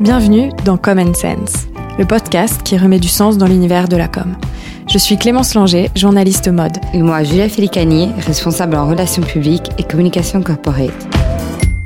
Bienvenue 0.00 0.50
dans 0.64 0.78
Common 0.78 1.12
Sense, 1.12 1.68
le 1.98 2.06
podcast 2.06 2.62
qui 2.62 2.78
remet 2.78 2.98
du 2.98 3.08
sens 3.08 3.36
dans 3.36 3.46
l'univers 3.46 3.86
de 3.86 3.98
la 3.98 4.08
com. 4.08 4.34
Je 4.90 4.96
suis 4.96 5.18
Clémence 5.18 5.54
Langer, 5.54 5.90
journaliste 5.94 6.48
mode. 6.48 6.78
Et 6.94 7.02
moi, 7.02 7.22
Julia 7.22 7.50
Félicani, 7.50 8.08
responsable 8.26 8.76
en 8.76 8.88
relations 8.88 9.20
publiques 9.20 9.68
et 9.76 9.82
communication 9.82 10.42
corporate. 10.42 11.06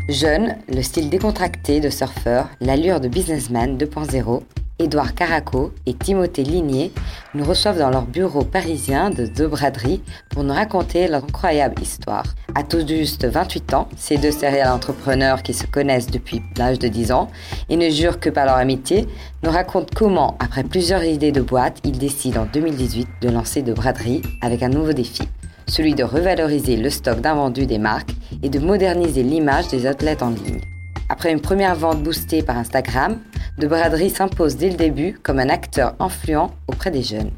Jeune, 0.08 0.56
le 0.68 0.82
style 0.82 1.08
décontracté 1.08 1.80
de 1.80 1.88
surfeur, 1.88 2.50
l'allure 2.60 3.00
de 3.00 3.08
businessman 3.08 3.78
2.0 3.78 4.42
Édouard 4.78 5.14
Caraco 5.14 5.72
et 5.86 5.94
Timothée 5.94 6.42
Ligné 6.42 6.92
nous 7.32 7.44
reçoivent 7.44 7.78
dans 7.78 7.88
leur 7.88 8.04
bureau 8.04 8.44
parisien 8.44 9.08
de 9.08 9.24
deux 9.24 9.48
braderies 9.48 10.02
pour 10.28 10.44
nous 10.44 10.52
raconter 10.52 11.08
leur 11.08 11.24
incroyable 11.24 11.80
histoire. 11.80 12.26
À 12.54 12.64
tous 12.64 12.86
juste 12.86 13.24
28 13.24 13.72
ans, 13.72 13.88
ces 13.96 14.18
deux 14.18 14.30
serial 14.30 14.68
entrepreneurs 14.68 15.42
qui 15.42 15.54
se 15.54 15.66
connaissent 15.66 16.10
depuis 16.10 16.42
l'âge 16.58 16.78
de 16.78 16.88
10 16.88 17.12
ans 17.12 17.30
et 17.70 17.78
ne 17.78 17.88
jurent 17.88 18.20
que 18.20 18.28
par 18.28 18.44
leur 18.44 18.56
amitié 18.56 19.08
nous 19.42 19.50
racontent 19.50 19.94
comment, 19.94 20.36
après 20.38 20.64
plusieurs 20.64 21.02
idées 21.02 21.32
de 21.32 21.40
boîte, 21.40 21.78
ils 21.82 21.98
décident 21.98 22.42
en 22.42 22.46
2018 22.46 23.08
de 23.22 23.30
lancer 23.30 23.62
deux 23.62 23.74
braderies 23.74 24.20
avec 24.42 24.62
un 24.62 24.68
nouveau 24.68 24.92
défi 24.92 25.22
celui 25.66 25.94
de 25.94 26.04
revaloriser 26.04 26.76
le 26.76 26.90
stock 26.90 27.20
d'invendus 27.20 27.66
des 27.66 27.78
marques 27.78 28.14
et 28.42 28.48
de 28.48 28.58
moderniser 28.58 29.22
l'image 29.22 29.68
des 29.68 29.86
athlètes 29.86 30.22
en 30.22 30.30
ligne. 30.30 30.60
Après 31.08 31.32
une 31.32 31.40
première 31.40 31.74
vente 31.74 32.02
boostée 32.02 32.42
par 32.42 32.56
Instagram, 32.56 33.18
De 33.56 33.68
Braderie 33.68 34.10
s'impose 34.10 34.56
dès 34.56 34.70
le 34.70 34.76
début 34.76 35.18
comme 35.22 35.38
un 35.38 35.48
acteur 35.48 35.94
influent 36.00 36.50
auprès 36.66 36.90
des 36.90 37.02
jeunes. 37.04 37.30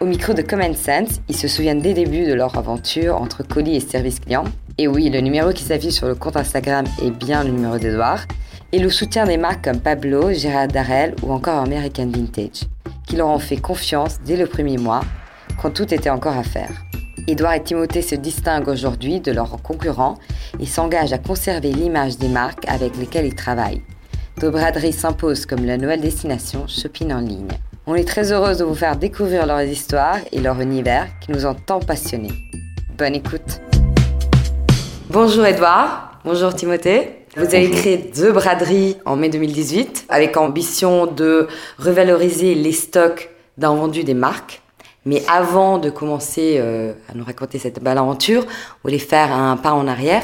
Au 0.00 0.06
micro 0.06 0.32
de 0.32 0.40
Common 0.40 0.72
Sense, 0.74 1.20
ils 1.28 1.36
se 1.36 1.46
souviennent 1.46 1.82
des 1.82 1.94
débuts 1.94 2.24
de 2.24 2.32
leur 2.32 2.56
aventure 2.56 3.20
entre 3.20 3.42
colis 3.42 3.76
et 3.76 3.80
service 3.80 4.18
client. 4.18 4.44
Et 4.78 4.88
oui, 4.88 5.10
le 5.10 5.20
numéro 5.20 5.52
qui 5.52 5.62
s'affiche 5.62 5.94
sur 5.94 6.08
le 6.08 6.14
compte 6.14 6.36
Instagram 6.36 6.86
est 7.04 7.10
bien 7.10 7.44
le 7.44 7.50
numéro 7.50 7.78
d'Edouard. 7.78 8.24
Et 8.72 8.78
le 8.78 8.88
soutien 8.88 9.26
des 9.26 9.36
marques 9.36 9.62
comme 9.62 9.80
Pablo, 9.80 10.32
Gérard 10.32 10.68
Darrell 10.68 11.14
ou 11.22 11.32
encore 11.32 11.58
American 11.58 12.06
Vintage, 12.06 12.64
qui 13.06 13.16
leur 13.16 13.28
ont 13.28 13.38
fait 13.38 13.58
confiance 13.58 14.20
dès 14.24 14.36
le 14.36 14.46
premier 14.46 14.78
mois, 14.78 15.02
quand 15.60 15.70
tout 15.70 15.92
était 15.92 16.10
encore 16.10 16.38
à 16.38 16.42
faire. 16.42 16.72
Édouard 17.28 17.54
et 17.54 17.62
Timothée 17.62 18.02
se 18.02 18.16
distinguent 18.16 18.68
aujourd'hui 18.68 19.20
de 19.20 19.30
leurs 19.30 19.62
concurrents 19.62 20.18
et 20.58 20.66
s'engagent 20.66 21.12
à 21.12 21.18
conserver 21.18 21.70
l'image 21.70 22.18
des 22.18 22.28
marques 22.28 22.64
avec 22.66 22.96
lesquelles 22.96 23.26
ils 23.26 23.36
travaillent. 23.36 23.82
Dobraderie 24.40 24.92
s'impose 24.92 25.46
comme 25.46 25.64
la 25.64 25.76
nouvelle 25.76 26.00
destination 26.00 26.66
shopping 26.66 27.12
en 27.12 27.20
ligne. 27.20 27.46
On 27.86 27.94
est 27.94 28.08
très 28.08 28.32
heureuse 28.32 28.58
de 28.58 28.64
vous 28.64 28.74
faire 28.74 28.96
découvrir 28.96 29.46
leurs 29.46 29.62
histoires 29.62 30.18
et 30.32 30.40
leur 30.40 30.60
univers 30.60 31.06
qui 31.20 31.30
nous 31.30 31.46
ont 31.46 31.54
tant 31.54 31.78
passionnés. 31.78 32.32
Bonne 32.98 33.14
écoute. 33.14 33.60
Bonjour 35.08 35.46
Edouard, 35.46 36.18
bonjour 36.24 36.52
Timothée. 36.54 37.26
Vous 37.36 37.44
avez 37.44 37.70
créé 37.70 38.10
deux 38.16 38.32
braderies 38.32 38.96
en 39.06 39.14
mai 39.14 39.28
2018 39.28 40.06
avec 40.08 40.36
ambition 40.36 41.06
de 41.06 41.46
revaloriser 41.78 42.56
les 42.56 42.72
stocks 42.72 43.30
d'invendus 43.58 44.04
des 44.04 44.14
marques. 44.14 44.61
Mais 45.04 45.22
avant 45.28 45.78
de 45.78 45.90
commencer 45.90 46.56
euh, 46.58 46.92
à 47.08 47.14
nous 47.14 47.24
raconter 47.24 47.58
cette 47.58 47.82
belle 47.82 47.98
aventure, 47.98 48.44
on 48.44 48.88
voulait 48.88 48.98
faire 48.98 49.32
un 49.32 49.56
pas 49.56 49.72
en 49.72 49.86
arrière 49.88 50.22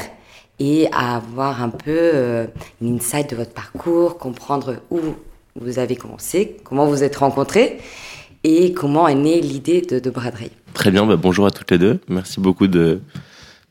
et 0.59 0.87
avoir 0.91 1.61
un 1.61 1.69
peu 1.69 1.81
euh, 1.87 2.47
une 2.81 2.95
insight 2.95 3.29
de 3.29 3.35
votre 3.35 3.53
parcours, 3.53 4.17
comprendre 4.17 4.77
où 4.89 4.99
vous 5.59 5.79
avez 5.79 5.95
commencé, 5.95 6.57
comment 6.63 6.85
vous 6.85 7.03
êtes 7.03 7.17
rencontrés 7.17 7.79
et 8.43 8.73
comment 8.73 9.07
est 9.07 9.15
née 9.15 9.41
l'idée 9.41 9.81
de, 9.81 9.99
de 9.99 10.09
braderie. 10.09 10.51
Très 10.73 10.91
bien, 10.91 11.05
bah 11.05 11.17
bonjour 11.17 11.45
à 11.45 11.51
toutes 11.51 11.71
les 11.71 11.77
deux. 11.77 11.99
Merci 12.07 12.39
beaucoup 12.39 12.67
de 12.67 13.01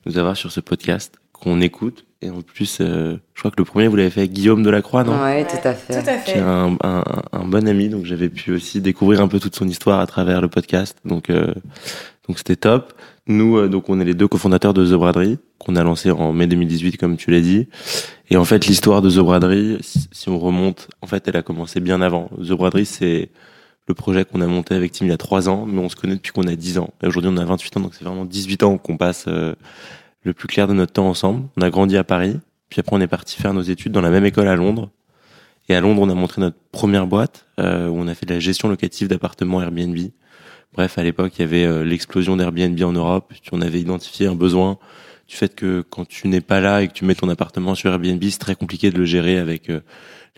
nous 0.04 0.18
avoir 0.18 0.36
sur 0.36 0.52
ce 0.52 0.60
podcast 0.60 1.14
qu'on 1.40 1.60
écoute. 1.60 2.04
Et 2.20 2.30
en 2.30 2.40
plus, 2.42 2.78
euh, 2.80 3.16
je 3.34 3.40
crois 3.40 3.52
que 3.52 3.58
le 3.58 3.64
premier, 3.64 3.86
vous 3.86 3.94
l'avez 3.94 4.10
fait 4.10 4.20
avec 4.20 4.32
Guillaume 4.32 4.64
Delacroix, 4.64 5.04
non? 5.04 5.12
Oui, 5.22 5.44
tout 5.46 5.68
à 5.68 5.72
fait. 5.74 6.02
Tout 6.02 6.08
à 6.10 6.16
Qui 6.16 6.32
est 6.32 6.34
fait. 6.34 6.40
un, 6.40 6.76
un, 6.82 7.04
un 7.32 7.44
bon 7.44 7.68
ami, 7.68 7.88
donc 7.88 8.04
j'avais 8.06 8.28
pu 8.28 8.52
aussi 8.52 8.80
découvrir 8.80 9.20
un 9.20 9.28
peu 9.28 9.38
toute 9.38 9.54
son 9.54 9.68
histoire 9.68 10.00
à 10.00 10.06
travers 10.08 10.40
le 10.40 10.48
podcast. 10.48 10.96
Donc, 11.04 11.30
euh, 11.30 11.54
donc 12.26 12.38
c'était 12.38 12.56
top. 12.56 12.92
Nous, 13.28 13.56
euh, 13.56 13.68
donc 13.68 13.88
on 13.88 14.00
est 14.00 14.04
les 14.04 14.14
deux 14.14 14.26
cofondateurs 14.26 14.74
de 14.74 14.84
The 14.84 14.94
Braderie, 14.98 15.38
qu'on 15.58 15.76
a 15.76 15.84
lancé 15.84 16.10
en 16.10 16.32
mai 16.32 16.48
2018, 16.48 16.96
comme 16.96 17.16
tu 17.16 17.30
l'as 17.30 17.40
dit. 17.40 17.68
Et 18.30 18.36
en 18.36 18.44
fait, 18.44 18.66
l'histoire 18.66 19.00
de 19.00 19.10
The 19.10 19.18
Braderie, 19.20 19.78
si 19.80 20.08
si 20.10 20.28
on 20.28 20.40
remonte, 20.40 20.88
en 21.02 21.06
fait, 21.06 21.28
elle 21.28 21.36
a 21.36 21.42
commencé 21.42 21.78
bien 21.78 22.00
avant. 22.00 22.30
The 22.42 22.50
Braderie, 22.52 22.86
c'est 22.86 23.30
le 23.86 23.94
projet 23.94 24.24
qu'on 24.24 24.40
a 24.40 24.46
monté 24.48 24.74
avec 24.74 24.90
Tim 24.92 25.06
il 25.06 25.10
y 25.10 25.12
a 25.12 25.16
trois 25.16 25.48
ans, 25.48 25.66
mais 25.66 25.78
on 25.80 25.88
se 25.88 25.94
connaît 25.96 26.16
depuis 26.16 26.32
qu'on 26.32 26.46
a 26.48 26.56
10 26.56 26.78
ans. 26.78 26.90
Et 27.02 27.06
aujourd'hui, 27.06 27.30
on 27.32 27.36
a 27.38 27.44
28 27.44 27.76
ans, 27.76 27.80
donc 27.80 27.94
c'est 27.94 28.04
vraiment 28.04 28.24
18 28.24 28.62
ans 28.64 28.76
qu'on 28.76 28.96
passe 28.98 29.26
euh, 29.28 29.54
le 30.22 30.32
plus 30.32 30.48
clair 30.48 30.66
de 30.66 30.74
notre 30.74 30.92
temps 30.92 31.08
ensemble. 31.08 31.48
On 31.56 31.62
a 31.62 31.70
grandi 31.70 31.96
à 31.96 32.04
Paris, 32.04 32.38
puis 32.68 32.80
après 32.80 32.96
on 32.96 33.00
est 33.00 33.06
parti 33.06 33.36
faire 33.36 33.54
nos 33.54 33.62
études 33.62 33.92
dans 33.92 34.00
la 34.00 34.10
même 34.10 34.24
école 34.24 34.48
à 34.48 34.56
Londres. 34.56 34.90
Et 35.68 35.74
à 35.74 35.80
Londres, 35.80 36.00
on 36.02 36.08
a 36.08 36.14
montré 36.14 36.40
notre 36.40 36.56
première 36.72 37.06
boîte 37.06 37.46
euh, 37.60 37.88
où 37.88 37.96
on 37.98 38.08
a 38.08 38.14
fait 38.14 38.26
de 38.26 38.34
la 38.34 38.40
gestion 38.40 38.68
locative 38.68 39.08
d'appartements 39.08 39.60
Airbnb. 39.60 39.98
Bref, 40.72 40.98
à 40.98 41.02
l'époque, 41.02 41.32
il 41.38 41.42
y 41.42 41.44
avait 41.44 41.64
euh, 41.64 41.84
l'explosion 41.84 42.36
d'Airbnb 42.36 42.80
en 42.82 42.92
Europe. 42.92 43.32
On 43.52 43.60
avait 43.60 43.80
identifié 43.80 44.26
un 44.26 44.34
besoin 44.34 44.78
du 45.28 45.36
fait 45.36 45.54
que 45.54 45.82
quand 45.82 46.06
tu 46.06 46.28
n'es 46.28 46.40
pas 46.40 46.60
là 46.60 46.82
et 46.82 46.88
que 46.88 46.94
tu 46.94 47.04
mets 47.04 47.14
ton 47.14 47.28
appartement 47.28 47.74
sur 47.74 47.90
Airbnb, 47.90 48.22
c'est 48.22 48.38
très 48.38 48.54
compliqué 48.54 48.90
de 48.90 48.98
le 48.98 49.04
gérer 49.04 49.38
avec 49.38 49.68
euh, 49.68 49.80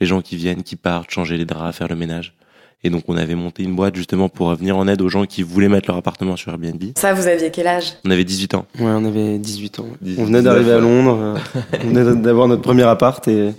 les 0.01 0.07
gens 0.07 0.21
qui 0.21 0.37
viennent, 0.37 0.65
qui 0.65 0.77
partent, 0.77 1.11
changer 1.11 1.37
les 1.37 1.45
draps, 1.45 1.77
faire 1.77 1.89
le 1.89 1.97
ménage. 1.97 2.35
Et 2.83 2.89
donc, 2.91 3.03
on 3.09 3.17
avait 3.19 3.35
monté 3.35 3.63
une 3.63 3.77
boîte 3.77 3.95
justement 3.95 4.29
pour 4.31 4.55
venir 4.55 4.77
en 4.77 4.89
aide 4.89 5.03
aux 5.03 5.09
gens 5.11 5.27
qui 5.27 5.43
voulaient 5.43 5.69
mettre 5.69 5.89
leur 5.91 5.99
appartement 5.99 6.37
sur 6.37 6.51
Airbnb. 6.53 6.83
Ça, 6.97 7.13
vous 7.13 7.27
aviez 7.27 7.51
quel 7.51 7.67
âge? 7.67 7.93
On 8.07 8.11
avait 8.11 8.25
18 8.25 8.55
ans. 8.55 8.65
Ouais, 8.79 8.87
on 8.87 9.05
avait 9.05 9.37
18 9.39 9.81
ans. 9.81 9.87
18, 10.01 10.19
on 10.21 10.25
venait 10.25 10.41
d'arriver 10.43 10.73
à 10.73 10.81
19, 10.81 10.91
Londres, 11.05 11.19
euh, 11.21 11.61
on 11.85 11.87
venait 11.89 12.17
d'avoir 12.23 12.49
notre 12.49 12.63
premier 12.63 12.85
appart 12.85 13.27
et 13.29 13.51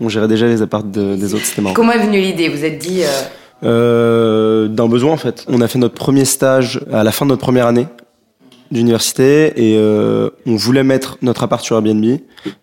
on 0.00 0.08
gérait 0.10 0.28
déjà 0.28 0.46
les 0.46 0.60
apparts 0.60 0.84
de- 0.84 1.16
des 1.16 1.34
autres, 1.34 1.44
c'était 1.46 1.62
marrant. 1.62 1.74
Comment 1.74 1.92
est 1.92 2.04
venue 2.04 2.20
l'idée? 2.20 2.48
Vous 2.50 2.64
êtes 2.64 2.78
dit... 2.78 3.02
euh, 3.04 3.06
Euh, 3.64 4.68
D'un 4.68 4.88
besoin 4.88 5.12
en 5.12 5.16
fait. 5.16 5.44
On 5.48 5.60
a 5.60 5.68
fait 5.68 5.78
notre 5.78 5.94
premier 5.94 6.24
stage 6.24 6.80
à 6.92 7.04
la 7.04 7.12
fin 7.12 7.24
de 7.24 7.30
notre 7.30 7.42
première 7.42 7.66
année 7.68 7.86
d'université 8.72 9.52
et 9.56 9.76
euh, 9.76 10.30
on 10.46 10.56
voulait 10.56 10.82
mettre 10.82 11.18
notre 11.22 11.42
appart 11.42 11.62
sur 11.62 11.76
Airbnb 11.76 12.04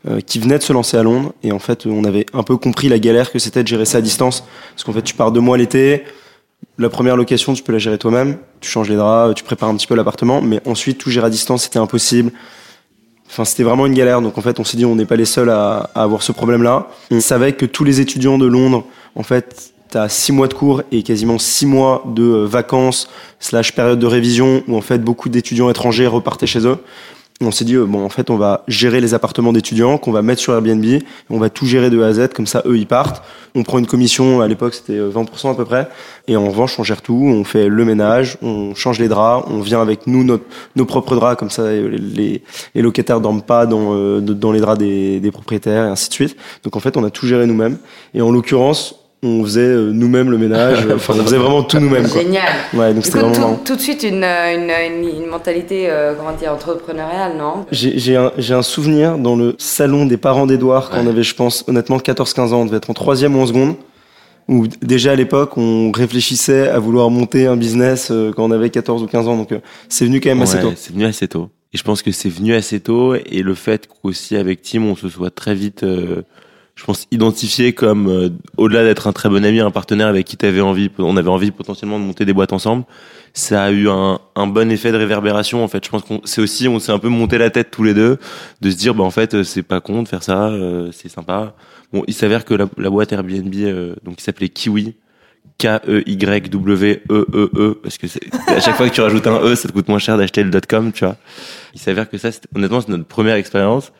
euh, 0.08 0.20
qui 0.22 0.40
venait 0.40 0.58
de 0.58 0.64
se 0.64 0.74
lancer 0.74 0.98
à 0.98 1.04
Londres 1.04 1.34
et 1.44 1.52
en 1.52 1.60
fait 1.60 1.86
on 1.86 2.04
avait 2.04 2.26
un 2.34 2.44
peu 2.44 2.58
compris 2.58 2.90
la 2.90 3.00
galère 3.00 3.32
que 3.32 3.40
c'était 3.40 3.64
de 3.64 3.68
gérer 3.68 3.86
ça 3.86 4.00
à 4.00 4.02
distance 4.02 4.44
parce 4.72 4.84
qu'en 4.84 4.94
fait 4.94 5.04
tu 5.04 5.14
pars 5.14 5.32
deux 5.32 5.40
mois 5.40 5.58
l'été 5.58 6.04
la 6.78 6.90
première 6.90 7.16
location 7.16 7.54
tu 7.54 7.64
peux 7.64 7.72
la 7.72 7.78
gérer 7.78 7.98
toi-même 7.98 8.38
tu 8.60 8.70
changes 8.70 8.90
les 8.90 8.96
draps 8.96 9.36
tu 9.36 9.44
prépares 9.44 9.70
un 9.70 9.76
petit 9.76 9.88
peu 9.88 9.96
l'appartement 9.96 10.42
mais 10.42 10.60
ensuite 10.66 10.98
tout 10.98 11.12
gérer 11.12 11.28
à 11.28 11.30
distance 11.30 11.64
c'était 11.64 11.80
impossible 11.80 12.32
Enfin, 13.32 13.46
c'était 13.46 13.62
vraiment 13.62 13.86
une 13.86 13.94
galère. 13.94 14.24
Donc, 14.24 14.40
en 14.40 14.42
fait, 14.42 14.60
on 14.60 14.64
s'est 14.64 14.76
dit, 14.76 14.86
on 14.86 14.96
n'est 14.96 15.06
pas 15.06 15.16
les 15.16 15.26
seuls 15.26 15.52
à, 15.52 15.92
à 15.94 16.02
avoir 16.02 16.24
ce 16.24 16.32
problème-là. 16.32 16.88
On 17.12 17.20
savait 17.20 17.54
que 17.54 17.68
tous 17.68 17.84
les 17.84 18.02
étudiants 18.02 18.40
de 18.40 18.48
Londres, 18.48 18.86
en 19.14 19.22
fait, 19.22 19.72
t'as 19.90 20.10
six 20.10 20.32
mois 20.32 20.48
de 20.48 20.54
cours 20.54 20.84
et 20.92 21.04
quasiment 21.04 21.38
six 21.38 21.66
mois 21.66 22.04
de 22.08 22.24
euh, 22.24 22.46
vacances 22.46 23.10
slash 23.40 23.74
période 23.74 24.00
de 24.00 24.06
révision 24.06 24.64
où, 24.68 24.76
en 24.76 24.82
fait, 24.82 25.00
beaucoup 25.00 25.30
d'étudiants 25.30 25.70
étrangers 25.70 26.08
repartaient 26.08 26.48
chez 26.48 26.66
eux. 26.66 26.78
On 27.42 27.52
s'est 27.52 27.64
dit, 27.64 27.76
euh, 27.76 27.86
bon, 27.86 28.04
en 28.04 28.10
fait, 28.10 28.30
on 28.30 28.36
va 28.36 28.66
gérer 28.68 29.00
les 29.00 29.14
appartements 29.14 29.54
d'étudiants 29.54 29.98
qu'on 29.98 30.12
va 30.12 30.22
mettre 30.22 30.42
sur 30.42 30.52
Airbnb. 30.54 30.84
On 31.30 31.38
va 31.38 31.50
tout 31.50 31.66
gérer 31.66 31.90
de 31.90 32.02
A 32.02 32.08
à 32.08 32.14
Z. 32.14 32.28
Comme 32.36 32.48
ça, 32.48 32.62
eux, 32.66 32.78
ils 32.78 32.86
partent. 32.86 33.24
On 33.56 33.64
prend 33.64 33.80
une 33.80 33.88
commission. 33.88 34.42
À 34.42 34.48
l'époque, 34.50 34.74
c'était 34.74 34.98
euh, 34.98 35.10
20% 35.10 35.52
à 35.52 35.56
peu 35.56 35.64
près. 35.64 35.88
Et 36.28 36.36
en 36.36 36.50
revanche, 36.50 36.78
on 36.80 36.84
gère 36.84 37.02
tout. 37.02 37.24
On 37.26 37.46
fait 37.46 37.70
le 37.70 37.86
ménage. 37.86 38.38
On 38.42 38.76
change 38.76 39.00
les 39.00 39.08
draps. 39.08 39.48
On 39.50 39.62
vient 39.62 39.82
avec 39.82 40.06
nous, 40.06 40.26
notre, 40.26 40.44
nos 40.76 40.84
propres 40.84 41.16
draps. 41.16 41.40
Comme 41.40 41.50
ça, 41.50 41.62
euh, 41.62 41.98
les, 41.98 42.44
les 42.76 42.82
locataires 42.82 43.22
dorment 43.22 43.42
pas 43.42 43.66
dans, 43.66 43.96
euh, 43.96 44.20
dans 44.20 44.52
les 44.52 44.60
draps 44.60 44.78
des, 44.78 45.22
des 45.22 45.32
propriétaires 45.32 45.86
et 45.86 45.90
ainsi 45.90 46.10
de 46.10 46.14
suite. 46.14 46.36
Donc 46.64 46.76
en 46.76 46.82
fait, 46.82 46.98
on 46.98 47.06
a 47.06 47.10
tout 47.10 47.26
géré 47.26 47.48
nous-mêmes. 47.48 47.78
Et 48.14 48.22
en 48.22 48.32
l'occurrence, 48.32 48.99
on 49.22 49.44
faisait 49.44 49.62
euh, 49.62 49.92
nous-mêmes 49.92 50.32
le 50.32 50.38
ménage. 50.38 50.88
Enfin, 50.96 51.14
on 51.18 51.24
faisait 51.24 51.38
vraiment 51.38 51.64
tout 51.64 51.80
nous-mêmes. 51.80 52.08
quoi. 52.08 52.22
Génial 52.22 52.44
Ouais, 52.74 52.94
donc 52.94 53.06
c'était 53.06 53.20
vraiment 53.20 53.56
tout, 53.56 53.66
tout 53.66 53.76
de 53.76 53.82
suite, 53.82 54.04
une, 54.04 54.24
euh, 54.24 54.56
une, 54.56 55.04
une, 55.04 55.24
une 55.24 55.26
mentalité, 55.28 55.88
euh, 55.90 56.14
comment 56.16 56.32
dire, 56.34 56.54
entrepreneuriale, 56.54 57.34
non? 57.38 57.66
J'ai 57.72 58.00
j'ai 58.00 58.16
un, 58.16 58.32
j'ai 58.38 58.54
un 58.54 58.62
souvenir 58.62 59.18
dans 59.18 59.36
le 59.36 59.56
salon 59.58 60.06
des 60.06 60.18
parents 60.18 60.46
d'Edouard 60.48 60.90
quand 60.90 61.02
on 61.04 61.08
avait, 61.08 61.24
je 61.24 61.36
pense, 61.36 61.66
honnêtement 61.68 61.98
14-15 61.98 62.40
ans, 62.54 62.62
on 62.62 62.66
devait 62.66 62.78
être 62.78 62.90
en 62.90 62.94
troisième 62.94 63.36
ou 63.36 63.42
en 63.42 63.46
seconde, 63.46 63.76
où 64.48 64.68
déjà 64.82 65.12
à 65.12 65.16
l'époque 65.16 65.58
on 65.58 65.92
réfléchissait 65.92 66.70
à 66.70 66.80
vouloir 66.80 67.10
monter 67.10 67.46
un 67.46 67.58
business 67.58 68.10
euh, 68.12 68.32
quand 68.36 68.46
on 68.46 68.52
avait 68.52 68.70
14 68.70 69.04
ou 69.04 69.08
15 69.08 69.28
ans, 69.28 69.36
donc 69.38 69.52
euh, 69.52 69.60
c'est 69.90 70.06
venu 70.06 70.22
quand 70.22 70.30
même 70.30 70.42
assez 70.42 70.56
Ouais, 70.58 70.62
tôt. 70.64 70.74
C'est 70.76 70.94
venu 70.94 71.06
assez 71.06 71.28
tôt. 71.28 71.50
Et 71.74 71.78
je 71.78 71.84
pense 71.84 72.02
que 72.02 72.12
c'est 72.12 72.30
venu 72.30 72.56
assez 72.56 72.80
tôt 72.80 73.14
et 73.14 73.44
le 73.44 73.54
fait 73.54 73.88
qu'aussi 73.88 74.36
avec 74.38 74.62
Tim 74.64 74.82
on 74.84 74.96
se 74.96 75.08
soit 75.10 75.30
très 75.30 75.54
vite, 75.54 75.84
euh, 75.84 76.24
je 76.80 76.86
pense, 76.86 77.08
identifié 77.12 77.74
comme 77.74 78.08
euh, 78.08 78.30
au-delà 78.56 78.86
d'être 78.86 79.08
un 79.08 79.12
très 79.12 79.28
bon 79.28 79.44
ami, 79.44 79.60
un 79.60 79.70
partenaire 79.70 80.08
avec 80.08 80.26
qui 80.26 80.38
t'avais 80.38 80.62
envie, 80.62 80.90
on 80.98 81.18
avait 81.18 81.28
envie 81.30 81.52
potentiellement 81.52 82.00
de 82.00 82.06
monter 82.06 82.24
des 82.24 82.32
boîtes 82.32 82.54
ensemble. 82.54 82.86
Ça 83.34 83.66
a 83.66 83.72
eu 83.72 83.90
un, 83.90 84.20
un 84.38 84.48
bon 84.48 84.72
effet 84.72 84.94
de 84.94 84.98
réverbération 84.98 85.62
en 85.62 85.68
fait. 85.68 85.84
Je 85.84 85.90
pense 85.90 86.04
qu'on 86.04 86.22
c'est 86.24 86.40
aussi 86.40 86.70
on 86.70 86.80
s'est 86.80 86.94
un 86.94 87.00
peu 87.00 87.10
monté 87.10 87.38
la 87.38 87.50
tête 87.50 87.70
tous 87.70 87.84
les 87.84 87.94
deux 87.94 88.18
de 88.62 88.72
se 88.72 88.78
dire 88.78 88.96
bah 88.96 89.04
en 89.04 89.12
fait 89.12 89.34
euh, 89.34 89.44
c'est 89.44 89.62
pas 89.62 89.82
con 89.82 90.04
de 90.04 90.08
faire 90.08 90.24
ça, 90.24 90.48
euh, 90.48 90.90
c'est 90.94 91.10
sympa. 91.10 91.54
Bon, 91.92 92.06
il 92.08 92.14
s'avère 92.14 92.46
que 92.46 92.54
la, 92.54 92.70
la 92.78 92.90
boîte 92.90 93.12
Airbnb 93.12 93.54
euh, 93.56 93.96
donc 94.06 94.16
qui 94.16 94.24
s'appelait 94.24 94.48
Kiwi 94.48 94.96
K-E-Y-W-E-E-E, 95.58 97.50
E 97.58 97.80
parce 97.84 97.98
que 97.98 98.08
à 98.48 98.62
chaque 98.62 98.78
fois 98.78 98.88
que 98.88 98.96
tu 98.96 99.02
rajoutes 99.02 99.28
un 99.28 99.42
E, 99.42 99.56
ça 99.56 99.68
te 99.68 99.74
coûte 99.74 99.90
moins 99.90 100.00
cher 100.00 100.18
d'acheter 100.18 100.44
le 100.44 100.62
.com, 100.62 100.94
tu 100.94 101.04
vois. 101.04 101.18
Il 101.74 101.82
s'avère 101.82 102.10
que 102.10 102.18
ça, 102.18 102.30
honnêtement, 102.56 102.80
c'est 102.80 102.88
notre 102.88 103.04
première 103.04 103.36
expérience. 103.36 103.92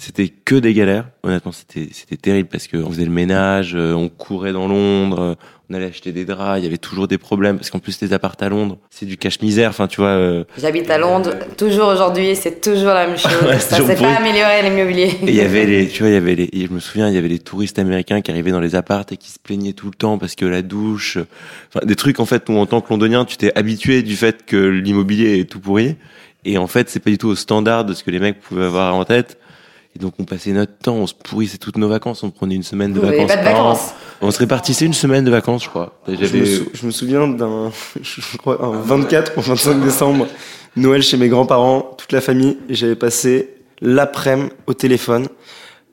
C'était 0.00 0.28
que 0.28 0.54
des 0.54 0.74
galères. 0.74 1.08
Honnêtement, 1.24 1.50
c'était 1.50 1.88
c'était 1.90 2.16
terrible 2.16 2.48
parce 2.48 2.68
qu'on 2.68 2.88
faisait 2.88 3.04
le 3.04 3.10
ménage, 3.10 3.72
euh, 3.74 3.94
on 3.94 4.08
courait 4.08 4.52
dans 4.52 4.68
Londres, 4.68 5.20
euh, 5.20 5.34
on 5.68 5.74
allait 5.74 5.86
acheter 5.86 6.12
des 6.12 6.24
draps, 6.24 6.60
il 6.60 6.64
y 6.64 6.68
avait 6.68 6.78
toujours 6.78 7.08
des 7.08 7.18
problèmes 7.18 7.56
parce 7.56 7.68
qu'en 7.70 7.80
plus 7.80 8.00
les 8.00 8.12
appartes 8.12 8.40
à 8.44 8.48
Londres, 8.48 8.78
c'est 8.90 9.06
du 9.06 9.16
cache-misère. 9.16 9.70
Enfin, 9.70 9.88
tu 9.88 10.00
vois. 10.00 10.10
euh, 10.10 10.44
J'habite 10.56 10.88
à 10.88 10.98
Londres, 10.98 11.32
toujours 11.56 11.88
aujourd'hui, 11.88 12.36
c'est 12.36 12.60
toujours 12.60 12.94
la 12.94 13.08
même 13.08 13.18
chose. 13.18 13.32
Ouais, 13.44 13.58
ça 13.58 13.84
s'est 13.84 13.96
pas 13.96 14.14
amélioré 14.14 14.62
l'immobilier. 14.62 15.10
Il 15.22 15.34
y 15.34 15.40
avait 15.40 15.66
les, 15.66 15.88
tu 15.88 16.04
vois, 16.04 16.10
il 16.10 16.14
y 16.14 16.16
avait 16.16 16.36
les, 16.36 16.48
je 16.54 16.72
me 16.72 16.78
souviens, 16.78 17.08
il 17.08 17.14
y 17.16 17.18
avait 17.18 17.26
les 17.26 17.40
touristes 17.40 17.80
américains 17.80 18.20
qui 18.20 18.30
arrivaient 18.30 18.52
dans 18.52 18.60
les 18.60 18.76
appartes 18.76 19.10
et 19.10 19.16
qui 19.16 19.32
se 19.32 19.40
plaignaient 19.40 19.72
tout 19.72 19.86
le 19.86 19.96
temps 19.96 20.16
parce 20.16 20.36
que 20.36 20.44
la 20.44 20.62
douche, 20.62 21.18
enfin, 21.74 21.84
des 21.84 21.96
trucs, 21.96 22.20
en 22.20 22.24
fait, 22.24 22.48
où 22.48 22.52
en 22.56 22.66
tant 22.66 22.80
que 22.80 22.90
londonien, 22.90 23.24
tu 23.24 23.36
t'es 23.36 23.50
habitué 23.58 24.02
du 24.04 24.14
fait 24.14 24.46
que 24.46 24.56
l'immobilier 24.56 25.40
est 25.40 25.50
tout 25.50 25.58
pourri. 25.58 25.96
Et 26.44 26.56
en 26.56 26.68
fait, 26.68 26.88
c'est 26.88 27.00
pas 27.00 27.10
du 27.10 27.18
tout 27.18 27.28
au 27.28 27.34
standard 27.34 27.84
de 27.84 27.94
ce 27.94 28.04
que 28.04 28.12
les 28.12 28.20
mecs 28.20 28.40
pouvaient 28.40 28.64
avoir 28.66 28.94
en 28.94 29.04
tête. 29.04 29.38
Et 29.96 29.98
donc, 29.98 30.14
on 30.18 30.24
passait 30.24 30.52
notre 30.52 30.76
temps, 30.78 30.94
on 30.94 31.06
se 31.06 31.14
pourrissait 31.14 31.58
toutes 31.58 31.76
nos 31.76 31.88
vacances, 31.88 32.22
on 32.22 32.30
prenait 32.30 32.54
une 32.54 32.62
semaine 32.62 32.92
de 32.92 33.00
Vous 33.00 33.06
vacances 33.06 33.26
pas 33.28 33.36
de 33.36 33.42
par 33.44 33.60
an. 33.60 33.72
vacances. 33.72 33.90
On 34.20 34.30
se 34.30 34.38
répartissait 34.38 34.84
une 34.86 34.92
semaine 34.94 35.24
de 35.24 35.30
vacances, 35.30 35.64
je 35.64 35.68
crois. 35.68 35.98
Je 36.06 36.12
me, 36.12 36.16
J'avais, 36.18 36.46
sou- 36.46 36.68
je 36.74 36.86
me 36.86 36.90
souviens 36.90 37.26
d'un, 37.26 37.70
je 38.02 38.36
crois, 38.36 38.62
un 38.64 38.72
24 38.80 39.32
ou 39.38 39.40
25 39.40 39.82
décembre, 39.82 40.26
Noël 40.76 41.02
chez 41.02 41.16
mes 41.16 41.28
grands-parents, 41.28 41.94
toute 41.98 42.12
la 42.12 42.20
famille, 42.20 42.58
et 42.68 42.74
j'avais 42.74 42.94
passé 42.96 43.54
l'après-midi 43.80 44.50
au 44.66 44.74
téléphone 44.74 45.26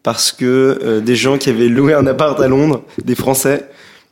parce 0.03 0.31
que 0.31 0.79
euh, 0.83 0.99
des 1.01 1.15
gens 1.15 1.37
qui 1.39 1.49
avaient 1.49 1.67
loué 1.67 1.93
un 1.95 2.05
appart 2.05 2.39
à 2.39 2.47
Londres, 2.47 2.83
des 3.03 3.15
Français, 3.15 3.67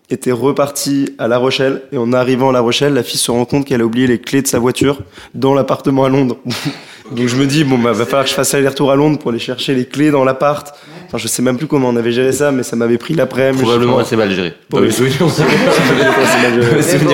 étaient 0.10 0.32
repartis 0.32 1.10
à 1.18 1.28
La 1.28 1.38
Rochelle, 1.38 1.82
et 1.92 1.98
en 1.98 2.14
arrivant 2.14 2.50
à 2.50 2.54
La 2.54 2.60
Rochelle, 2.60 2.94
la 2.94 3.04
fille 3.04 3.20
se 3.20 3.32
rend 3.32 3.46
compte 3.46 3.66
qu'elle 3.66 3.82
a 3.82 3.86
oublié 3.86 4.06
les 4.08 4.20
clés 4.20 4.42
de 4.42 4.48
sa 4.48 4.60
voiture 4.60 5.00
dans 5.34 5.54
l'appartement 5.54 6.04
à 6.06 6.10
Londres. 6.10 6.38
Donc 7.12 7.28
je 7.28 7.36
me 7.36 7.46
dis, 7.46 7.64
bon, 7.64 7.78
bah, 7.78 7.92
va 7.92 8.06
falloir 8.06 8.24
que 8.24 8.30
je 8.30 8.36
fasse 8.36 8.54
aller-retour 8.54 8.90
à 8.92 8.96
Londres 8.96 9.20
pour 9.20 9.30
aller 9.32 9.40
chercher 9.40 9.76
les 9.76 9.86
clés 9.86 10.10
dans 10.10 10.24
l'appart. 10.24 10.74
Enfin, 11.08 11.18
je 11.18 11.28
sais 11.28 11.42
même 11.42 11.58
plus 11.58 11.68
comment 11.68 11.90
on 11.90 11.96
avait 11.96 12.12
géré 12.14 12.32
ça, 12.32 12.52
mais 12.52 12.64
ça 12.64 12.76
m'avait 12.76 12.98
pris 12.98 13.14
l'après-midi. 13.14 13.62
probablement 13.62 13.98
assez 14.00 14.16
mal 14.16 14.32
géré. 14.32 14.54
Dans 14.70 14.80
Oui. 14.80 14.86
mes 14.86 14.92
souvenirs, 14.92 15.18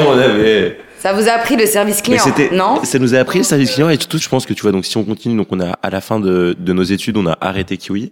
on 0.08 0.18
avait- 0.18 0.78
Ça 1.00 1.14
vous 1.14 1.28
a 1.28 1.32
appris 1.32 1.56
le 1.56 1.66
service 1.66 2.02
client, 2.02 2.24
non 2.52 2.84
ça 2.84 3.00
nous 3.00 3.16
a 3.16 3.20
appris 3.20 3.38
le 3.40 3.46
service 3.46 3.72
client 3.72 3.90
et 3.90 3.96
surtout, 3.98 4.18
je 4.18 4.28
pense 4.28 4.46
que 4.46 4.54
tu 4.54 4.62
vois, 4.64 4.72
donc 4.74 4.84
si 4.86 4.98
on 4.98 5.04
continue, 5.06 5.38
donc 5.38 5.48
on 5.52 5.60
a 5.62 5.72
à 5.82 5.90
la 5.90 6.02
fin 6.02 6.20
de, 6.20 6.56
de 6.60 6.74
nos 6.74 6.84
études, 6.84 7.16
on 7.16 7.26
a 7.26 7.38
arrêté 7.40 7.78
Kiwi 7.78 8.12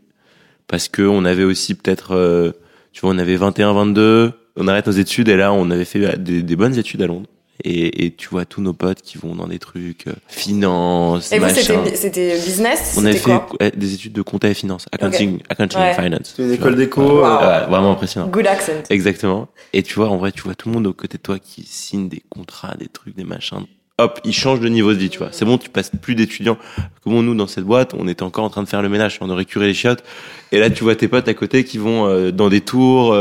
parce 0.67 0.87
que 0.87 1.01
on 1.01 1.25
avait 1.25 1.43
aussi 1.43 1.73
peut-être, 1.75 2.15
euh, 2.15 2.51
tu 2.93 3.01
vois, 3.01 3.09
on 3.11 3.17
avait 3.17 3.35
21, 3.35 3.73
22, 3.73 4.31
on 4.57 4.67
arrête 4.67 4.87
nos 4.87 4.93
études 4.93 5.29
et 5.29 5.37
là, 5.37 5.53
on 5.53 5.69
avait 5.71 5.85
fait 5.85 6.17
des, 6.17 6.41
des 6.43 6.55
bonnes 6.55 6.77
études 6.77 7.01
à 7.01 7.07
Londres. 7.07 7.27
Et, 7.63 8.05
et 8.05 8.11
tu 8.11 8.29
vois 8.29 8.45
tous 8.45 8.61
nos 8.61 8.73
potes 8.73 9.01
qui 9.01 9.17
vont 9.17 9.33
dans 9.33 9.47
des 9.47 9.57
trucs 9.57 10.05
euh, 10.07 10.13
finance, 10.27 11.31
Et 11.31 11.39
vous, 11.39 11.45
machin. 11.45 11.61
c'était 11.83 11.95
c'était 11.95 12.35
business 12.35 12.93
on 12.97 13.03
avait 13.03 13.17
C'était 13.17 13.31
fait 13.31 13.63
euh, 13.63 13.71
des 13.75 13.93
études 13.95 14.13
de 14.13 14.21
compta 14.21 14.47
et 14.47 14.53
finance, 14.53 14.85
accounting, 14.91 15.39
accounting 15.49 15.79
Ouais. 15.81 15.91
and 15.97 16.01
finance. 16.03 16.33
C'est 16.35 16.43
une 16.43 16.51
école 16.53 16.73
vois. 16.75 16.83
d'éco. 16.83 17.01
Ouais, 17.01 17.25
euh, 17.25 17.61
ouais, 17.63 17.67
vraiment 17.67 17.91
impressionnant. 17.93 18.27
Good 18.27 18.45
accent. 18.45 18.83
Exactement. 18.91 19.47
Et 19.73 19.81
tu 19.81 19.95
vois, 19.95 20.09
en 20.09 20.17
vrai, 20.17 20.31
tu 20.31 20.41
vois 20.43 20.53
tout 20.53 20.69
le 20.69 20.75
monde 20.75 20.85
aux 20.85 20.93
côtés 20.93 21.17
de 21.17 21.23
toi 21.23 21.39
qui 21.39 21.63
signe 21.63 22.09
des 22.09 22.21
contrats, 22.29 22.75
des 22.79 22.87
trucs, 22.87 23.15
des 23.15 23.23
machins. 23.23 23.65
Hop, 23.99 24.19
ils 24.23 24.33
changent 24.33 24.59
de 24.59 24.69
niveau 24.69 24.93
de 24.93 24.99
vie, 24.99 25.09
tu 25.09 25.17
vois. 25.17 25.29
C'est 25.31 25.43
bon, 25.43 25.57
tu 25.57 25.69
passes 25.71 25.89
plus 25.99 26.13
d'étudiants. 26.13 26.59
Comment 27.03 27.23
nous, 27.23 27.33
dans 27.33 27.47
cette 27.47 27.63
boîte, 27.63 27.95
on 27.97 28.07
était 28.07 28.21
encore 28.21 28.43
en 28.45 28.51
train 28.51 28.61
de 28.61 28.67
faire 28.69 28.83
le 28.83 28.89
ménage, 28.89 29.17
on 29.21 29.29
aurait 29.31 29.45
curé 29.45 29.65
les 29.65 29.73
chiottes. 29.73 30.03
Et 30.51 30.59
là, 30.59 30.69
tu 30.69 30.83
vois 30.83 30.95
tes 30.95 31.07
potes 31.07 31.27
à 31.27 31.33
côté 31.33 31.63
qui 31.63 31.79
vont 31.79 32.05
euh, 32.07 32.31
dans 32.31 32.49
des 32.49 32.61
tours, 32.61 33.15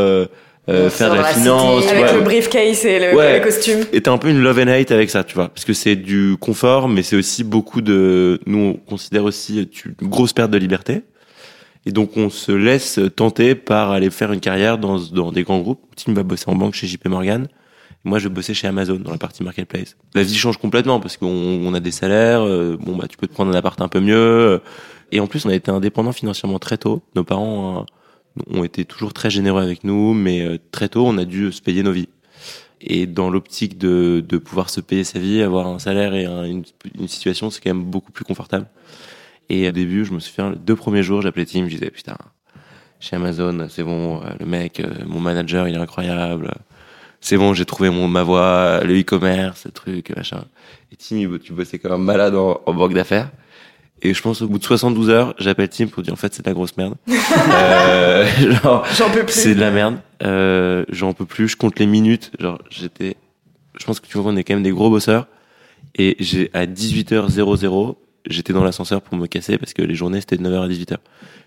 euh, 0.68 0.90
faire 0.90 1.10
de 1.10 1.16
la 1.16 1.22
la 1.22 1.28
finance. 1.28 1.86
Avec 1.86 2.04
vois. 2.04 2.12
le 2.14 2.20
briefcase 2.22 2.84
et 2.84 2.98
le, 2.98 3.16
Ouais. 3.16 3.42
Et 3.92 4.00
t'as 4.00 4.12
un 4.12 4.18
peu 4.18 4.28
une 4.28 4.40
love 4.40 4.58
and 4.58 4.68
hate 4.68 4.90
avec 4.90 5.10
ça, 5.10 5.22
tu 5.24 5.34
vois. 5.34 5.48
Parce 5.48 5.64
que 5.64 5.72
c'est 5.72 5.96
du 5.96 6.36
confort, 6.40 6.88
mais 6.88 7.02
c'est 7.02 7.16
aussi 7.16 7.44
beaucoup 7.44 7.80
de, 7.80 8.40
nous, 8.46 8.58
on 8.58 8.74
considère 8.74 9.24
aussi 9.24 9.68
une 9.84 10.08
grosse 10.08 10.32
perte 10.32 10.50
de 10.50 10.58
liberté. 10.58 11.02
Et 11.88 11.92
donc, 11.92 12.16
on 12.16 12.30
se 12.30 12.50
laisse 12.50 12.98
tenter 13.14 13.54
par 13.54 13.92
aller 13.92 14.10
faire 14.10 14.32
une 14.32 14.40
carrière 14.40 14.76
dans, 14.78 14.98
dans 14.98 15.30
des 15.30 15.44
grands 15.44 15.60
groupes. 15.60 15.80
Tim 15.94 16.14
va 16.14 16.24
bosser 16.24 16.48
en 16.48 16.56
banque 16.56 16.74
chez 16.74 16.88
JP 16.88 17.06
Morgan. 17.06 17.46
Moi, 18.02 18.18
je 18.18 18.28
bossais 18.28 18.54
chez 18.54 18.66
Amazon 18.66 18.96
dans 18.96 19.12
la 19.12 19.18
partie 19.18 19.44
marketplace. 19.44 19.96
La 20.14 20.24
vie 20.24 20.34
change 20.34 20.58
complètement 20.58 20.98
parce 20.98 21.16
qu'on 21.16 21.26
on 21.26 21.74
a 21.74 21.80
des 21.80 21.92
salaires. 21.92 22.42
euh, 22.42 22.76
bon, 22.78 22.96
bah, 22.96 23.06
tu 23.08 23.16
peux 23.16 23.28
te 23.28 23.32
prendre 23.32 23.52
un 23.52 23.54
appart 23.54 23.80
un 23.80 23.88
peu 23.88 24.00
mieux. 24.00 24.60
Et 25.12 25.20
en 25.20 25.28
plus, 25.28 25.46
on 25.46 25.48
a 25.48 25.54
été 25.54 25.70
indépendant 25.70 26.12
financièrement 26.12 26.58
très 26.58 26.76
tôt. 26.76 27.02
Nos 27.14 27.22
parents 27.22 27.86
ont 28.50 28.64
été 28.64 28.84
toujours 28.84 29.12
très 29.12 29.30
généreux 29.30 29.62
avec 29.62 29.84
nous, 29.84 30.14
mais 30.14 30.42
euh, 30.42 30.58
très 30.70 30.88
tôt, 30.88 31.04
on 31.06 31.16
a 31.18 31.24
dû 31.24 31.52
se 31.52 31.62
payer 31.62 31.82
nos 31.82 31.92
vies. 31.92 32.08
Et 32.80 33.06
dans 33.06 33.30
l'optique 33.30 33.78
de, 33.78 34.22
de 34.26 34.36
pouvoir 34.38 34.68
se 34.70 34.80
payer 34.80 35.02
sa 35.04 35.18
vie, 35.18 35.42
avoir 35.42 35.66
un 35.66 35.78
salaire 35.78 36.14
et 36.14 36.26
un- 36.26 36.44
une, 36.44 36.64
une 36.98 37.08
situation, 37.08 37.50
c'est 37.50 37.60
quand 37.62 37.70
même 37.74 37.84
beaucoup 37.84 38.12
plus 38.12 38.24
confortable. 38.24 38.66
Et 39.48 39.68
au 39.68 39.72
début, 39.72 40.04
je 40.04 40.12
me 40.12 40.20
souviens, 40.20 40.50
les 40.50 40.56
deux 40.56 40.76
premiers 40.76 41.02
jours, 41.02 41.22
j'appelais 41.22 41.46
Tim, 41.46 41.64
je 41.64 41.70
disais, 41.76 41.90
putain, 41.90 42.16
chez 43.00 43.16
Amazon, 43.16 43.66
c'est 43.70 43.82
bon, 43.82 44.20
euh, 44.22 44.30
le 44.38 44.46
mec, 44.46 44.80
euh, 44.80 44.86
mon 45.06 45.20
manager, 45.20 45.68
il 45.68 45.74
est 45.74 45.78
incroyable. 45.78 46.52
C'est 47.20 47.38
bon, 47.38 47.54
j'ai 47.54 47.64
trouvé 47.64 47.90
mon, 47.90 48.08
ma 48.08 48.22
voie, 48.22 48.82
le 48.84 49.00
e-commerce, 49.00 49.64
le 49.64 49.70
truc, 49.72 50.12
machin. 50.14 50.44
Et 50.92 50.96
Tim, 50.96 51.38
tu 51.42 51.52
bossais 51.54 51.78
comme 51.78 51.92
un 51.92 51.98
malade 51.98 52.34
en, 52.34 52.60
en 52.66 52.74
banque 52.74 52.94
d'affaires. 52.94 53.30
Et 54.02 54.12
je 54.12 54.20
pense 54.22 54.42
au 54.42 54.48
bout 54.48 54.58
de 54.58 54.64
72 54.64 55.08
heures, 55.08 55.34
j'appelle 55.38 55.68
Tim 55.68 55.86
pour 55.86 56.02
dire 56.02 56.12
en 56.12 56.16
fait 56.16 56.34
c'est 56.34 56.42
de 56.44 56.48
la 56.48 56.54
grosse 56.54 56.76
merde. 56.76 56.94
euh, 57.08 58.26
genre, 58.62 58.86
J'en 58.96 59.10
peux 59.10 59.24
plus. 59.24 59.32
c'est 59.32 59.54
de 59.54 59.60
la 59.60 59.70
merde. 59.70 59.96
Euh, 60.22 60.84
j'en 60.90 61.12
peux 61.14 61.24
plus. 61.24 61.48
Je 61.48 61.56
compte 61.56 61.78
les 61.78 61.86
minutes. 61.86 62.30
Genre, 62.38 62.58
j'étais. 62.70 63.16
Je 63.78 63.84
pense 63.84 64.00
que 64.00 64.06
tu 64.06 64.18
vois, 64.18 64.30
on 64.30 64.36
est 64.36 64.44
quand 64.44 64.54
même 64.54 64.62
des 64.62 64.70
gros 64.70 64.90
bosseurs. 64.90 65.26
Et 65.94 66.16
j'ai 66.20 66.50
à 66.52 66.66
18h00, 66.66 67.96
j'étais 68.28 68.52
dans 68.52 68.64
l'ascenseur 68.64 69.00
pour 69.00 69.16
me 69.16 69.26
casser 69.26 69.56
parce 69.56 69.72
que 69.72 69.82
les 69.82 69.94
journées 69.94 70.20
c'était 70.20 70.36
de 70.36 70.46
9h 70.46 70.64
à 70.64 70.68
18h. 70.68 70.96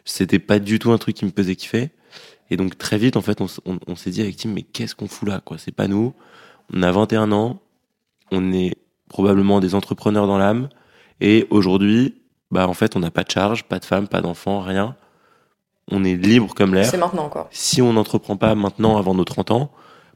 C'était 0.06 0.40
pas 0.40 0.58
du 0.60 0.80
tout 0.80 0.92
un 0.92 0.98
truc 0.98 1.16
qui 1.16 1.26
me 1.26 1.32
faisait 1.36 1.56
kiffer. 1.56 1.90
Et 2.50 2.58
donc 2.58 2.80
très 2.80 2.98
vite, 2.98 3.16
en 3.16 3.22
fait, 3.22 3.42
on, 3.42 3.48
on 3.86 3.96
s'est 3.96 4.10
dit 4.10 4.22
avec 4.22 4.38
Tim, 4.38 4.50
mais 4.50 4.64
qu'est-ce 4.64 4.96
qu'on 4.96 5.08
fout 5.08 5.30
là, 5.30 5.40
quoi? 5.44 5.60
C'est 5.60 5.74
pas 5.74 5.88
nous. 5.88 6.14
On 6.74 6.82
a 6.82 6.92
21 6.92 7.32
ans. 7.32 7.62
On 8.32 8.52
est 8.54 8.76
probablement 9.08 9.60
des 9.60 9.76
entrepreneurs 9.76 10.26
dans 10.26 10.40
l'âme. 10.40 10.70
Et 11.22 11.46
aujourd'hui, 11.52 12.16
bah 12.52 12.68
en 12.68 12.74
fait, 12.74 12.96
on 12.96 13.00
n'a 13.00 13.12
pas 13.12 13.24
de 13.24 13.32
charge, 13.32 13.64
pas 13.64 13.80
de 13.80 13.86
femme, 13.86 14.08
pas 14.08 14.22
d'enfant, 14.22 14.62
rien. 14.62 14.96
On 15.92 16.04
est 16.04 16.16
libre 16.16 16.54
comme 16.56 16.74
l'air 16.76 16.86
C'est 16.86 16.98
maintenant, 16.98 17.30
quoi. 17.30 17.48
si 17.52 17.82
on 17.82 17.94
n'entreprend 17.94 18.38
pas 18.38 18.54
maintenant 18.56 18.98
avant 18.98 19.16
nos 19.16 19.24
30 19.26 19.52
ans, 19.52 19.72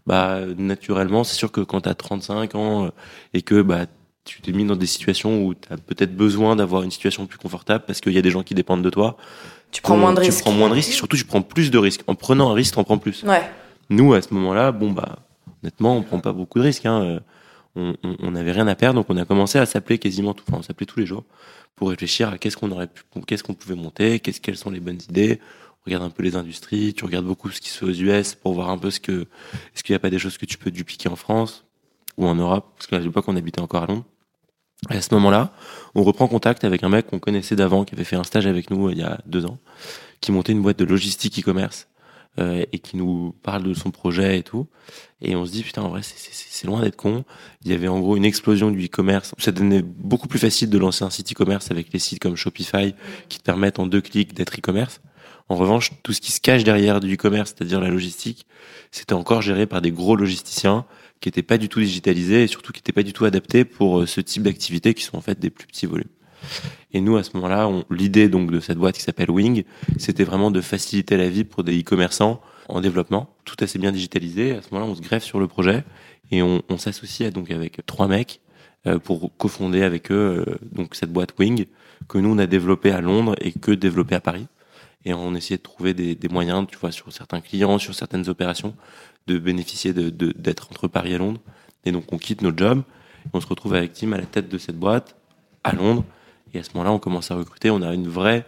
bah 0.06 0.40
naturellement, 0.58 1.24
c'est 1.24 1.36
sûr 1.36 1.52
que 1.52 1.62
quand 1.62 1.82
tu 1.82 1.90
as 1.90 1.96
35 1.96 2.56
ans 2.56 2.86
euh, 2.86 2.90
et 3.34 3.42
que 3.42 3.62
bah 3.62 3.86
tu 4.26 4.42
t'es 4.42 4.52
mis 4.52 4.66
dans 4.66 4.76
des 4.76 4.86
situations 4.86 5.44
où 5.46 5.54
tu 5.54 5.72
as 5.74 5.78
peut-être 5.78 6.16
besoin 6.16 6.56
d'avoir 6.56 6.84
une 6.84 6.92
situation 6.92 7.26
plus 7.26 7.38
confortable 7.38 7.84
parce 7.88 8.02
qu'il 8.02 8.14
y 8.14 8.18
a 8.18 8.22
des 8.22 8.30
gens 8.32 8.44
qui 8.44 8.54
dépendent 8.56 8.84
de 8.84 8.90
toi, 8.90 9.18
Tu 9.72 9.82
prends 9.82 9.98
moins 9.98 10.14
de 10.14 10.20
tu 10.20 10.26
risques. 10.28 10.42
prends 10.44 10.52
moins 10.54 10.70
de 10.70 10.76
risques, 10.76 10.94
surtout 10.94 11.18
tu 11.18 11.26
prends 11.26 11.42
plus 11.42 11.72
de 11.72 11.78
risques. 11.78 12.02
En 12.08 12.16
prenant 12.16 12.52
un 12.52 12.54
risque, 12.54 12.74
tu 12.74 12.80
en 12.80 12.84
prends 12.84 12.98
plus. 13.00 13.24
Ouais. 13.24 13.42
Nous, 13.90 14.14
à 14.14 14.22
ce 14.22 14.34
moment-là, 14.34 14.72
bon 14.72 14.92
bah 14.92 15.20
honnêtement, 15.62 15.98
on 15.98 16.04
prend 16.04 16.20
pas 16.20 16.32
beaucoup 16.34 16.60
de 16.60 16.64
risques. 16.66 16.86
Hein. 16.86 17.02
Euh, 17.76 17.94
on 18.22 18.32
n'avait 18.32 18.52
rien 18.52 18.68
à 18.68 18.76
perdre, 18.76 19.00
donc 19.00 19.08
on 19.10 19.18
a 19.18 19.26
commencé 19.26 19.58
à 19.58 19.66
s'appeler 19.66 19.98
quasiment 19.98 20.36
tout, 20.36 20.44
enfin 20.48 20.60
on 20.60 20.62
s'appelait 20.62 20.86
tous 20.86 21.00
les 21.00 21.08
jours 21.08 21.24
pour 21.76 21.90
réfléchir 21.90 22.30
à 22.30 22.38
qu'est-ce 22.38 22.58
qu'on 22.58 22.72
aurait 22.72 22.88
pu, 22.88 23.04
qu'est-ce 23.26 23.44
qu'on 23.44 23.54
pouvait 23.54 23.76
monter, 23.76 24.20
qu'est-ce 24.20 24.42
quelles 24.42 24.58
sont 24.58 24.70
les 24.70 24.80
bonnes 24.80 25.02
idées. 25.10 25.40
On 25.82 25.86
regarde 25.86 26.04
un 26.04 26.10
peu 26.10 26.24
les 26.24 26.36
industries, 26.36 26.94
tu 26.94 27.04
regardes 27.04 27.26
beaucoup 27.26 27.50
ce 27.50 27.60
qui 27.60 27.70
se 27.70 27.80
fait 27.80 27.86
aux 27.86 27.92
US 27.92 28.36
pour 28.36 28.54
voir 28.54 28.70
un 28.70 28.78
peu 28.78 28.90
ce 28.90 29.00
que 29.00 29.28
est-ce 29.74 29.84
qu'il 29.84 29.94
n'y 29.94 29.98
a 29.98 30.00
pas 30.00 30.10
des 30.10 30.20
choses 30.20 30.38
que 30.38 30.46
tu 30.46 30.58
peux 30.58 30.72
dupliquer 30.72 31.10
en 31.10 31.16
France 31.16 31.66
ou 32.18 32.28
en 32.28 32.36
Europe, 32.36 32.72
parce 32.78 32.88
qu'à 32.88 33.00
l'époque 33.00 33.26
on 33.28 33.36
habitait 33.36 33.62
encore 33.62 33.84
à 33.84 33.88
Londres. 33.88 34.06
Et 34.92 34.96
à 34.96 35.02
ce 35.02 35.14
moment-là, 35.16 35.54
on 35.96 36.04
reprend 36.04 36.28
contact 36.28 36.64
avec 36.66 36.84
un 36.84 36.90
mec 36.90 37.08
qu'on 37.08 37.20
connaissait 37.20 37.56
d'avant, 37.56 37.86
qui 37.86 37.96
avait 37.96 38.04
fait 38.04 38.18
un 38.18 38.24
stage 38.24 38.48
avec 38.48 38.70
nous 38.70 38.88
euh, 38.88 38.92
il 38.92 38.98
y 38.98 39.04
a 39.04 39.20
deux 39.26 39.46
ans, 39.46 39.58
qui 40.20 40.32
montait 40.32 40.52
une 40.52 40.62
boîte 40.62 40.78
de 40.78 40.86
logistique 40.86 41.40
e-commerce 41.40 41.88
euh, 42.40 42.66
et 42.72 42.80
qui 42.80 42.98
nous 42.98 43.36
parle 43.44 43.64
de 43.64 43.74
son 43.74 43.92
projet 43.92 44.40
et 44.40 44.44
tout. 44.44 44.68
Et 45.22 45.36
on 45.36 45.46
se 45.46 45.52
dit, 45.52 45.64
putain, 45.64 45.84
en 45.84 45.90
vrai, 45.90 46.02
c'est- 46.04 46.24
loin 46.66 46.82
d'être 46.82 46.96
con. 46.96 47.26
Il 47.66 47.72
y 47.72 47.74
avait 47.74 47.90
en 47.90 48.00
gros 48.00 48.16
une 48.16 48.24
explosion 48.24 48.72
du 48.72 48.86
e-commerce. 48.86 49.34
Ça 49.38 49.52
devenait 49.52 49.82
beaucoup 49.82 50.30
plus 50.30 50.40
facile 50.40 50.70
de 50.70 50.78
lancer 50.78 51.04
un 51.04 51.10
site 51.10 51.34
e-commerce 51.34 51.72
avec 51.72 51.92
les 51.92 52.00
sites 52.00 52.20
comme 52.20 52.38
Shopify 52.38 52.96
qui 53.28 53.40
te 53.40 53.44
permettent 53.44 53.80
en 53.80 53.86
deux 53.86 54.00
clics 54.00 54.34
d'être 54.34 54.58
e-commerce. 54.58 55.02
En 55.50 55.56
revanche, 55.58 55.92
tout 56.04 56.14
ce 56.14 56.22
qui 56.22 56.32
se 56.32 56.40
cache 56.40 56.64
derrière 56.64 57.02
du 57.02 57.16
e-commerce, 57.16 57.54
c'est-à-dire 57.54 57.82
la 57.82 57.90
logistique, 57.90 58.46
c'était 58.92 59.12
encore 59.14 59.42
géré 59.42 59.66
par 59.66 59.82
des 59.82 59.92
gros 59.92 60.16
logisticiens 60.16 60.86
qui 61.20 61.28
n'étaient 61.28 61.44
pas 61.44 61.58
du 61.58 61.68
tout 61.68 61.82
digitalisés 61.82 62.44
et 62.44 62.48
surtout 62.48 62.72
qui 62.72 62.80
n'étaient 62.80 62.94
pas 62.94 63.04
du 63.04 63.12
tout 63.12 63.26
adaptés 63.26 63.66
pour 63.66 64.00
euh, 64.00 64.06
ce 64.06 64.22
type 64.22 64.44
d'activités 64.44 64.94
qui 64.94 65.04
sont 65.04 65.18
en 65.18 65.22
fait 65.22 65.40
des 65.40 65.50
plus 65.50 65.68
petits 65.68 65.86
volumes. 65.86 66.08
Et 66.94 67.02
nous, 67.02 67.18
à 67.18 67.24
ce 67.24 67.32
moment-là, 67.36 67.70
l'idée 67.90 68.30
donc 68.30 68.52
de 68.52 68.60
cette 68.60 68.78
boîte 68.78 68.96
qui 68.96 69.02
s'appelle 69.02 69.32
Wing, 69.32 69.64
c'était 69.98 70.24
vraiment 70.24 70.52
de 70.52 70.62
faciliter 70.62 71.18
la 71.18 71.30
vie 71.30 71.44
pour 71.44 71.64
des 71.64 71.80
e-commerçants 71.80 72.42
en 72.70 72.82
développement, 72.82 73.36
tout 73.46 73.56
assez 73.60 73.80
bien 73.80 73.92
digitalisé. 73.92 74.56
À 74.56 74.62
ce 74.62 74.68
moment-là, 74.72 74.92
on 74.92 74.96
se 74.96 75.02
greffe 75.02 75.24
sur 75.24 75.40
le 75.40 75.48
projet 75.48 75.84
et 76.32 76.42
on, 76.42 76.62
s'associe 76.78 77.32
donc 77.32 77.52
avec 77.52 77.86
trois 77.86 78.08
mecs 78.08 78.42
euh, 78.88 79.00
pour 79.00 79.36
cofonder 79.38 79.84
avec 79.84 80.12
eux 80.12 80.46
euh, 80.48 80.58
donc 80.72 80.96
cette 80.96 81.12
boîte 81.12 81.34
Wing 81.38 81.68
que 82.08 82.18
nous 82.18 82.34
on 82.34 82.38
a 82.38 82.48
développée 82.48 82.92
à 82.92 83.02
Londres 83.02 83.36
et 83.40 83.52
que 83.52 83.72
développée 83.72 84.16
à 84.16 84.22
Paris. 84.22 84.48
Et 85.06 85.14
on 85.14 85.36
essayait 85.36 85.58
de 85.58 85.64
trouver 85.64 85.94
des, 85.94 86.18
moyens, 86.30 86.66
tu 86.70 86.78
vois, 86.78 86.92
sur 86.92 87.12
certains 87.12 87.42
clients, 87.42 87.78
sur 87.78 87.94
certaines 87.94 88.30
opérations, 88.30 88.74
de 89.28 89.38
bénéficier 89.38 89.92
d'être 89.94 90.68
entre 90.72 90.88
Paris 90.88 91.14
et 91.14 91.18
Londres. 91.18 91.42
Et 91.84 91.92
donc 91.92 92.12
on 92.14 92.18
quitte 92.18 92.42
notre 92.42 92.58
job, 92.58 92.84
on 93.34 93.42
se 93.42 93.48
retrouve 93.48 93.74
avec 93.74 93.94
Tim 93.94 94.14
à 94.14 94.18
la 94.18 94.26
tête 94.26 94.48
de 94.48 94.58
cette 94.58 94.78
boîte 94.78 95.16
à 95.64 95.74
Londres. 95.74 96.06
Et 96.54 96.60
à 96.60 96.64
ce 96.64 96.70
moment-là, 96.76 96.92
on 96.92 97.00
commence 97.00 97.32
à 97.32 97.36
recruter. 97.36 97.70
On 97.70 97.82
a 97.82 97.94
une 97.94 98.08
vraie 98.08 98.46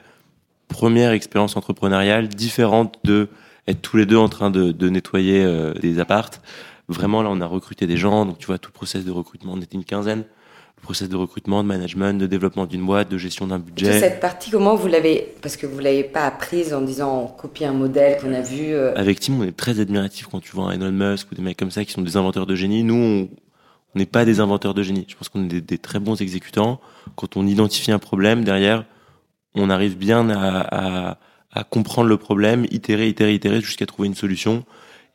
première 0.67 1.11
expérience 1.11 1.55
entrepreneuriale 1.57 2.27
différente 2.27 2.99
de 3.03 3.29
être 3.67 3.81
tous 3.81 3.97
les 3.97 4.05
deux 4.05 4.17
en 4.17 4.29
train 4.29 4.51
de, 4.51 4.71
de 4.71 4.89
nettoyer 4.89 5.43
euh, 5.43 5.73
des 5.73 5.99
appartes. 5.99 6.41
Vraiment, 6.87 7.23
là, 7.23 7.29
on 7.31 7.41
a 7.41 7.47
recruté 7.47 7.87
des 7.87 7.97
gens. 7.97 8.25
Donc, 8.25 8.37
tu 8.37 8.45
vois, 8.45 8.57
tout 8.57 8.69
le 8.69 8.75
process 8.75 9.03
de 9.05 9.11
recrutement, 9.11 9.53
on 9.55 9.61
était 9.61 9.75
une 9.75 9.85
quinzaine. 9.85 10.23
Le 10.77 10.81
process 10.81 11.09
de 11.09 11.15
recrutement, 11.15 11.63
de 11.63 11.67
management, 11.67 12.19
de 12.19 12.27
développement 12.27 12.67
d'une 12.67 12.85
boîte, 12.85 13.09
de 13.09 13.17
gestion 13.17 13.47
d'un 13.47 13.57
budget. 13.57 13.99
Cette 13.99 14.19
partie, 14.19 14.51
comment 14.51 14.75
vous 14.75 14.87
l'avez 14.87 15.33
Parce 15.41 15.57
que 15.57 15.65
vous 15.65 15.79
l'avez 15.79 16.03
pas 16.03 16.25
apprise 16.25 16.75
en 16.75 16.81
disant 16.81 17.23
on 17.23 17.27
copie 17.27 17.65
un 17.65 17.73
modèle 17.73 18.21
qu'on 18.21 18.33
a 18.33 18.41
vu. 18.41 18.73
Euh... 18.73 18.93
Avec 18.95 19.19
Tim, 19.19 19.33
on 19.39 19.43
est 19.43 19.55
très 19.55 19.79
admiratif 19.79 20.27
quand 20.27 20.41
tu 20.41 20.51
vois 20.51 20.65
un 20.65 20.73
Elon 20.73 20.91
Musk 20.91 21.31
ou 21.31 21.35
des 21.35 21.41
mecs 21.41 21.57
comme 21.57 21.71
ça 21.71 21.83
qui 21.85 21.91
sont 21.91 22.03
des 22.03 22.17
inventeurs 22.17 22.45
de 22.45 22.53
génie. 22.53 22.83
Nous, 22.83 23.29
on 23.95 23.99
n'est 23.99 24.05
pas 24.05 24.25
des 24.25 24.39
inventeurs 24.39 24.73
de 24.73 24.83
génie. 24.83 25.05
Je 25.07 25.15
pense 25.15 25.29
qu'on 25.29 25.45
est 25.45 25.47
des, 25.47 25.61
des, 25.61 25.77
très 25.77 25.99
bons 25.99 26.21
exécutants. 26.21 26.79
Quand 27.15 27.37
on 27.37 27.47
identifie 27.47 27.91
un 27.91 27.99
problème 27.99 28.43
derrière, 28.43 28.83
on 29.55 29.69
arrive 29.69 29.97
bien 29.97 30.29
à, 30.29 31.09
à, 31.11 31.17
à 31.53 31.63
comprendre 31.63 32.09
le 32.09 32.17
problème, 32.17 32.65
itérer, 32.69 33.07
itérer, 33.07 33.33
itérer 33.33 33.61
jusqu'à 33.61 33.85
trouver 33.85 34.07
une 34.07 34.15
solution 34.15 34.65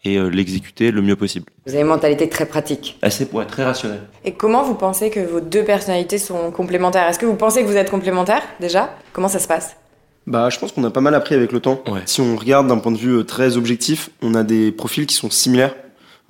et 0.05 0.17
euh, 0.17 0.29
l'exécuter 0.29 0.91
le 0.91 1.03
mieux 1.03 1.17
possible. 1.17 1.47
Vous 1.67 1.73
avez 1.73 1.83
une 1.83 1.89
mentalité 1.89 2.29
très 2.29 2.47
pratique. 2.47 2.99
Assez, 3.03 3.29
ouais, 3.33 3.45
très 3.45 3.65
rationnelle. 3.65 4.03
Et 4.25 4.33
comment 4.33 4.63
vous 4.63 4.75
pensez 4.75 5.11
que 5.11 5.21
vos 5.21 5.41
deux 5.41 5.63
personnalités 5.63 6.17
sont 6.17 6.51
complémentaires? 6.51 7.07
Est-ce 7.07 7.19
que 7.19 7.27
vous 7.27 7.37
pensez 7.37 7.63
que 7.63 7.67
vous 7.67 7.77
êtes 7.77 7.91
complémentaires 7.91 8.43
déjà? 8.61 8.97
Comment 9.13 9.29
ça 9.29 9.39
se 9.39 9.47
passe? 9.47 9.77
Bah, 10.27 10.49
je 10.49 10.59
pense 10.59 10.73
qu'on 10.73 10.85
a 10.85 10.91
pas 10.91 11.01
mal 11.01 11.15
appris 11.15 11.35
avec 11.35 11.53
le 11.53 11.61
temps. 11.61 11.83
Ouais. 11.87 12.01
Si 12.07 12.21
on 12.21 12.37
regarde 12.37 12.67
d'un 12.69 12.79
point 12.79 12.93
de 12.93 12.99
vue 12.99 13.19
euh, 13.19 13.25
très 13.25 13.57
objectif, 13.57 14.11
on 14.23 14.35
a 14.35 14.43
des 14.43 14.73
profils 14.73 15.07
qui 15.07 15.15
sont 15.15 15.31
similaires. 15.31 15.75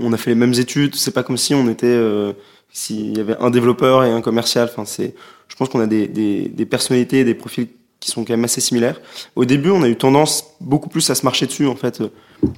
On 0.01 0.13
a 0.13 0.17
fait 0.17 0.31
les 0.31 0.37
mêmes 0.37 0.55
études. 0.55 0.95
C'est 0.97 1.13
pas 1.13 1.23
comme 1.23 1.37
si 1.37 1.55
on 1.55 1.69
était, 1.69 1.87
euh, 1.87 2.33
s'il 2.73 3.17
y 3.17 3.21
avait 3.21 3.37
un 3.39 3.51
développeur 3.51 4.05
et 4.05 4.11
un 4.11 4.21
commercial. 4.21 4.69
Enfin, 4.71 4.85
c'est, 4.85 5.15
je 5.49 5.57
pense 5.57 5.69
qu'on 5.69 5.81
a 5.81 5.87
des, 5.87 6.09
des, 6.09 6.49
des 6.49 6.67
personnalités, 6.67 7.25
des 7.25 7.35
profils 7.35 7.69
qui 8.01 8.11
sont 8.11 8.25
quand 8.25 8.33
même 8.33 8.45
assez 8.45 8.61
similaires. 8.61 9.01
Au 9.37 9.45
début, 9.45 9.71
on 9.71 9.83
a 9.83 9.89
eu 9.89 9.97
tendance 9.97 10.57
beaucoup 10.61 10.89
plus 10.89 11.09
à 11.11 11.15
se 11.15 11.25
marcher 11.25 11.47
dessus. 11.47 11.67
En 11.67 11.77
fait, 11.77 12.03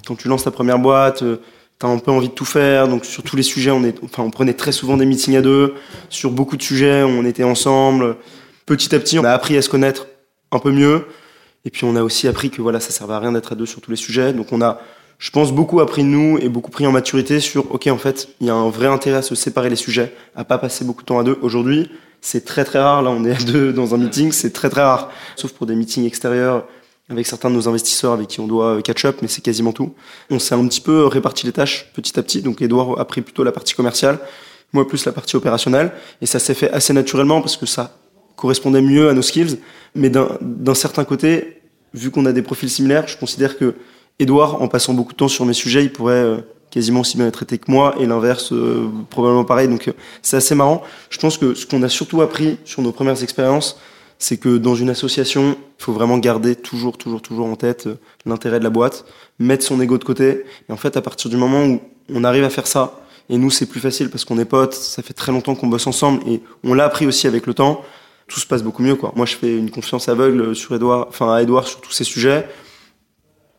quand 0.07 0.15
tu 0.15 0.29
lances 0.29 0.45
ta 0.45 0.53
première 0.53 0.79
boîte, 0.79 1.25
t'as 1.79 1.89
un 1.89 1.99
peu 1.99 2.13
envie 2.13 2.29
de 2.29 2.35
tout 2.35 2.45
faire. 2.45 2.87
Donc 2.87 3.05
sur 3.05 3.23
tous 3.25 3.37
les 3.37 3.43
sujets, 3.43 3.73
on 3.73 3.83
est, 3.85 3.97
enfin, 4.05 4.23
on 4.23 4.31
prenait 4.31 4.55
très 4.55 4.73
souvent 4.73 4.97
des 4.97 5.05
meetings 5.05 5.37
à 5.37 5.43
deux. 5.43 5.75
Sur 6.09 6.31
beaucoup 6.31 6.57
de 6.57 6.63
sujets, 6.63 7.03
on 7.03 7.25
était 7.25 7.45
ensemble. 7.45 8.17
Petit 8.67 8.95
à 8.95 9.01
petit, 9.01 9.19
on 9.19 9.25
a 9.25 9.33
appris 9.33 9.57
à 9.57 9.63
se 9.63 9.69
connaître 9.69 10.07
un 10.53 10.61
peu 10.61 10.71
mieux. 10.71 11.07
Et 11.65 11.71
puis 11.71 11.85
on 11.85 11.97
a 11.97 12.03
aussi 12.03 12.29
appris 12.29 12.51
que 12.51 12.63
voilà, 12.63 12.81
ça 12.81 12.91
servait 12.91 13.15
à 13.15 13.19
rien 13.19 13.33
d'être 13.33 13.53
à 13.53 13.55
deux 13.57 13.67
sur 13.67 13.81
tous 13.81 13.91
les 13.91 13.97
sujets. 13.97 14.33
Donc 14.33 14.53
on 14.53 14.63
a, 14.63 14.81
je 15.23 15.31
pense, 15.31 15.53
beaucoup 15.53 15.79
appris 15.79 16.03
de 16.03 16.09
nous 16.09 16.37
et 16.39 16.49
beaucoup 16.49 16.73
pris 16.73 16.85
en 16.85 16.91
maturité 16.91 17.39
sur, 17.39 17.73
ok, 17.73 17.87
en 17.87 17.97
fait, 17.97 18.31
il 18.41 18.49
y 18.49 18.51
a 18.51 18.55
un 18.55 18.69
vrai 18.71 18.89
intérêt 18.89 19.19
à 19.19 19.23
se 19.23 19.37
séparer 19.37 19.71
les 19.71 19.77
sujets, 19.77 20.13
à 20.35 20.45
pas 20.45 20.59
passer 20.59 20.85
beaucoup 20.85 21.03
de 21.03 21.07
temps 21.07 21.21
à 21.21 21.23
deux. 21.23 21.39
Aujourd'hui, 21.43 21.89
c'est 22.21 22.45
très 22.45 22.65
très 22.65 22.81
rare. 22.81 23.03
Là, 23.03 23.11
on 23.11 23.25
est 23.25 23.31
à 23.31 23.45
deux 23.45 23.73
dans 23.73 23.95
un 23.95 23.99
meeting, 23.99 24.33
c'est 24.33 24.53
très 24.53 24.69
très 24.69 24.83
rare. 24.83 25.13
Sauf 25.37 25.53
pour 25.53 25.69
des 25.69 25.77
meetings 25.77 26.05
extérieurs 26.05 26.67
avec 27.09 27.29
certains 27.29 27.51
de 27.51 27.55
nos 27.55 27.69
investisseurs 27.69 28.15
avec 28.15 28.27
qui 28.27 28.41
on 28.41 28.49
doit 28.49 28.83
catch 28.83 29.05
up, 29.05 29.19
mais 29.23 29.29
c'est 29.29 29.43
quasiment 29.43 29.73
tout. 29.73 29.95
On 30.29 30.41
s'est 30.41 30.57
un 30.57 30.67
petit 30.67 30.81
peu 30.81 31.07
réparti 31.07 31.47
les 31.47 31.53
tâches 31.53 31.93
petit 31.95 32.19
à 32.19 32.23
petit. 32.25 32.43
Donc 32.43 32.61
Edouard 32.61 32.99
a 32.99 33.05
pris 33.05 33.21
plutôt 33.21 33.45
la 33.45 33.53
partie 33.53 33.75
commerciale, 33.75 34.19
moi 34.73 34.89
plus 34.89 35.05
la 35.07 35.13
partie 35.13 35.37
opérationnelle. 35.37 35.93
Et 36.21 36.27
ça 36.27 36.41
s'est 36.41 36.55
fait 36.55 36.73
assez 36.73 36.93
naturellement 36.93 37.41
parce 37.41 37.57
que 37.57 37.67
ça 37.67 37.97
correspondait 38.35 38.83
mieux 38.83 39.09
à 39.09 39.15
nos 39.15 39.23
skills. 39.23 39.61
Mais 39.95 40.11
d'un 40.11 40.75
certain 40.75 41.05
côté, 41.05 41.63
vu 41.95 42.11
qu'on 42.11 42.27
a 42.27 42.33
des 42.33 42.43
profils 42.43 42.71
similaires, 42.71 43.07
je 43.07 43.17
considère 43.17 43.57
que 43.57 43.77
Edouard, 44.19 44.63
en 44.63 44.69
passant 44.69 44.95
beaucoup 44.95 45.13
de 45.13 45.17
temps 45.17 45.29
sur 45.29 45.45
mes 45.45 45.53
sujets, 45.53 45.85
il 45.85 45.93
pourrait 45.93 46.15
euh, 46.15 46.39
quasiment 46.71 47.01
aussi 47.01 47.17
bien 47.17 47.27
être 47.27 47.35
traité 47.35 47.59
que 47.59 47.71
moi, 47.71 47.95
et 47.99 48.07
l'inverse, 48.07 48.53
euh, 48.53 48.89
probablement 49.11 49.45
pareil. 49.45 49.69
Donc 49.69 49.89
euh, 49.89 49.93
c'est 50.23 50.37
assez 50.37 50.55
marrant. 50.55 50.83
Je 51.11 51.19
pense 51.19 51.39
que 51.39 51.55
ce 51.55 51.67
qu'on 51.67 51.83
a 51.83 51.89
surtout 51.89 52.23
appris 52.23 52.59
sur 52.65 52.83
nos 52.83 52.93
premières 52.93 53.23
expériences, 53.23 53.79
c'est 54.19 54.37
que 54.37 54.57
dans 54.57 54.75
une 54.75 54.91
association, 54.91 55.57
il 55.79 55.83
faut 55.83 55.93
vraiment 55.93 56.19
garder 56.19 56.55
toujours, 56.55 56.97
toujours, 56.97 57.23
toujours 57.23 57.47
en 57.47 57.57
tête 57.57 57.89
l'intérêt 58.25 58.59
de 58.59 58.65
la 58.65 58.71
boîte, 58.71 59.05
mettre 59.39 59.65
son 59.65 59.81
ego 59.81 59.99
de 59.99 60.05
côté. 60.05 60.45
Et 60.69 60.73
en 60.73 60.77
fait, 60.77 60.97
à 60.97 61.03
partir 61.03 61.29
du 61.29 61.37
moment 61.37 61.65
où 61.65 61.81
on 62.09 62.23
arrive 62.23 62.45
à 62.45 62.51
faire 62.51 62.67
ça, 62.67 63.01
et 63.29 63.37
nous, 63.37 63.51
c'est 63.51 63.67
plus 63.67 63.81
facile 63.81 64.11
parce 64.11 64.25
qu'on 64.25 64.39
est 64.39 64.45
potes, 64.45 64.75
ça 64.75 65.03
fait 65.03 65.15
très 65.15 65.33
longtemps 65.33 65.55
qu'on 65.55 65.67
bosse 65.67 65.87
ensemble, 65.87 66.23
et 66.29 66.41
on 66.65 66.75
l'a 66.75 66.85
appris 66.85 67.07
aussi 67.07 67.27
avec 67.27 67.47
le 67.47 67.55
temps, 67.55 67.83
tout 68.29 68.41
se 68.41 68.47
passe 68.47 68.63
beaucoup 68.63 68.83
mieux, 68.83 68.95
quoi. 68.95 69.13
Moi, 69.17 69.27
je 69.27 69.37
fais 69.37 69.57
une 69.57 69.71
confiance 69.71 70.09
aveugle 70.09 70.55
sur 70.55 70.75
Edouard, 70.75 71.07
enfin, 71.09 71.35
à 71.35 71.43
Edouard 71.43 71.67
sur 71.67 71.81
tous 71.81 71.93
ces 71.93 72.05
sujets. 72.05 72.47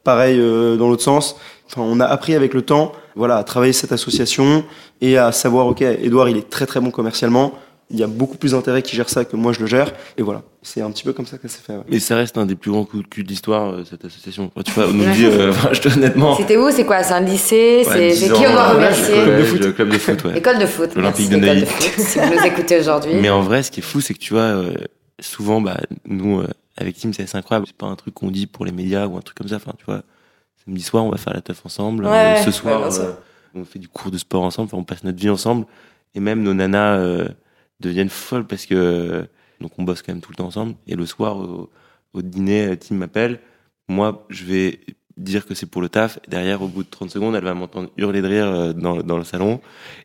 Pareil, 0.04 0.38
euh, 0.40 0.76
dans 0.76 0.90
l'autre 0.90 1.04
sens. 1.04 1.38
Enfin, 1.68 1.82
on 1.82 2.00
a 2.00 2.06
appris 2.06 2.36
avec 2.36 2.54
le 2.54 2.62
temps, 2.62 2.92
voilà, 3.16 3.38
à 3.38 3.44
travailler 3.44 3.74
cette 3.74 3.92
association 3.92 4.64
et 5.02 5.18
à 5.18 5.32
savoir, 5.32 5.68
ok, 5.68 5.82
Edouard, 5.82 6.30
il 6.30 6.38
est 6.38 6.50
très 6.50 6.66
très 6.66 6.80
bon 6.80 6.92
commercialement 6.92 7.54
il 7.94 8.00
y 8.00 8.04
a 8.04 8.08
beaucoup 8.08 8.38
plus 8.38 8.52
d'intérêt 8.52 8.82
qui 8.82 8.96
gère 8.96 9.10
ça 9.10 9.24
que 9.24 9.36
moi 9.36 9.54
je 9.54 9.60
le 9.60 9.68
gère. 9.68 9.92
Et 10.18 10.24
voilà, 10.24 10.42
c'est 10.64 10.82
un 10.82 10.90
petit 10.90 11.04
peu 11.04 11.14
comme 11.14 11.28
ça 11.28 11.38
que 11.38 11.48
ça 11.48 11.58
s'est 11.58 11.64
fait. 11.64 11.74
Ouais. 11.74 11.84
Et 11.92 12.00
ça 12.00 12.16
reste 12.16 12.38
un 12.38 12.46
des 12.46 12.56
plus 12.56 12.72
grands 12.72 12.86
coups 12.86 13.04
de 13.04 13.08
cul 13.08 13.24
de 13.24 13.28
l'histoire, 13.30 13.72
euh, 13.72 13.84
cette 13.88 14.04
association. 14.04 14.52
Tu 14.66 14.72
vois, 14.72 14.88
on 14.88 14.94
nous 14.94 15.12
dit, 15.14 15.26
euh, 15.26 15.54
je 15.72 15.80
te 15.80 15.90
honnêtement. 15.90 16.36
C'était 16.36 16.58
où? 16.58 16.72
C'est 16.72 16.86
quoi? 16.86 17.04
C'est 17.04 17.14
un 17.14 17.22
lycée? 17.22 17.84
Ouais, 17.88 18.12
C'est 18.14 18.28
10 18.30 18.34
qui 18.34 18.48
on 18.48 18.52
doit 18.52 18.70
remercier? 18.70 19.14
collège, 19.14 19.40
de 19.40 19.44
foot. 19.46 19.62
le 19.62 19.72
club 19.72 19.90
de 19.90 19.98
foot, 19.98 20.24
ouais. 20.26 20.38
École 20.38 20.60
de 20.60 20.66
foot. 20.66 20.96
L'Olympique 20.96 21.30
merci, 21.30 21.42
de 21.42 21.46
Neuilly. 21.46 21.66
foot. 21.66 21.92
Si 22.00 22.20
vous 22.20 22.34
nous 22.34 22.46
écoutez 22.46 22.80
aujourd'hui. 22.80 23.14
Mais 23.22 23.30
en 23.30 23.42
vrai, 23.42 23.62
ce 23.62 23.70
qui 23.72 23.82
est 23.82 23.84
fou, 23.84 24.02
c'est 24.02 24.14
que 24.14 24.20
tu 24.20 24.34
vois, 24.34 24.42
euh, 24.42 24.74
souvent, 25.20 25.62
bah, 25.62 25.78
nous, 26.08 26.40
euh, 26.40 26.48
avec 26.78 26.98
Tim, 26.98 27.12
c'est 27.14 27.24
assez 27.24 27.38
incroyable. 27.38 27.68
C'est 27.68 27.76
pas 27.78 27.86
un 27.88 27.96
truc 27.96 28.14
qu'on 28.14 28.32
dit 28.32 28.48
pour 28.48 28.66
les 28.66 28.72
médias 28.72 29.08
ou 29.08 29.18
un 29.18 29.22
truc 29.22 29.38
comme 29.38 29.48
ça. 29.48 29.58
Enfin, 29.58 29.74
tu 29.78 29.86
vois, 29.86 30.04
samedi 30.66 30.82
soir, 30.82 31.06
on 31.06 31.10
va 31.10 31.18
faire 31.18 31.34
la 31.34 31.42
teuf 31.42 31.66
ensemble. 31.66 32.06
Ouais, 32.06 32.10
Euh, 32.40 32.44
ce 32.44 32.52
soir, 32.52 32.82
ouais, 32.82 33.00
euh, 33.00 33.14
on 33.56 33.66
fait 33.66 33.80
du 33.80 33.88
cours 33.88 34.12
de 34.12 34.18
sport 34.18 34.44
ensemble. 34.44 34.68
Enfin, 34.68 34.78
on 34.78 34.84
passe 34.84 35.04
notre 35.04 35.20
vie 35.20 35.30
ensemble. 35.30 35.66
Et 36.16 36.20
même 36.20 36.42
nos 36.44 36.54
nanas 36.54 36.98
euh, 36.98 37.28
deviennent 37.80 38.10
folles 38.10 38.46
parce 38.46 38.66
que 38.66 39.28
donc 39.62 39.72
on 39.78 39.84
bosse 39.84 40.02
quand 40.02 40.12
même 40.14 40.22
tout 40.22 40.32
le 40.32 40.36
temps 40.38 40.48
ensemble. 40.48 40.76
Et 40.88 40.96
le 40.96 41.06
soir, 41.06 41.38
au, 41.38 41.70
au 42.14 42.22
dîner, 42.22 42.76
Tim 42.78 42.96
m'appelle. 42.96 43.40
Moi, 43.88 44.26
je 44.30 44.46
vais 44.46 44.80
dire 45.18 45.46
que 45.46 45.54
c'est 45.54 45.66
pour 45.68 45.82
le 45.82 45.90
taf. 45.90 46.18
Et 46.26 46.30
derrière, 46.30 46.62
au 46.64 46.68
bout 46.68 46.84
de 46.84 46.90
30 46.90 47.10
secondes, 47.12 47.36
elle 47.36 47.44
va 47.44 47.54
m'entendre 47.54 47.90
hurler 47.98 48.22
de 48.22 48.28
rire 48.28 48.74
dans, 48.74 48.98
dans 48.98 49.18
le 49.18 49.24
salon. 49.24 49.60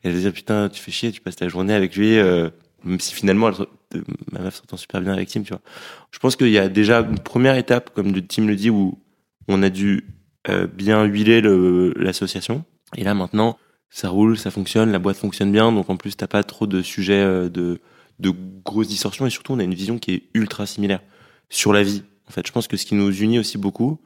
Et 0.04 0.08
elle 0.08 0.12
va 0.14 0.20
dire, 0.20 0.32
putain, 0.32 0.68
tu 0.68 0.82
fais 0.82 0.90
chier, 0.90 1.12
tu 1.12 1.20
passes 1.22 1.40
la 1.40 1.48
journée 1.48 1.72
avec 1.74 1.96
lui. 1.96 2.18
euh, 2.18 2.50
même 2.84 3.00
si 3.00 3.14
finalement, 3.14 3.48
elle, 3.48 3.66
ma 4.32 4.40
meuf 4.40 4.56
s'entend 4.56 4.76
super 4.76 5.00
bien 5.00 5.12
avec 5.12 5.28
Tim, 5.28 5.42
tu 5.42 5.50
vois. 5.50 5.60
Je 6.10 6.18
pense 6.18 6.36
qu'il 6.36 6.50
y 6.50 6.58
a 6.58 6.68
déjà 6.68 7.00
une 7.00 7.18
première 7.18 7.56
étape, 7.56 7.90
comme 7.94 8.12
Tim 8.26 8.46
le 8.46 8.56
dit, 8.56 8.70
où 8.70 8.98
on 9.48 9.62
a 9.62 9.70
dû 9.70 10.06
euh, 10.48 10.66
bien 10.66 11.04
huiler 11.04 11.40
le- 11.40 11.94
l'association. 11.96 12.64
Et 12.96 13.04
là, 13.04 13.14
maintenant, 13.14 13.58
ça 13.90 14.08
roule, 14.08 14.38
ça 14.38 14.50
fonctionne, 14.50 14.92
la 14.92 14.98
boîte 14.98 15.16
fonctionne 15.16 15.52
bien. 15.52 15.72
Donc, 15.72 15.90
en 15.90 15.96
plus, 15.96 16.16
t'as 16.16 16.26
pas 16.26 16.42
trop 16.44 16.66
de 16.66 16.82
sujets 16.82 17.20
euh, 17.22 17.48
de, 17.48 17.80
de 18.18 18.32
grosses 18.64 18.88
distorsions. 18.88 19.26
Et 19.26 19.30
surtout, 19.30 19.52
on 19.52 19.58
a 19.58 19.64
une 19.64 19.74
vision 19.74 19.98
qui 19.98 20.12
est 20.12 20.22
ultra 20.34 20.66
similaire 20.66 21.00
sur 21.48 21.72
la 21.72 21.82
vie. 21.82 22.02
En 22.28 22.30
fait, 22.30 22.46
je 22.46 22.52
pense 22.52 22.68
que 22.68 22.76
ce 22.76 22.84
qui 22.86 22.94
nous 22.94 23.10
unit 23.10 23.38
aussi 23.38 23.56
beaucoup, 23.58 23.98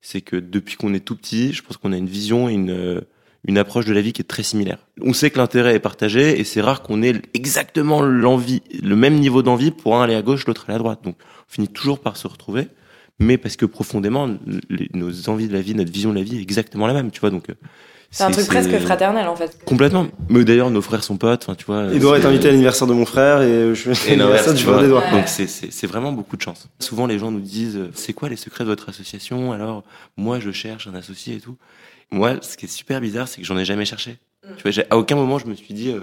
c'est 0.00 0.20
que 0.20 0.36
depuis 0.36 0.76
qu'on 0.76 0.94
est 0.94 1.04
tout 1.04 1.16
petit, 1.16 1.52
je 1.52 1.62
pense 1.62 1.76
qu'on 1.76 1.92
a 1.92 1.96
une 1.96 2.08
vision 2.08 2.48
et 2.48 2.54
une, 2.54 2.70
euh, 2.70 3.00
une 3.46 3.56
approche 3.58 3.84
de 3.86 3.92
la 3.92 4.00
vie 4.00 4.12
qui 4.12 4.20
est 4.22 4.24
très 4.26 4.42
similaire. 4.42 4.78
On 5.00 5.12
sait 5.12 5.30
que 5.30 5.38
l'intérêt 5.38 5.74
est 5.74 5.78
partagé 5.80 6.38
et 6.40 6.44
c'est 6.44 6.60
rare 6.60 6.82
qu'on 6.82 7.02
ait 7.02 7.20
exactement 7.34 8.02
l'envie, 8.02 8.62
le 8.82 8.96
même 8.96 9.14
niveau 9.14 9.42
d'envie 9.42 9.70
pour 9.70 9.96
un 9.96 10.02
aller 10.02 10.14
à 10.16 10.22
gauche, 10.22 10.46
l'autre 10.46 10.64
aller 10.68 10.74
à 10.76 10.78
droite. 10.78 11.00
Donc, 11.04 11.16
on 11.20 11.52
finit 11.52 11.68
toujours 11.68 12.00
par 12.00 12.16
se 12.16 12.26
retrouver, 12.26 12.66
mais 13.20 13.38
parce 13.38 13.56
que 13.56 13.64
profondément, 13.64 14.28
les- 14.68 14.90
nos 14.92 15.28
envies 15.28 15.48
de 15.48 15.52
la 15.52 15.60
vie, 15.60 15.74
notre 15.74 15.92
vision 15.92 16.10
de 16.10 16.16
la 16.18 16.24
vie 16.24 16.36
est 16.38 16.42
exactement 16.42 16.86
la 16.86 16.94
même, 16.94 17.10
tu 17.10 17.20
vois. 17.20 17.30
Donc, 17.30 17.48
euh, 17.48 17.54
C'est 18.10 18.24
un 18.24 18.30
truc 18.30 18.46
presque 18.46 18.76
fraternel 18.78 19.28
en 19.28 19.36
fait. 19.36 19.58
Complètement. 19.66 20.08
Mais 20.30 20.42
d'ailleurs, 20.42 20.70
nos 20.70 20.80
frères 20.80 21.04
sont 21.04 21.16
potes, 21.18 21.42
enfin, 21.44 21.54
tu 21.54 21.66
vois. 21.66 21.92
Edouard 21.94 22.16
est 22.16 22.24
invité 22.24 22.48
à 22.48 22.52
l'anniversaire 22.52 22.86
de 22.88 22.94
mon 22.94 23.04
frère 23.04 23.42
et 23.42 23.74
je 23.74 23.90
et 23.90 23.94
fais 23.94 24.16
l'inverse, 24.16 24.46
l'anniversaire 24.46 24.54
du 24.54 24.64
vois. 24.64 24.72
frère 24.74 24.82
d'Edouard. 24.84 25.12
Donc 25.12 25.28
c'est 25.28 25.86
vraiment 25.86 26.12
beaucoup 26.12 26.36
de 26.38 26.42
chance. 26.42 26.68
Souvent 26.80 27.06
les 27.06 27.18
gens 27.18 27.30
nous 27.30 27.40
disent 27.40 27.76
euh, 27.76 27.90
c'est 27.94 28.14
quoi 28.14 28.28
les 28.30 28.36
secrets 28.36 28.64
de 28.64 28.70
votre 28.70 28.88
association? 28.88 29.52
Alors 29.52 29.84
moi 30.16 30.40
je 30.40 30.50
cherche 30.50 30.86
un 30.88 30.94
associé 30.94 31.36
et 31.36 31.40
tout. 31.40 31.56
Moi 32.10 32.36
ce 32.40 32.56
qui 32.56 32.66
est 32.66 32.68
super 32.68 33.00
bizarre 33.00 33.28
c'est 33.28 33.40
que 33.40 33.46
j'en 33.46 33.58
ai 33.58 33.64
jamais 33.64 33.84
cherché. 33.84 34.16
Tu 34.56 34.70
vois, 34.70 34.84
à 34.90 34.96
aucun 34.96 35.16
moment 35.16 35.38
je 35.38 35.46
me 35.46 35.54
suis 35.54 35.74
dit 35.74 35.90
euh, 35.90 36.00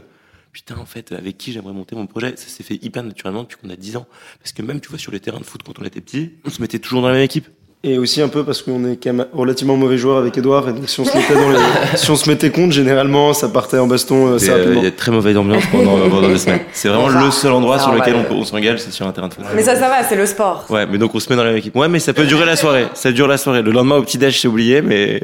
putain 0.51 0.75
en 0.79 0.85
fait 0.85 1.11
avec 1.11 1.37
qui 1.37 1.51
j'aimerais 1.51 1.73
monter 1.73 1.95
mon 1.95 2.05
projet. 2.07 2.33
Ça 2.37 2.47
s'est 2.47 2.63
fait 2.63 2.79
hyper 2.81 3.03
naturellement 3.03 3.43
depuis 3.43 3.57
qu'on 3.61 3.69
a 3.69 3.75
10 3.75 3.97
ans. 3.97 4.05
Parce 4.39 4.51
que 4.53 4.61
même 4.61 4.79
tu 4.79 4.89
vois 4.89 4.99
sur 4.99 5.11
les 5.11 5.19
terrains 5.19 5.39
de 5.39 5.45
foot 5.45 5.61
quand 5.65 5.73
on 5.79 5.83
était 5.83 6.01
petit, 6.01 6.33
on 6.45 6.49
se 6.49 6.61
mettait 6.61 6.79
toujours 6.79 7.01
dans 7.01 7.09
la 7.09 7.15
même 7.15 7.23
équipe. 7.23 7.47
Et 7.83 7.99
aussi 7.99 8.19
un 8.21 8.29
peu 8.29 8.43
parce 8.43 8.63
qu'on 8.63 8.83
est 8.89 8.95
quand 8.95 9.13
même 9.13 9.27
relativement 9.31 9.77
mauvais 9.77 9.99
joueur 9.99 10.17
avec 10.17 10.35
Edouard 10.37 10.69
et 10.69 10.73
donc 10.73 10.89
si 10.89 10.99
on 10.99 11.05
se 11.05 11.15
mettait 11.15 11.35
dans 11.35 11.51
les, 11.51 11.57
si 11.97 12.09
on 12.09 12.15
se 12.15 12.27
mettait 12.27 12.49
contre 12.49 12.71
généralement 12.71 13.31
ça 13.33 13.47
partait 13.47 13.77
en 13.77 13.85
baston 13.85 14.27
euh, 14.27 14.35
assez 14.37 14.49
euh, 14.49 14.53
rapidement. 14.55 14.81
Il 14.81 14.83
y 14.85 14.87
a 14.87 14.91
de 14.91 14.95
très 14.95 15.11
mauvaise 15.11 15.37
ambiance 15.37 15.65
pendant, 15.71 15.99
pendant 16.09 16.27
deux 16.27 16.37
semaines. 16.37 16.61
C'est 16.71 16.87
vraiment 16.87 17.09
le 17.09 17.29
seul 17.29 17.51
endroit 17.51 17.77
sur 17.77 17.89
on 17.89 17.95
lequel 17.95 18.15
on, 18.15 18.33
on 18.33 18.43
s'engage, 18.43 18.79
c'est 18.79 18.91
sur 18.91 19.05
un 19.05 19.11
terrain 19.11 19.27
de 19.27 19.33
foot. 19.35 19.43
Mais 19.53 19.61
ça, 19.61 19.75
ça 19.75 19.89
va, 19.89 20.03
c'est 20.03 20.15
le 20.15 20.25
sport. 20.25 20.65
Ouais, 20.69 20.87
mais 20.87 20.97
donc 20.97 21.13
on 21.13 21.19
se 21.19 21.29
met 21.29 21.35
dans 21.35 21.43
la 21.43 21.49
même 21.49 21.59
équipe. 21.59 21.75
Ouais, 21.75 21.89
mais 21.89 21.99
ça 21.99 22.13
peut 22.13 22.25
durer 22.25 22.45
la 22.45 22.55
soirée. 22.55 22.87
Ça 22.95 23.11
dure 23.11 23.27
la 23.27 23.37
soirée. 23.37 23.61
Le 23.61 23.71
lendemain 23.71 23.97
au 23.97 24.03
petit 24.03 24.17
déj, 24.17 24.39
c'est 24.39 24.47
oublié, 24.47 24.81
mais 24.81 25.21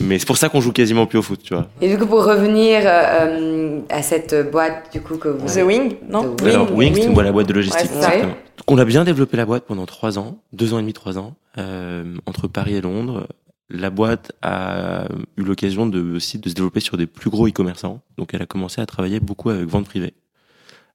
mais 0.00 0.18
c'est 0.18 0.26
pour 0.26 0.36
ça 0.36 0.48
qu'on 0.48 0.60
joue 0.60 0.72
quasiment 0.72 1.06
plus 1.06 1.18
au 1.18 1.22
foot, 1.22 1.40
tu 1.42 1.54
vois. 1.54 1.68
Et 1.80 1.88
du 1.88 1.98
coup, 1.98 2.06
pour 2.06 2.24
revenir 2.24 2.80
euh, 2.84 3.80
à 3.90 4.02
cette 4.02 4.50
boîte, 4.50 4.92
du 4.92 5.00
coup, 5.00 5.16
que 5.16 5.28
vous. 5.28 5.46
The 5.46 5.64
Wing, 5.64 5.96
non 6.08 6.34
The 6.36 6.42
Alors 6.46 6.72
Wing, 6.74 6.94
c'est 6.94 7.04
une 7.04 7.14
boîte- 7.14 7.26
la 7.26 7.32
boîte 7.32 7.48
de 7.48 7.52
logistique. 7.54 7.90
Ouais, 8.00 8.24
on 8.66 8.78
a 8.78 8.84
bien 8.84 9.04
développé 9.04 9.36
la 9.36 9.46
boîte 9.46 9.64
pendant 9.66 9.86
trois 9.86 10.18
ans, 10.18 10.40
deux 10.52 10.74
ans 10.74 10.78
et 10.78 10.82
demi, 10.82 10.92
trois 10.92 11.18
ans, 11.18 11.36
euh, 11.58 12.16
entre 12.26 12.48
Paris 12.48 12.74
et 12.74 12.80
Londres. 12.80 13.26
La 13.70 13.90
boîte 13.90 14.32
a 14.42 15.04
eu 15.36 15.42
l'occasion 15.42 15.86
de 15.86 16.00
aussi 16.16 16.38
de 16.38 16.48
se 16.48 16.54
développer 16.54 16.80
sur 16.80 16.96
des 16.96 17.06
plus 17.06 17.28
gros 17.30 17.46
e-commerçants. 17.46 18.00
Donc 18.16 18.32
elle 18.32 18.40
a 18.42 18.46
commencé 18.46 18.80
à 18.80 18.86
travailler 18.86 19.20
beaucoup 19.20 19.50
avec 19.50 19.66
vente 19.66 19.84
privée 19.86 20.14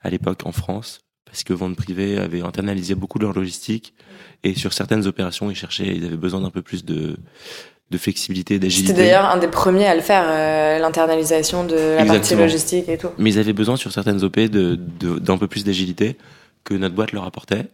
à 0.02 0.10
l'époque 0.10 0.42
en 0.46 0.52
France 0.52 1.02
parce 1.26 1.44
que 1.44 1.54
vente 1.54 1.76
privée 1.76 2.18
avait 2.18 2.42
internalisé 2.42 2.96
beaucoup 2.96 3.20
de 3.20 3.26
leur 3.26 3.34
logistique 3.34 3.94
et 4.44 4.56
sur 4.56 4.74
certaines 4.74 5.06
opérations, 5.08 5.50
ils 5.52 5.56
cherchaient, 5.56 5.96
ils 5.96 6.04
avaient 6.06 6.18
besoin 6.18 6.42
d'un 6.42 6.50
peu 6.50 6.62
plus 6.64 6.84
de 6.84 7.18
de 7.94 7.98
flexibilité, 7.98 8.60
d'agilité. 8.60 8.88
C'était 8.90 9.04
d'ailleurs 9.04 9.26
un 9.26 9.38
des 9.38 9.48
premiers 9.48 9.86
à 9.86 9.96
le 9.96 10.02
faire, 10.02 10.24
euh, 10.28 10.80
l'internalisation 10.80 11.64
de 11.66 11.76
la 11.98 12.06
partie 12.06 12.36
logistique 12.36 12.90
et 12.90 12.98
tout. 12.98 13.10
Mais 13.18 13.32
ils 13.32 13.40
avaient 13.40 13.54
besoin 13.54 13.76
sur 13.78 13.92
certaines 13.94 14.24
OP 14.24 14.40
de- 14.50 14.76
d'un 15.20 15.38
peu 15.38 15.48
plus 15.48 15.64
d'agilité 15.64 16.18
que 16.64 16.74
notre 16.74 16.96
boîte 16.96 17.12
leur 17.14 17.24
apportait. 17.26 17.68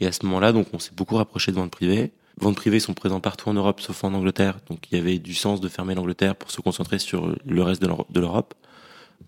Et 0.00 0.06
à 0.06 0.12
ce 0.12 0.24
moment-là, 0.26 0.52
donc 0.52 0.66
on 0.72 0.78
s'est 0.78 0.92
beaucoup 0.96 1.16
rapproché 1.16 1.50
de 1.52 1.56
vente 1.56 1.70
privée. 1.70 2.12
Vente 2.40 2.56
privée 2.56 2.80
sont 2.80 2.94
présents 2.94 3.20
partout 3.20 3.48
en 3.48 3.54
Europe, 3.54 3.80
sauf 3.80 4.04
en 4.04 4.14
Angleterre. 4.14 4.58
Donc 4.70 4.78
il 4.90 4.98
y 4.98 5.00
avait 5.00 5.18
du 5.18 5.34
sens 5.34 5.60
de 5.60 5.68
fermer 5.68 5.94
l'Angleterre 5.94 6.34
pour 6.36 6.50
se 6.50 6.60
concentrer 6.60 6.98
sur 6.98 7.34
le 7.46 7.62
reste 7.62 7.82
de 7.82 8.20
l'Europe. 8.20 8.54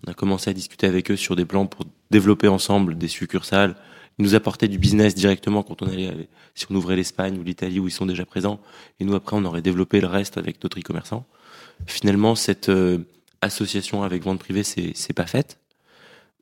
On 0.05 0.11
a 0.11 0.13
commencé 0.13 0.49
à 0.49 0.53
discuter 0.53 0.87
avec 0.87 1.09
eux 1.11 1.15
sur 1.15 1.35
des 1.35 1.45
plans 1.45 1.65
pour 1.65 1.85
développer 2.11 2.47
ensemble 2.47 2.97
des 2.97 3.07
succursales. 3.07 3.75
Ils 4.17 4.23
nous 4.23 4.35
apportaient 4.35 4.67
du 4.67 4.77
business 4.77 5.13
directement 5.13 5.63
quand 5.63 5.81
on 5.81 5.87
allait, 5.87 6.29
si 6.53 6.65
on 6.69 6.75
ouvrait 6.75 6.95
l'Espagne 6.95 7.37
ou 7.37 7.43
l'Italie 7.43 7.79
où 7.79 7.87
ils 7.87 7.91
sont 7.91 8.05
déjà 8.05 8.25
présents. 8.25 8.59
Et 8.99 9.05
nous 9.05 9.15
après, 9.15 9.35
on 9.35 9.43
aurait 9.43 9.61
développé 9.61 9.99
le 9.99 10.07
reste 10.07 10.37
avec 10.37 10.59
d'autres 10.59 10.79
e-commerçants. 10.79 11.25
Finalement, 11.85 12.35
cette 12.35 12.69
euh, 12.69 12.99
association 13.41 14.03
avec 14.03 14.23
vente 14.23 14.39
privée, 14.39 14.63
c'est 14.63 14.91
c'est 14.95 15.13
pas 15.13 15.25
faite. 15.25 15.59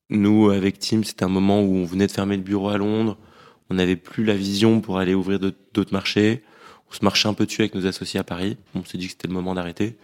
Nous, 0.10 0.50
avec 0.52 0.78
Tim, 0.78 1.04
c'était 1.04 1.24
un 1.24 1.30
moment 1.30 1.62
où 1.62 1.76
on 1.76 1.86
venait 1.86 2.08
de 2.08 2.12
fermer 2.12 2.38
le 2.38 2.44
bureau 2.44 2.70
à 2.70 2.78
Londres. 2.78 3.18
On 3.70 3.76
n'avait 3.76 3.96
plus 3.96 4.24
la 4.24 4.36
vision 4.36 4.82
pour 4.82 5.00
aller 5.00 5.16
ouvrir 5.16 5.40
d'autres 5.40 5.94
marchés. 5.94 6.44
On 6.92 6.94
se 6.94 7.04
marchait 7.04 7.28
un 7.28 7.34
peu 7.34 7.46
dessus 7.48 7.62
avec 7.62 7.74
nos 7.74 7.88
associés 7.88 8.20
à 8.20 8.24
Paris. 8.24 8.58
On 8.76 8.84
s'est 8.84 9.00
dit 9.00 9.08
que 9.08 9.14
c'était 9.14 9.28
le 9.28 9.34
moment 9.34 9.56
d'arrêter. 9.56 9.98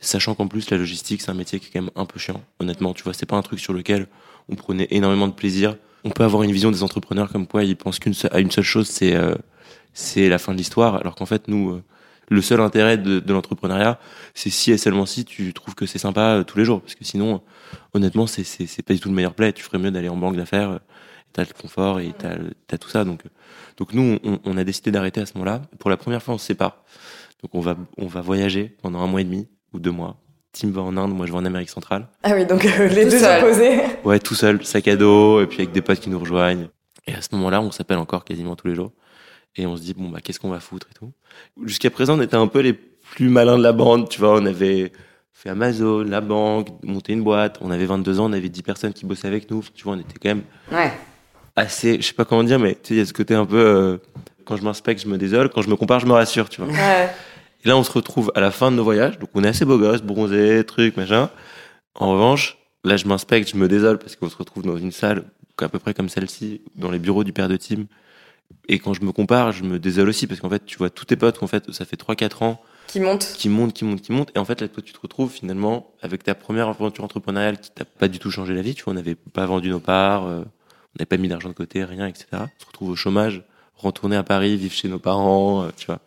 Sachant 0.00 0.34
qu'en 0.34 0.48
plus, 0.48 0.70
la 0.70 0.78
logistique, 0.78 1.20
c'est 1.20 1.30
un 1.30 1.34
métier 1.34 1.60
qui 1.60 1.66
est 1.66 1.70
quand 1.70 1.82
même 1.82 1.90
un 1.94 2.06
peu 2.06 2.18
chiant. 2.18 2.42
Honnêtement, 2.58 2.94
tu 2.94 3.04
vois, 3.04 3.14
c'est 3.14 3.26
pas 3.26 3.36
un 3.36 3.42
truc 3.42 3.60
sur 3.60 3.72
lequel 3.72 4.08
on 4.48 4.56
prenait 4.56 4.88
énormément 4.90 5.28
de 5.28 5.34
plaisir. 5.34 5.76
On 6.04 6.10
peut 6.10 6.24
avoir 6.24 6.42
une 6.42 6.52
vision 6.52 6.70
des 6.70 6.82
entrepreneurs 6.82 7.30
comme 7.30 7.46
quoi 7.46 7.64
ils 7.64 7.76
pensent 7.76 7.98
qu'une 8.00 8.14
à 8.32 8.40
une 8.40 8.50
seule 8.50 8.64
chose, 8.64 8.88
c'est 8.88 9.14
euh, 9.14 9.34
c'est 9.94 10.28
la 10.28 10.38
fin 10.38 10.52
de 10.52 10.58
l'histoire. 10.58 10.96
Alors 10.96 11.14
qu'en 11.14 11.26
fait, 11.26 11.48
nous, 11.48 11.70
euh, 11.70 11.82
le 12.28 12.42
seul 12.42 12.60
intérêt 12.60 12.98
de, 12.98 13.20
de 13.20 13.32
l'entrepreneuriat, 13.32 13.98
c'est 14.34 14.50
si 14.50 14.72
et 14.72 14.78
seulement 14.78 15.06
si 15.06 15.24
tu 15.24 15.52
trouves 15.52 15.74
que 15.74 15.86
c'est 15.86 15.98
sympa 15.98 16.38
euh, 16.38 16.44
tous 16.44 16.58
les 16.58 16.64
jours. 16.64 16.80
Parce 16.82 16.94
que 16.96 17.04
sinon, 17.04 17.42
honnêtement, 17.94 18.26
c'est 18.26 18.44
c'est 18.44 18.82
pas 18.82 18.94
du 18.94 19.00
tout 19.00 19.08
le 19.08 19.14
meilleur 19.14 19.34
play. 19.34 19.52
Tu 19.52 19.62
ferais 19.62 19.78
mieux 19.78 19.90
d'aller 19.92 20.08
en 20.08 20.16
banque 20.16 20.36
d'affaires. 20.36 20.70
euh, 20.70 20.78
T'as 21.32 21.44
le 21.44 21.54
confort 21.60 22.00
et 22.00 22.12
t'as 22.18 22.36
t'as 22.66 22.78
tout 22.78 22.90
ça. 22.90 23.04
Donc 23.04 23.24
euh, 23.26 23.30
donc 23.78 23.94
nous, 23.94 24.18
on, 24.24 24.38
on 24.44 24.56
a 24.58 24.64
décidé 24.64 24.90
d'arrêter 24.90 25.20
à 25.20 25.26
ce 25.26 25.34
moment-là. 25.34 25.62
Pour 25.78 25.88
la 25.90 25.96
première 25.96 26.22
fois, 26.22 26.34
on 26.34 26.38
se 26.38 26.46
sépare. 26.46 26.84
Donc 27.42 27.54
on 27.54 27.60
va 27.60 27.76
on 27.98 28.06
va 28.06 28.20
voyager 28.22 28.76
pendant 28.82 29.00
un 29.00 29.06
mois 29.06 29.20
et 29.22 29.24
demi 29.24 29.48
ou 29.72 29.78
deux 29.80 29.90
mois. 29.92 30.18
Tim 30.52 30.70
va 30.70 30.82
en 30.82 30.96
Inde, 30.96 31.14
moi 31.14 31.26
je 31.26 31.32
vais 31.32 31.38
en 31.38 31.44
Amérique 31.44 31.70
centrale. 31.70 32.06
Ah 32.22 32.32
oui, 32.34 32.44
donc 32.44 32.64
euh, 32.66 32.88
les 32.88 33.04
Tout 33.04 33.10
deux 33.10 33.24
opposés. 33.24 33.80
Ouais, 34.04 34.18
tout 34.18 34.34
seul, 34.34 34.64
sac 34.64 34.86
à 34.88 34.96
dos, 34.96 35.40
et 35.40 35.46
puis 35.46 35.60
avec 35.60 35.72
des 35.72 35.80
potes 35.80 36.00
qui 36.00 36.10
nous 36.10 36.18
rejoignent. 36.18 36.68
Et 37.06 37.14
à 37.14 37.22
ce 37.22 37.28
moment-là, 37.32 37.60
on 37.62 37.70
s'appelle 37.70 37.98
encore 37.98 38.24
quasiment 38.24 38.54
tous 38.54 38.68
les 38.68 38.74
jours. 38.74 38.92
Et 39.56 39.66
on 39.66 39.76
se 39.76 39.82
dit, 39.82 39.94
bon, 39.94 40.08
bah, 40.08 40.20
qu'est-ce 40.22 40.38
qu'on 40.40 40.50
va 40.50 40.60
foutre 40.60 40.86
et 40.90 40.94
tout. 40.94 41.10
Jusqu'à 41.64 41.90
présent, 41.90 42.18
on 42.18 42.22
était 42.22 42.36
un 42.36 42.46
peu 42.46 42.60
les 42.60 42.72
plus 42.74 43.28
malins 43.28 43.58
de 43.58 43.62
la 43.62 43.72
bande, 43.72 44.08
tu 44.08 44.18
vois. 44.20 44.34
On 44.40 44.46
avait 44.46 44.92
fait 45.32 45.48
Amazon, 45.50 46.04
la 46.04 46.20
banque, 46.20 46.68
monté 46.82 47.12
une 47.14 47.22
boîte. 47.22 47.58
On 47.60 47.70
avait 47.70 47.84
22 47.86 48.20
ans, 48.20 48.26
on 48.30 48.32
avait 48.32 48.48
10 48.48 48.62
personnes 48.62 48.92
qui 48.92 49.04
bossaient 49.06 49.28
avec 49.28 49.50
nous. 49.50 49.62
Tu 49.74 49.84
vois, 49.84 49.94
on 49.94 49.98
était 49.98 50.14
quand 50.22 50.28
même 50.28 50.42
Ouais. 50.70 50.92
assez, 51.56 51.96
je 52.00 52.06
sais 52.06 52.14
pas 52.14 52.24
comment 52.24 52.44
dire, 52.44 52.58
mais 52.58 52.74
tu 52.74 52.78
sais, 52.88 52.94
il 52.94 52.98
y 52.98 53.00
a 53.00 53.06
ce 53.06 53.12
côté 53.12 53.34
un 53.34 53.44
peu, 53.46 53.56
euh, 53.58 53.96
quand 54.46 54.56
je 54.56 54.62
m'inspecte, 54.62 55.02
je 55.02 55.08
me 55.08 55.18
désole. 55.18 55.48
Quand 55.50 55.60
je 55.62 55.68
me 55.70 55.76
compare, 55.76 56.00
je 56.00 56.06
me 56.06 56.12
rassure, 56.12 56.48
tu 56.48 56.62
vois. 56.62 56.72
Ouais. 56.72 57.10
Et 57.64 57.68
là, 57.68 57.76
on 57.76 57.84
se 57.84 57.92
retrouve 57.92 58.32
à 58.34 58.40
la 58.40 58.50
fin 58.50 58.70
de 58.70 58.76
nos 58.76 58.84
voyages. 58.84 59.18
Donc, 59.18 59.30
on 59.34 59.44
est 59.44 59.48
assez 59.48 59.64
beau 59.64 59.78
gosse, 59.78 60.02
bronzé, 60.02 60.64
truc, 60.64 60.96
machin. 60.96 61.30
En 61.94 62.10
revanche, 62.12 62.58
là, 62.84 62.96
je 62.96 63.06
m'inspecte, 63.06 63.48
je 63.50 63.56
me 63.56 63.68
désole 63.68 63.98
parce 63.98 64.16
qu'on 64.16 64.28
se 64.28 64.36
retrouve 64.36 64.64
dans 64.64 64.76
une 64.76 64.92
salle 64.92 65.24
à 65.60 65.68
peu 65.68 65.78
près 65.78 65.94
comme 65.94 66.08
celle-ci, 66.08 66.60
dans 66.74 66.90
les 66.90 66.98
bureaux 66.98 67.22
du 67.22 67.32
père 67.32 67.48
de 67.48 67.56
Tim. 67.56 67.84
Et 68.68 68.80
quand 68.80 68.94
je 68.94 69.02
me 69.02 69.12
compare, 69.12 69.52
je 69.52 69.62
me 69.62 69.78
désole 69.78 70.08
aussi 70.08 70.26
parce 70.26 70.40
qu'en 70.40 70.50
fait, 70.50 70.64
tu 70.66 70.76
vois 70.76 70.90
tous 70.90 71.04
tes 71.04 71.14
potes, 71.16 71.40
en 71.42 71.46
fait, 71.46 71.70
ça 71.70 71.84
fait 71.84 71.96
3-4 71.96 72.42
ans, 72.42 72.60
Qui 72.88 72.98
monte. 72.98 73.32
qui 73.38 73.48
montent, 73.48 73.72
qui 73.72 73.84
montent, 73.84 74.00
qui 74.02 74.10
montent. 74.12 74.30
Et 74.34 74.38
en 74.40 74.44
fait, 74.44 74.60
là, 74.60 74.66
toi, 74.66 74.82
tu 74.84 74.92
te 74.92 74.98
retrouves 75.00 75.30
finalement 75.30 75.92
avec 76.02 76.24
ta 76.24 76.34
première 76.34 76.66
aventure 76.68 77.04
entrepreneuriale 77.04 77.60
qui 77.60 77.70
t'a 77.70 77.84
pas 77.84 78.08
du 78.08 78.18
tout 78.18 78.30
changé 78.32 78.54
la 78.54 78.62
vie. 78.62 78.74
Tu 78.74 78.82
vois, 78.82 78.92
on 78.92 78.96
n'avait 78.96 79.14
pas 79.14 79.46
vendu 79.46 79.68
nos 79.70 79.78
parts, 79.78 80.26
euh, 80.26 80.40
on 80.40 80.98
n'avait 80.98 81.06
pas 81.06 81.16
mis 81.16 81.28
d'argent 81.28 81.48
de 81.48 81.54
côté, 81.54 81.84
rien, 81.84 82.08
etc. 82.08 82.26
On 82.32 82.60
se 82.60 82.66
retrouve 82.66 82.90
au 82.90 82.96
chômage, 82.96 83.42
retourner 83.76 84.16
à 84.16 84.24
Paris, 84.24 84.56
vivre 84.56 84.74
chez 84.74 84.88
nos 84.88 84.98
parents, 84.98 85.62
euh, 85.62 85.68
tu 85.76 85.86
vois. 85.86 86.00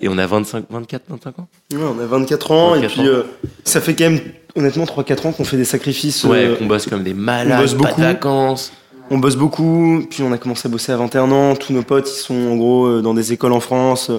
Et 0.00 0.08
on 0.08 0.18
a 0.18 0.26
25, 0.26 0.64
24, 0.70 1.02
25 1.08 1.38
ans. 1.38 1.48
Ouais, 1.72 1.78
on 1.82 1.98
a 2.02 2.06
24 2.06 2.50
ans 2.50 2.70
24 2.74 2.84
et 2.84 2.88
puis 2.94 3.00
ans. 3.08 3.12
euh, 3.12 3.22
ça 3.64 3.80
fait 3.80 3.94
quand 3.94 4.04
même 4.10 4.20
honnêtement 4.56 4.84
3-4 4.84 5.28
ans 5.28 5.32
qu'on 5.32 5.44
fait 5.44 5.56
des 5.56 5.64
sacrifices. 5.64 6.24
Ouais, 6.24 6.44
euh, 6.46 6.56
qu'on 6.56 6.66
bosse 6.66 6.86
comme 6.86 7.02
des 7.02 7.14
malades, 7.14 7.58
on 7.58 7.62
bosse 7.62 7.72
pas 7.74 7.78
beaucoup. 7.88 8.00
de 8.00 8.06
vacances. 8.06 8.72
on 9.10 9.18
bosse 9.18 9.36
beaucoup, 9.36 10.04
puis 10.10 10.22
on 10.22 10.32
a 10.32 10.38
commencé 10.38 10.68
à 10.68 10.70
bosser 10.70 10.92
à 10.92 10.96
21 10.96 11.30
ans. 11.30 11.56
Tous 11.56 11.72
nos 11.72 11.82
potes, 11.82 12.10
ils 12.10 12.20
sont 12.20 12.34
en 12.34 12.56
gros 12.56 12.86
euh, 12.86 13.02
dans 13.02 13.14
des 13.14 13.32
écoles 13.32 13.52
en 13.52 13.60
France. 13.60 14.10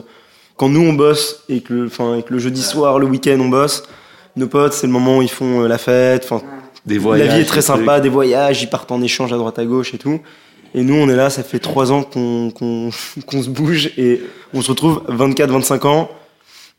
Quand 0.58 0.70
nous 0.70 0.82
on 0.82 0.94
bosse 0.94 1.44
et 1.50 1.60
que 1.62 1.74
le, 1.74 1.86
enfin, 1.88 2.16
et 2.16 2.24
que 2.24 2.32
le 2.34 2.40
jeudi 2.40 2.64
soir, 2.64 2.98
le 2.98 3.06
week-end 3.08 3.38
on 3.42 3.50
bosse, 3.50 3.84
nos 4.38 4.48
potes 4.48 4.74
c'est 4.74 4.88
le 4.88 4.94
moment 4.94 5.18
où 5.18 5.22
ils 5.22 5.30
font 5.30 5.64
la 5.64 5.78
fête. 5.78 6.24
Enfin, 6.24 6.42
Des 6.86 6.98
voyages. 6.98 7.28
la 7.28 7.36
vie 7.36 7.42
est 7.42 7.46
très 7.46 7.62
trucs. 7.62 7.78
sympa, 7.80 8.00
des 8.00 8.10
voyages, 8.10 8.64
ils 8.64 8.70
partent 8.70 8.92
en 8.94 9.02
échange 9.02 9.34
à 9.34 9.38
droite 9.38 9.60
à 9.60 9.66
gauche 9.66 9.94
et 9.94 9.98
tout. 9.98 10.20
Et 10.74 10.84
nous, 10.84 10.96
on 10.96 11.08
est 11.08 11.16
là, 11.16 11.30
ça 11.30 11.42
fait 11.44 11.60
trois 11.60 11.92
ans 11.94 12.04
qu'on 12.04 12.52
qu'on 12.52 12.90
qu'on 13.28 13.44
se 13.44 13.50
bouge 13.50 13.92
et 13.98 14.22
on 14.56 14.62
se 14.62 14.72
retrouve 14.72 15.04
24-25 15.10 15.86
ans. 15.88 16.10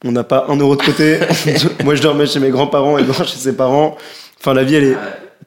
On 0.05 0.13
n'a 0.13 0.25
pas 0.25 0.47
un 0.49 0.57
euro 0.57 0.77
de 0.77 0.83
côté. 0.83 1.19
Moi, 1.85 1.95
je 1.95 2.03
dormais 2.03 2.27
chez 2.27 2.41
mes 2.41 2.51
grands-parents 2.51 2.99
et 2.99 3.05
chez 3.25 3.37
ses 3.39 3.57
parents. 3.57 3.97
Enfin, 4.41 4.55
la 4.55 4.65
vie, 4.65 4.75
elle 4.75 4.85
est 4.85 4.97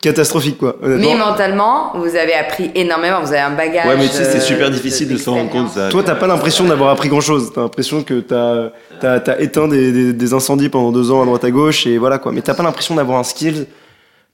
catastrophique, 0.01 0.57
quoi. 0.57 0.75
Mais 0.81 1.15
mentalement, 1.15 1.91
vous 1.95 2.15
avez 2.15 2.33
appris 2.33 2.71
énormément, 2.73 3.19
vous 3.21 3.29
avez 3.29 3.39
un 3.39 3.51
bagage. 3.55 3.85
Ouais, 3.85 3.97
mais 3.97 4.07
tu 4.07 4.13
sais, 4.13 4.23
c'est 4.23 4.37
euh, 4.37 4.41
super 4.41 4.71
difficile 4.71 5.09
de 5.09 5.17
s'en 5.17 5.33
rendre 5.33 5.49
compte, 5.49 5.69
ça. 5.69 5.89
Toi, 5.89 6.03
t'as 6.03 6.15
pas 6.15 6.27
l'impression 6.27 6.65
d'avoir 6.65 6.89
appris 6.91 7.09
grand-chose. 7.09 7.51
T'as 7.53 7.61
l'impression 7.61 8.03
que 8.03 8.19
t'as 8.21 8.69
as, 9.01 9.29
as 9.29 9.39
éteint 9.41 9.67
des, 9.67 9.91
des, 9.91 10.13
des 10.13 10.33
incendies 10.33 10.69
pendant 10.69 10.91
deux 10.91 11.11
ans 11.11 11.21
à 11.21 11.25
droite 11.25 11.43
à 11.43 11.51
gauche 11.51 11.85
et 11.85 11.97
voilà 11.97 12.17
quoi. 12.17 12.31
Mais 12.31 12.41
t'as 12.41 12.53
pas 12.53 12.63
l'impression 12.63 12.95
d'avoir 12.95 13.19
un 13.19 13.23
skill 13.23 13.67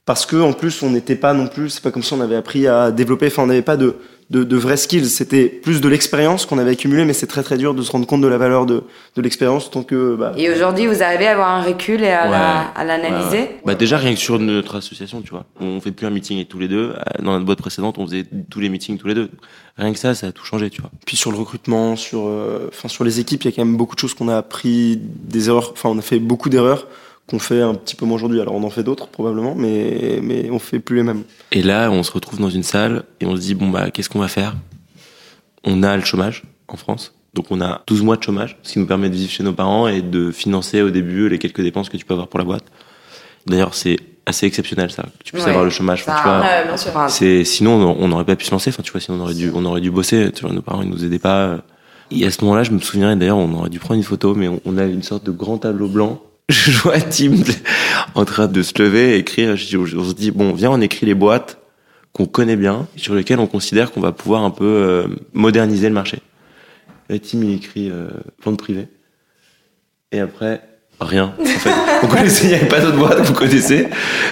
parce 0.04 0.24
que 0.24 0.36
en 0.36 0.52
plus, 0.52 0.82
on 0.82 0.90
n'était 0.90 1.16
pas 1.16 1.32
non 1.34 1.48
plus. 1.48 1.70
C'est 1.70 1.82
pas 1.82 1.90
comme 1.90 2.02
si 2.02 2.12
on 2.12 2.20
avait 2.20 2.36
appris 2.36 2.66
à 2.68 2.90
développer. 2.90 3.26
Enfin, 3.26 3.42
on 3.42 3.46
n'avait 3.46 3.62
pas 3.62 3.76
de 3.76 3.96
de, 4.30 4.42
de 4.42 4.56
vrais 4.56 4.76
skills. 4.76 5.06
C'était 5.08 5.46
plus 5.46 5.80
de 5.80 5.88
l'expérience 5.88 6.46
qu'on 6.46 6.58
avait 6.58 6.72
accumulé, 6.72 7.04
mais 7.04 7.12
c'est 7.12 7.26
très 7.28 7.42
très 7.44 7.56
dur 7.56 7.74
de 7.74 7.82
se 7.82 7.92
rendre 7.92 8.06
compte 8.06 8.20
de 8.22 8.26
la 8.26 8.38
valeur 8.38 8.66
de 8.66 8.82
de 9.14 9.22
l'expérience 9.22 9.70
tant 9.70 9.82
que 9.82 10.16
bah, 10.16 10.32
Et 10.36 10.50
aujourd'hui, 10.50 10.86
vous 10.86 11.02
arrivez 11.02 11.26
à 11.28 11.32
avoir 11.32 11.48
un 11.48 11.62
recul 11.62 12.02
et 12.02 12.08
à 12.10 12.24
Ouais. 12.24 12.30
la- 12.32 12.60
à 12.74 12.84
l'analyser 12.84 13.36
Ouais, 13.36 13.42
ouais. 13.42 13.60
Bah 13.64 13.74
déjà 13.76 13.96
rien 13.98 14.12
que 14.14 14.18
sur 14.20 14.38
notre 14.38 14.76
association, 14.76 15.22
tu 15.22 15.30
vois, 15.30 15.44
on 15.60 15.80
fait 15.80 15.92
plus 15.92 16.06
un 16.06 16.10
meeting 16.10 16.44
tous 16.44 16.58
les 16.58 16.68
deux. 16.68 16.92
Euh, 16.96 17.22
Dans 17.22 17.32
notre 17.32 17.44
boîte 17.46 17.58
précédente, 17.60 17.98
on 17.98 18.06
faisait 18.06 18.24
tous 18.50 18.60
les 18.60 18.68
meetings 18.68 18.98
tous 18.98 19.06
les 19.08 19.14
deux. 19.14 19.30
Rien 19.78 19.92
que 19.92 19.98
ça, 19.98 20.14
ça 20.14 20.26
a 20.28 20.32
tout 20.32 20.44
changé, 20.44 20.70
tu 20.70 20.80
vois. 20.80 20.90
Puis 21.06 21.16
sur 21.16 21.30
le 21.30 21.38
recrutement, 21.38 21.96
sur, 21.96 22.26
euh, 22.26 22.68
enfin 22.72 22.88
sur 22.88 23.04
les 23.04 23.20
équipes, 23.20 23.44
il 23.44 23.50
y 23.50 23.52
a 23.52 23.56
quand 23.56 23.64
même 23.64 23.76
beaucoup 23.76 23.94
de 23.94 24.00
choses 24.00 24.14
qu'on 24.14 24.28
a 24.28 24.36
appris, 24.36 24.98
des 25.02 25.48
erreurs. 25.48 25.70
Enfin, 25.72 25.88
on 25.90 25.98
a 25.98 26.02
fait 26.02 26.18
beaucoup 26.18 26.48
d'erreurs 26.48 26.86
qu'on 27.28 27.38
fait 27.38 27.60
un 27.60 27.74
petit 27.74 27.96
peu 27.96 28.04
moins 28.06 28.16
aujourd'hui. 28.16 28.40
Alors 28.40 28.54
on 28.54 28.62
en 28.62 28.70
fait 28.70 28.82
d'autres 28.82 29.08
probablement, 29.08 29.54
mais 29.56 30.20
mais 30.22 30.48
on 30.50 30.58
fait 30.58 30.78
plus 30.78 30.96
les 30.96 31.02
mêmes. 31.02 31.22
Et 31.52 31.62
là, 31.62 31.90
on 31.90 32.02
se 32.02 32.12
retrouve 32.12 32.38
dans 32.40 32.50
une 32.50 32.62
salle 32.62 33.04
et 33.20 33.26
on 33.26 33.34
se 33.36 33.40
dit 33.40 33.54
bon 33.54 33.68
bah 33.68 33.90
qu'est-ce 33.90 34.08
qu'on 34.08 34.20
va 34.20 34.28
faire? 34.28 34.54
On 35.64 35.82
a 35.82 35.96
le 35.96 36.04
chômage 36.04 36.42
en 36.68 36.76
France. 36.76 37.12
Donc 37.34 37.46
on 37.50 37.60
a 37.60 37.82
12 37.86 38.02
mois 38.02 38.16
de 38.16 38.22
chômage, 38.22 38.56
ce 38.62 38.72
qui 38.72 38.78
nous 38.78 38.86
permet 38.86 39.10
de 39.10 39.14
vivre 39.14 39.30
chez 39.30 39.42
nos 39.42 39.52
parents 39.52 39.88
et 39.88 40.00
de 40.00 40.30
financer 40.30 40.80
au 40.82 40.90
début 40.90 41.28
les 41.28 41.38
quelques 41.38 41.60
dépenses 41.60 41.88
que 41.90 41.96
tu 41.96 42.04
peux 42.04 42.14
avoir 42.14 42.28
pour 42.28 42.38
la 42.38 42.44
boîte. 42.46 42.64
D'ailleurs, 43.46 43.74
c'est 43.74 43.98
assez 44.24 44.46
exceptionnel 44.46 44.90
ça, 44.90 45.02
que 45.02 45.22
tu 45.24 45.32
puisses 45.32 45.44
Ouais. 45.44 45.50
avoir 45.50 45.64
le 45.64 45.70
chômage. 45.70 46.02
Enfin, 46.08 46.42
tu 46.82 46.88
vois, 46.90 47.08
C'est 47.08 47.44
sinon 47.44 47.72
on 48.00 48.08
n'aurait 48.08 48.24
pas 48.24 48.36
pu 48.36 48.44
se 48.44 48.50
lancer. 48.52 48.70
Enfin, 48.70 48.82
tu 48.82 48.90
vois, 48.90 49.00
sinon 49.00 49.18
on 49.18 49.20
aurait 49.22 49.34
dû 49.34 49.50
on 49.54 49.64
aurait 49.64 49.80
dû 49.80 49.90
bosser. 49.90 50.30
Tu 50.32 50.42
vois, 50.44 50.52
nos 50.52 50.62
parents 50.62 50.82
ils 50.82 50.88
nous 50.88 51.04
aidaient 51.04 51.18
pas. 51.18 51.58
Et 52.10 52.24
à 52.24 52.30
ce 52.30 52.42
moment-là, 52.44 52.62
je 52.62 52.70
me 52.70 52.78
souviens 52.78 53.14
d'ailleurs, 53.16 53.36
on 53.36 53.52
aurait 53.54 53.68
dû 53.70 53.78
prendre 53.80 53.98
une 53.98 54.04
photo, 54.04 54.34
mais 54.34 54.48
on, 54.48 54.60
on 54.64 54.78
avait 54.78 54.92
une 54.92 55.02
sorte 55.02 55.24
de 55.24 55.30
grand 55.32 55.58
tableau 55.58 55.88
blanc. 55.88 56.22
Je 56.48 56.70
vois 56.78 57.00
Tim 57.00 57.32
en 58.14 58.24
train 58.24 58.46
de 58.46 58.62
se 58.62 58.72
lever 58.80 59.14
et 59.14 59.18
écrire. 59.18 59.56
Je 59.56 59.66
dis- 59.66 59.76
on 59.76 60.04
se 60.04 60.14
dit 60.14 60.30
bon, 60.30 60.52
viens, 60.52 60.70
on 60.70 60.80
écrit 60.80 61.06
les 61.06 61.14
boîtes 61.14 61.58
qu'on 62.12 62.26
connaît 62.26 62.56
bien, 62.56 62.86
sur 62.96 63.14
lesquelles 63.14 63.40
on 63.40 63.46
considère 63.46 63.92
qu'on 63.92 64.00
va 64.00 64.12
pouvoir 64.12 64.42
un 64.42 64.50
peu 64.50 64.64
euh, 64.64 65.06
moderniser 65.34 65.88
le 65.88 65.94
marché. 65.94 66.20
Et 67.10 67.20
Tim 67.20 67.42
il 67.42 67.54
écrit 67.54 67.90
euh, 67.90 68.08
vente 68.42 68.58
privée. 68.58 68.88
Et 70.12 70.20
après, 70.20 70.62
rien. 71.00 71.34
En 71.38 71.44
fait, 71.44 71.70
on 72.02 72.06
connaissait, 72.06 72.44
il 72.46 72.48
n'y 72.50 72.54
avait 72.54 72.68
pas 72.68 72.80
d'autres 72.80 72.96
boîtes 72.96 73.18
que 73.18 73.26
vous 73.26 73.34
connaissez 73.34 73.88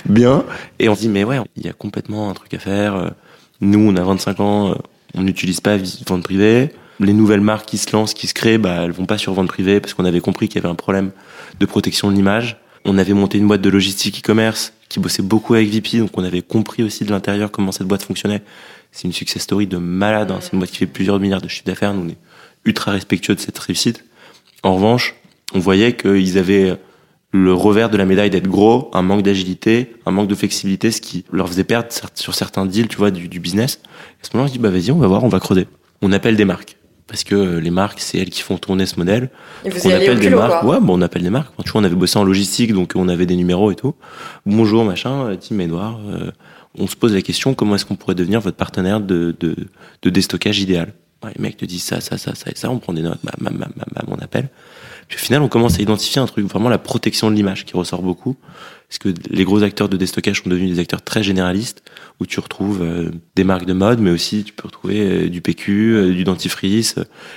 bien. 0.07 0.45
Et 0.79 0.89
on 0.89 0.95
se 0.95 1.01
dit, 1.01 1.09
mais 1.09 1.25
ouais, 1.25 1.39
il 1.57 1.67
y 1.67 1.69
a 1.69 1.73
complètement 1.75 2.31
un 2.31 2.35
truc 2.35 2.55
à 2.55 2.59
faire. 2.59 2.95
Euh, 2.95 3.09
Nous, 3.61 3.81
on 3.81 3.97
a 3.97 4.03
25 4.03 4.41
ans, 4.41 4.71
euh, 4.71 4.75
on 5.15 5.23
n'utilise 5.23 5.61
pas 5.61 5.77
vente 6.07 6.23
privée. 6.23 6.71
Les 7.01 7.13
nouvelles 7.13 7.41
marques 7.41 7.67
qui 7.67 7.79
se 7.79 7.93
lancent, 7.93 8.15
qui 8.15 8.27
se 8.27 8.35
créent, 8.35 8.59
bah, 8.59 8.83
elles 8.85 8.93
vont 8.93 9.07
pas 9.07 9.19
sur 9.19 9.33
vente 9.35 9.49
privée 9.49 9.81
parce 9.81 9.95
qu'on 9.95 10.05
avait 10.05 10.21
compris 10.21 10.49
qu'il 10.49 10.57
y 10.57 10.65
avait 10.65 10.73
un 10.73 10.77
problème 10.77 11.11
de 11.59 11.67
protection 11.67 12.11
de 12.11 12.17
l'image. 12.17 12.59
On 12.85 12.99
avait 12.99 13.15
monté 13.15 13.39
une 13.39 13.47
boîte 13.47 13.63
de 13.63 13.71
logistique 13.71 14.21
e-commerce 14.21 14.73
qui 14.89 15.01
bossait 15.01 15.23
beaucoup 15.23 15.55
avec 15.55 15.71
VP, 15.71 15.99
donc 15.99 16.17
on 16.17 16.23
avait 16.23 16.43
compris 16.43 16.83
aussi 16.83 17.05
de 17.05 17.11
l'intérieur 17.11 17.51
comment 17.51 17.73
cette 17.73 17.87
boîte 17.87 18.03
fonctionnait. 18.03 18.43
C'est 18.93 19.09
une 19.09 19.13
success 19.13 19.43
story 19.43 19.67
de 19.67 19.79
malade. 19.79 20.31
hein. 20.31 20.39
C'est 20.41 20.53
une 20.53 20.59
boîte 20.61 20.71
qui 20.71 20.77
fait 20.77 20.87
plusieurs 20.87 21.19
milliards 21.19 21.41
de 21.41 21.49
chiffre 21.49 21.65
d'affaires. 21.65 21.95
Nous, 21.95 22.05
on 22.05 22.09
est 22.09 22.19
ultra 22.65 22.93
respectueux 22.93 23.35
de 23.35 23.41
cette 23.41 23.59
réussite. 23.59 24.05
En 24.63 24.77
revanche, 24.77 25.15
on 25.53 25.59
voyait 25.59 25.97
qu'ils 25.97 26.39
avaient 26.39 26.79
le 27.33 27.53
revers 27.53 27.91
de 27.91 27.97
la 27.97 28.05
médaille 28.05 28.31
d'être 28.31 28.47
gros, 28.47 28.91
un 28.93 29.03
manque 29.03 29.23
d'agilité, 29.23 29.97
un 30.07 30.13
manque 30.13 30.29
de 30.29 30.37
flexibilité, 30.37 30.93
ce 30.93 31.01
qui 31.01 31.25
leur 31.33 31.49
faisait 31.49 31.65
perdre 31.65 31.89
sur 32.15 32.33
certains 32.33 32.65
deals, 32.65 32.87
tu 32.87 32.97
vois, 32.97 33.11
du, 33.11 33.41
business. 33.41 33.81
À 34.23 34.27
ce 34.27 34.37
moment-là, 34.37 34.47
je 34.47 34.53
dis, 34.53 34.61
bah 34.61 34.71
vas-y, 34.71 34.93
on 34.93 34.99
va 34.99 35.09
voir, 35.09 35.25
on 35.25 35.29
va 35.29 35.41
creuser. 35.41 35.67
On 36.01 36.13
appelle 36.13 36.37
des 36.37 36.45
marques. 36.45 36.77
Parce 37.07 37.23
que 37.23 37.59
les 37.59 37.71
marques, 37.71 38.01
c'est 38.01 38.19
elles 38.19 38.31
qui 38.31 38.41
font 38.41 38.57
tourner 38.57 38.87
ce 38.87 38.97
modèle. 38.97 39.31
Et 39.65 39.69
vous 39.71 39.79
on 39.87 39.91
appelle 39.91 40.19
des 40.19 40.27
culot, 40.27 40.39
marques. 40.39 40.61
quoi. 40.63 40.71
Ouais, 40.75 40.81
bon, 40.81 40.99
on 40.99 41.03
appelle 41.03 41.23
des 41.23 41.31
marques. 41.31 41.53
Tu 41.65 41.71
vois, 41.71 41.81
on 41.83 41.85
avait 41.85 41.95
bossé 41.95 42.19
en 42.19 42.25
logistique, 42.25 42.73
donc 42.73 42.93
on 42.95 43.09
avait 43.09 43.27
des 43.27 43.37
numéros 43.37 43.71
et 43.71 43.77
tout. 43.77 43.95
Bonjour, 44.47 44.85
machin, 44.85 45.27
euh, 45.27 45.37
Tim 45.37 45.59
Edouard. 45.59 46.01
euh, 46.09 46.31
on 46.77 46.87
se 46.89 46.97
pose 46.97 47.15
la 47.15 47.23
question, 47.23 47.55
comment 47.55 47.75
est-ce 47.77 47.85
qu'on 47.85 47.95
pourrait 47.97 48.15
devenir 48.17 48.41
votre 48.41 48.57
partenaire 48.57 49.01
de, 49.01 49.37
de, 49.39 49.55
de 50.03 50.11
déstockage 50.11 50.59
idéal? 50.61 50.93
Ouais, 51.23 51.31
Les 51.37 51.43
mecs 51.43 51.57
te 51.57 51.65
disent 51.65 51.85
ça, 51.85 52.01
ça, 52.01 52.19
ça, 52.19 52.35
ça 52.35 52.51
et 52.51 52.57
ça. 52.57 52.71
On 52.71 52.79
prend 52.79 52.93
des 52.93 53.03
notes, 53.03 53.21
bam, 53.23 53.35
bam, 53.39 53.55
bam, 53.59 53.73
bam, 53.77 53.87
bam, 53.95 54.07
on 54.09 54.23
appelle. 54.23 54.49
Puis 55.09 55.17
au 55.17 55.21
final, 55.21 55.43
on 55.43 55.49
commence 55.49 55.79
à 55.79 55.83
identifier 55.83 56.21
un 56.21 56.27
truc, 56.27 56.47
vraiment 56.47 56.69
la 56.69 56.79
protection 56.79 57.31
de 57.31 57.37
l'image 57.37 57.65
qui 57.65 57.77
ressort 57.77 58.03
beaucoup. 58.03 58.37
Parce 58.89 58.99
que 58.99 59.09
les 59.31 59.45
gros 59.45 59.63
acteurs 59.63 59.89
de 59.89 59.97
déstockage 59.97 60.43
sont 60.43 60.51
devenus 60.51 60.73
des 60.75 60.79
acteurs 60.79 61.03
très 61.03 61.23
généralistes, 61.23 61.83
où 62.21 62.27
tu 62.27 62.39
retrouves 62.39 62.81
euh, 62.83 63.11
des 63.35 63.43
marques 63.43 63.65
de 63.65 63.73
mode, 63.73 63.99
mais 63.99 64.11
aussi 64.11 64.45
tu 64.45 64.53
peux 64.53 64.69
retrouver 64.69 65.01
euh, 65.01 65.29
du 65.29 65.41
PQ, 65.41 65.95
euh, 65.97 66.13
du 66.13 66.23
dentifrice. 66.23 66.95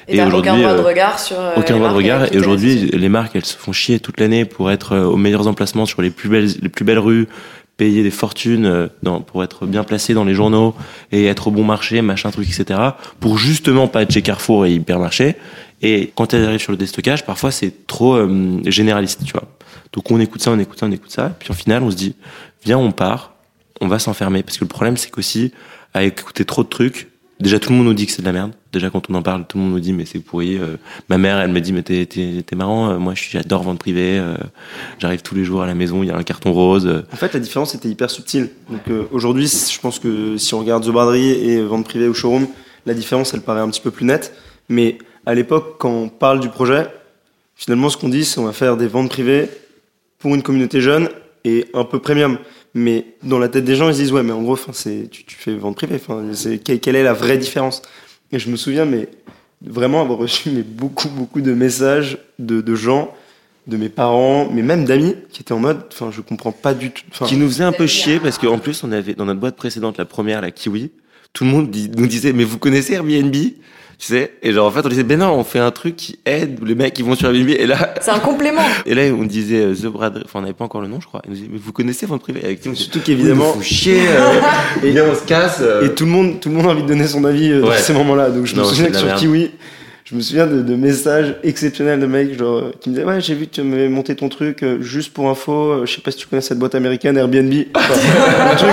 Et, 0.08 0.18
t'as 0.18 0.28
aucun 0.28 0.38
aujourd'hui, 0.38 0.62
droit 0.64 0.74
de 0.74 0.80
euh, 0.80 0.84
regard 0.84 1.20
sur. 1.20 1.40
euh, 1.40 1.54
aucun 1.56 1.78
droit 1.78 1.90
de 1.90 1.96
regard. 1.96 2.32
Et 2.34 2.38
aujourd'hui, 2.38 2.92
les 2.92 3.10
marques, 3.10 3.36
elles 3.36 3.46
se 3.46 3.58
font 3.58 3.72
chier 3.72 4.00
toute 4.00 4.20
l'année 4.20 4.46
pour 4.46 4.70
être 4.70 4.92
euh, 4.94 5.06
aux 5.06 5.18
meilleurs 5.18 5.48
emplacements 5.48 5.86
sur 5.88 6.02
les 6.02 6.12
plus 6.12 6.30
belles, 6.30 6.50
les 6.62 6.70
plus 6.70 6.86
belles 6.86 7.00
rues, 7.00 7.28
payer 7.78 8.04
des 8.04 8.12
fortunes 8.12 8.66
euh, 8.66 8.88
dans, 9.02 9.22
pour 9.22 9.44
être 9.44 9.66
bien 9.66 9.84
placé 9.84 10.14
dans 10.14 10.26
les 10.26 10.34
journaux 10.36 10.76
et 11.12 11.26
être 11.26 11.48
au 11.48 11.52
bon 11.52 11.64
marché, 11.64 12.02
machin 12.04 12.30
truc, 12.30 12.48
etc. 12.50 12.80
Pour 13.20 13.38
justement 13.40 13.88
pas 13.88 14.04
être 14.04 14.12
chez 14.12 14.22
Carrefour 14.22 14.66
et 14.68 14.74
hypermarché. 14.74 15.38
Et 15.82 16.12
quand 16.16 16.34
elles 16.34 16.46
arrivent 16.46 16.60
sur 16.60 16.72
le 16.72 16.78
déstockage, 16.78 17.26
parfois 17.26 17.52
c'est 17.52 17.86
trop 17.88 18.16
euh, 18.16 18.60
généraliste, 18.66 19.22
tu 19.26 19.32
vois. 19.34 19.44
Donc 19.94 20.10
on 20.12 20.20
écoute 20.20 20.42
ça, 20.42 20.52
on 20.52 20.60
écoute 20.60 20.80
ça, 20.80 20.86
on 20.88 20.92
écoute 20.92 21.12
ça. 21.12 21.36
Puis 21.40 21.52
au 21.52 21.54
final, 21.54 21.84
on 21.84 21.92
se 21.92 21.96
dit, 21.96 22.16
viens, 22.66 22.78
on 22.80 22.92
part, 22.92 23.36
on 23.80 23.88
va 23.88 24.00
s'enfermer. 24.00 24.44
Parce 24.44 24.58
que 24.58 24.64
le 24.64 24.70
problème, 24.70 24.98
c'est 24.98 25.10
qu'aussi, 25.12 25.52
à 25.94 26.04
écouter 26.04 26.46
trop 26.46 26.64
de 26.64 26.68
trucs, 26.70 27.10
déjà 27.40 27.60
tout 27.60 27.70
le 27.72 27.78
monde 27.78 27.86
nous 27.86 27.94
dit 27.94 28.08
que 28.08 28.12
c'est 28.12 28.22
de 28.22 28.28
la 28.28 28.34
merde. 28.34 28.52
Déjà 28.74 28.90
quand 28.90 29.10
on 29.10 29.14
en 29.16 29.22
parle, 29.22 29.46
tout 29.48 29.58
le 29.58 29.64
monde 29.64 29.74
nous 29.74 29.80
dit, 29.80 29.94
mais 29.94 30.06
c'est 30.06 30.20
pourri. 30.20 30.58
euh, 30.58 30.78
ma 31.10 31.18
mère, 31.18 31.38
elle 31.40 31.52
me 31.52 31.62
dit, 31.62 31.74
mais 31.74 31.84
t'es, 31.84 32.06
t'es, 32.06 32.44
t'es 32.46 32.56
marrant, 32.56 32.90
euh, 32.92 32.98
moi 32.98 33.14
j'adore 33.16 33.64
vendre 33.64 33.80
privé, 33.80 34.20
euh, 34.20 34.36
j'arrive 35.00 35.22
tous 35.22 35.36
les 35.36 35.44
jours 35.46 35.62
à 35.62 35.68
la 35.68 35.74
maison, 35.76 36.04
il 36.04 36.08
y 36.08 36.12
a 36.12 36.18
un 36.18 36.24
carton 36.24 36.52
rose. 36.54 36.86
euh. 36.86 37.02
En 37.14 37.16
fait, 37.16 37.34
la 37.34 37.40
différence 37.40 37.74
était 37.76 37.88
hyper 37.90 38.10
subtile. 38.10 38.50
Donc 38.70 38.82
euh, 38.90 39.04
aujourd'hui, 39.12 39.48
je 39.48 39.80
pense 39.80 40.00
que 40.00 40.38
si 40.38 40.54
on 40.54 40.60
regarde 40.60 40.84
The 40.86 40.90
Braderie 40.90 41.30
et 41.32 41.62
vente 41.62 41.86
privée 41.86 42.08
au 42.08 42.14
showroom, 42.14 42.48
la 42.86 42.94
différence, 42.94 43.34
elle 43.34 43.42
paraît 43.42 43.62
un 43.62 43.70
petit 43.70 43.82
peu 43.82 43.92
plus 43.92 44.06
nette. 44.06 44.34
Mais 44.70 44.98
à 45.28 45.36
l'époque, 45.36 45.76
quand 45.78 45.92
on 45.92 46.10
parle 46.10 46.40
du 46.40 46.50
projet, 46.50 46.88
finalement, 47.56 47.90
ce 47.90 47.98
qu'on 47.98 48.10
dit, 48.10 48.24
c'est 48.26 48.40
on 48.40 48.46
va 48.46 48.54
faire 48.54 48.78
des 48.78 48.88
ventes 48.88 49.10
privées 49.10 49.50
pour 50.20 50.34
une 50.34 50.42
communauté 50.42 50.80
jeune 50.82 51.10
et 51.44 51.66
un 51.74 51.84
peu 51.84 52.00
premium. 52.00 52.38
Mais 52.74 53.06
dans 53.24 53.38
la 53.38 53.50
tête 53.50 53.66
des 53.66 53.76
gens, 53.76 53.90
ils 53.90 53.94
se 53.96 54.00
disent 54.00 54.12
ouais, 54.14 54.24
mais 54.24 54.32
en 54.32 54.42
gros, 54.42 54.54
enfin, 54.54 54.72
c'est 54.74 55.10
tu, 55.12 55.26
tu 55.26 55.36
fais 55.36 55.54
vente 55.56 55.76
privée. 55.76 55.96
Enfin, 55.96 56.24
c'est 56.34 56.58
quelle, 56.60 56.80
quelle 56.80 56.96
est 56.96 57.04
la 57.04 57.14
vraie 57.14 57.38
différence? 57.38 57.82
Et 58.32 58.40
je 58.40 58.50
me 58.50 58.56
souviens, 58.56 58.86
mais 58.86 59.10
vraiment 59.66 60.02
avoir 60.02 60.18
reçu 60.20 60.50
mais 60.50 60.64
beaucoup, 60.64 61.10
beaucoup 61.10 61.42
de 61.42 61.54
messages 61.54 62.18
de, 62.40 62.62
de 62.62 62.76
gens, 62.76 63.14
de 63.68 63.76
mes 63.78 63.90
parents, 63.90 64.50
mais 64.54 64.62
même 64.62 64.86
d'amis, 64.86 65.16
qui 65.32 65.42
étaient 65.42 65.54
en 65.54 65.60
mode, 65.60 65.82
enfin, 65.92 66.10
je 66.12 66.22
comprends 66.22 66.52
pas 66.54 66.74
du 66.74 66.92
tout. 66.92 67.04
Qui 67.26 67.36
nous 67.36 67.48
faisait 67.50 67.64
un 67.66 67.72
peu 67.74 67.88
chier 67.88 68.20
parce 68.20 68.38
qu'en 68.38 68.60
plus 68.60 68.82
on 68.84 68.92
avait 68.94 69.14
dans 69.14 69.26
notre 69.26 69.40
boîte 69.42 69.58
précédente 69.58 69.98
la 69.98 70.06
première 70.06 70.40
la 70.42 70.52
Kiwi 70.52 70.92
tout 71.34 71.44
le 71.44 71.50
monde 71.52 71.70
dit- 71.70 71.92
nous 71.96 72.08
disait 72.08 72.32
mais 72.32 72.46
vous 72.46 72.58
connaissez 72.60 72.94
Airbnb? 72.94 73.36
Tu 74.00 74.08
sais 74.08 74.34
et 74.44 74.52
genre 74.54 74.68
en 74.68 74.72
fait 74.72 74.86
on 74.86 74.90
disait 74.90 75.04
ben 75.04 75.18
non 75.18 75.32
on 75.34 75.44
fait 75.44 75.58
un 75.60 75.72
truc 75.72 75.96
qui 75.96 76.20
aide 76.26 76.60
les 76.64 76.76
mecs 76.76 76.94
qui 76.94 77.02
vont 77.02 77.16
sur 77.16 77.30
Airbnb 77.30 77.50
et 77.50 77.66
là 77.66 77.96
C'est 78.00 78.12
un 78.12 78.20
complément. 78.20 78.62
et 78.86 78.94
là 78.94 79.02
on 79.18 79.24
disait 79.24 79.62
euh, 79.66 79.74
The 79.76 79.88
Brad 79.88 80.22
enfin 80.24 80.38
on 80.40 80.42
n'avait 80.44 80.54
pas 80.54 80.66
encore 80.66 80.82
le 80.82 80.88
nom 80.88 81.00
je 81.02 81.08
crois 81.08 81.22
ils 81.26 81.30
nous 81.32 81.36
disaient 81.36 81.50
mais 81.52 81.58
vous 81.58 81.72
connaissez 81.74 82.06
votre 82.06 82.22
privé? 82.22 82.42
Avec 82.44 82.62
Tim 82.62 82.76
Surtout 82.76 83.00
qu'évidemment, 83.00 83.52
vous 83.54 83.64
chier 83.64 84.02
euh, 84.08 84.40
Et- 84.84 84.92
viens 84.92 85.06
on 85.12 85.16
se 85.16 85.24
casse 85.26 85.58
euh. 85.62 85.86
Et 85.88 85.96
tout 85.96 86.06
le 86.06 86.12
monde, 86.12 86.40
tout 86.40 86.50
le 86.50 86.56
monde 86.56 86.68
a 86.68 86.70
envie 86.70 86.84
de 86.84 86.88
donner 86.88 87.08
son 87.08 87.24
avis 87.26 87.52
euh, 87.52 87.62
dans 87.62 87.70
Ouais. 87.70 87.78
ces 87.80 87.94
moments-là. 87.94 88.30
Donc 88.30 88.46
je 88.46 88.56
me 88.56 88.62
Non, 88.62 88.66
souviens 88.68 88.86
c'est 88.86 88.92
que 88.92 88.98
sur. 89.00 89.16
Kiwi, 89.16 89.52
je 90.10 90.16
me 90.16 90.22
souviens 90.22 90.48
de, 90.48 90.62
de 90.62 90.76
messages 90.76 91.36
exceptionnels 91.44 92.00
de 92.00 92.06
mecs 92.06 92.38
genre 92.40 92.58
euh, 92.60 92.72
qui 92.80 92.90
me 92.90 92.96
disaient 92.96 93.06
ouais 93.06 93.20
j'ai 93.20 93.36
vu 93.36 93.46
que 93.48 93.52
tu 93.56 93.62
m'avais 93.62 93.90
monté 93.90 94.16
ton 94.16 94.30
truc 94.30 94.64
euh, 94.64 94.78
juste 94.82 95.12
pour 95.12 95.30
info. 95.30 95.52
euh, 95.52 95.86
je 95.86 95.96
sais 95.96 96.02
pas 96.02 96.12
si 96.12 96.18
tu 96.18 96.28
connais 96.28 96.42
cette 96.42 96.60
boîte 96.60 96.76
américaine 96.76 97.18
Airbnb. 97.18 97.54
Enfin, 97.76 97.94
un 98.52 98.56
truc. 98.56 98.70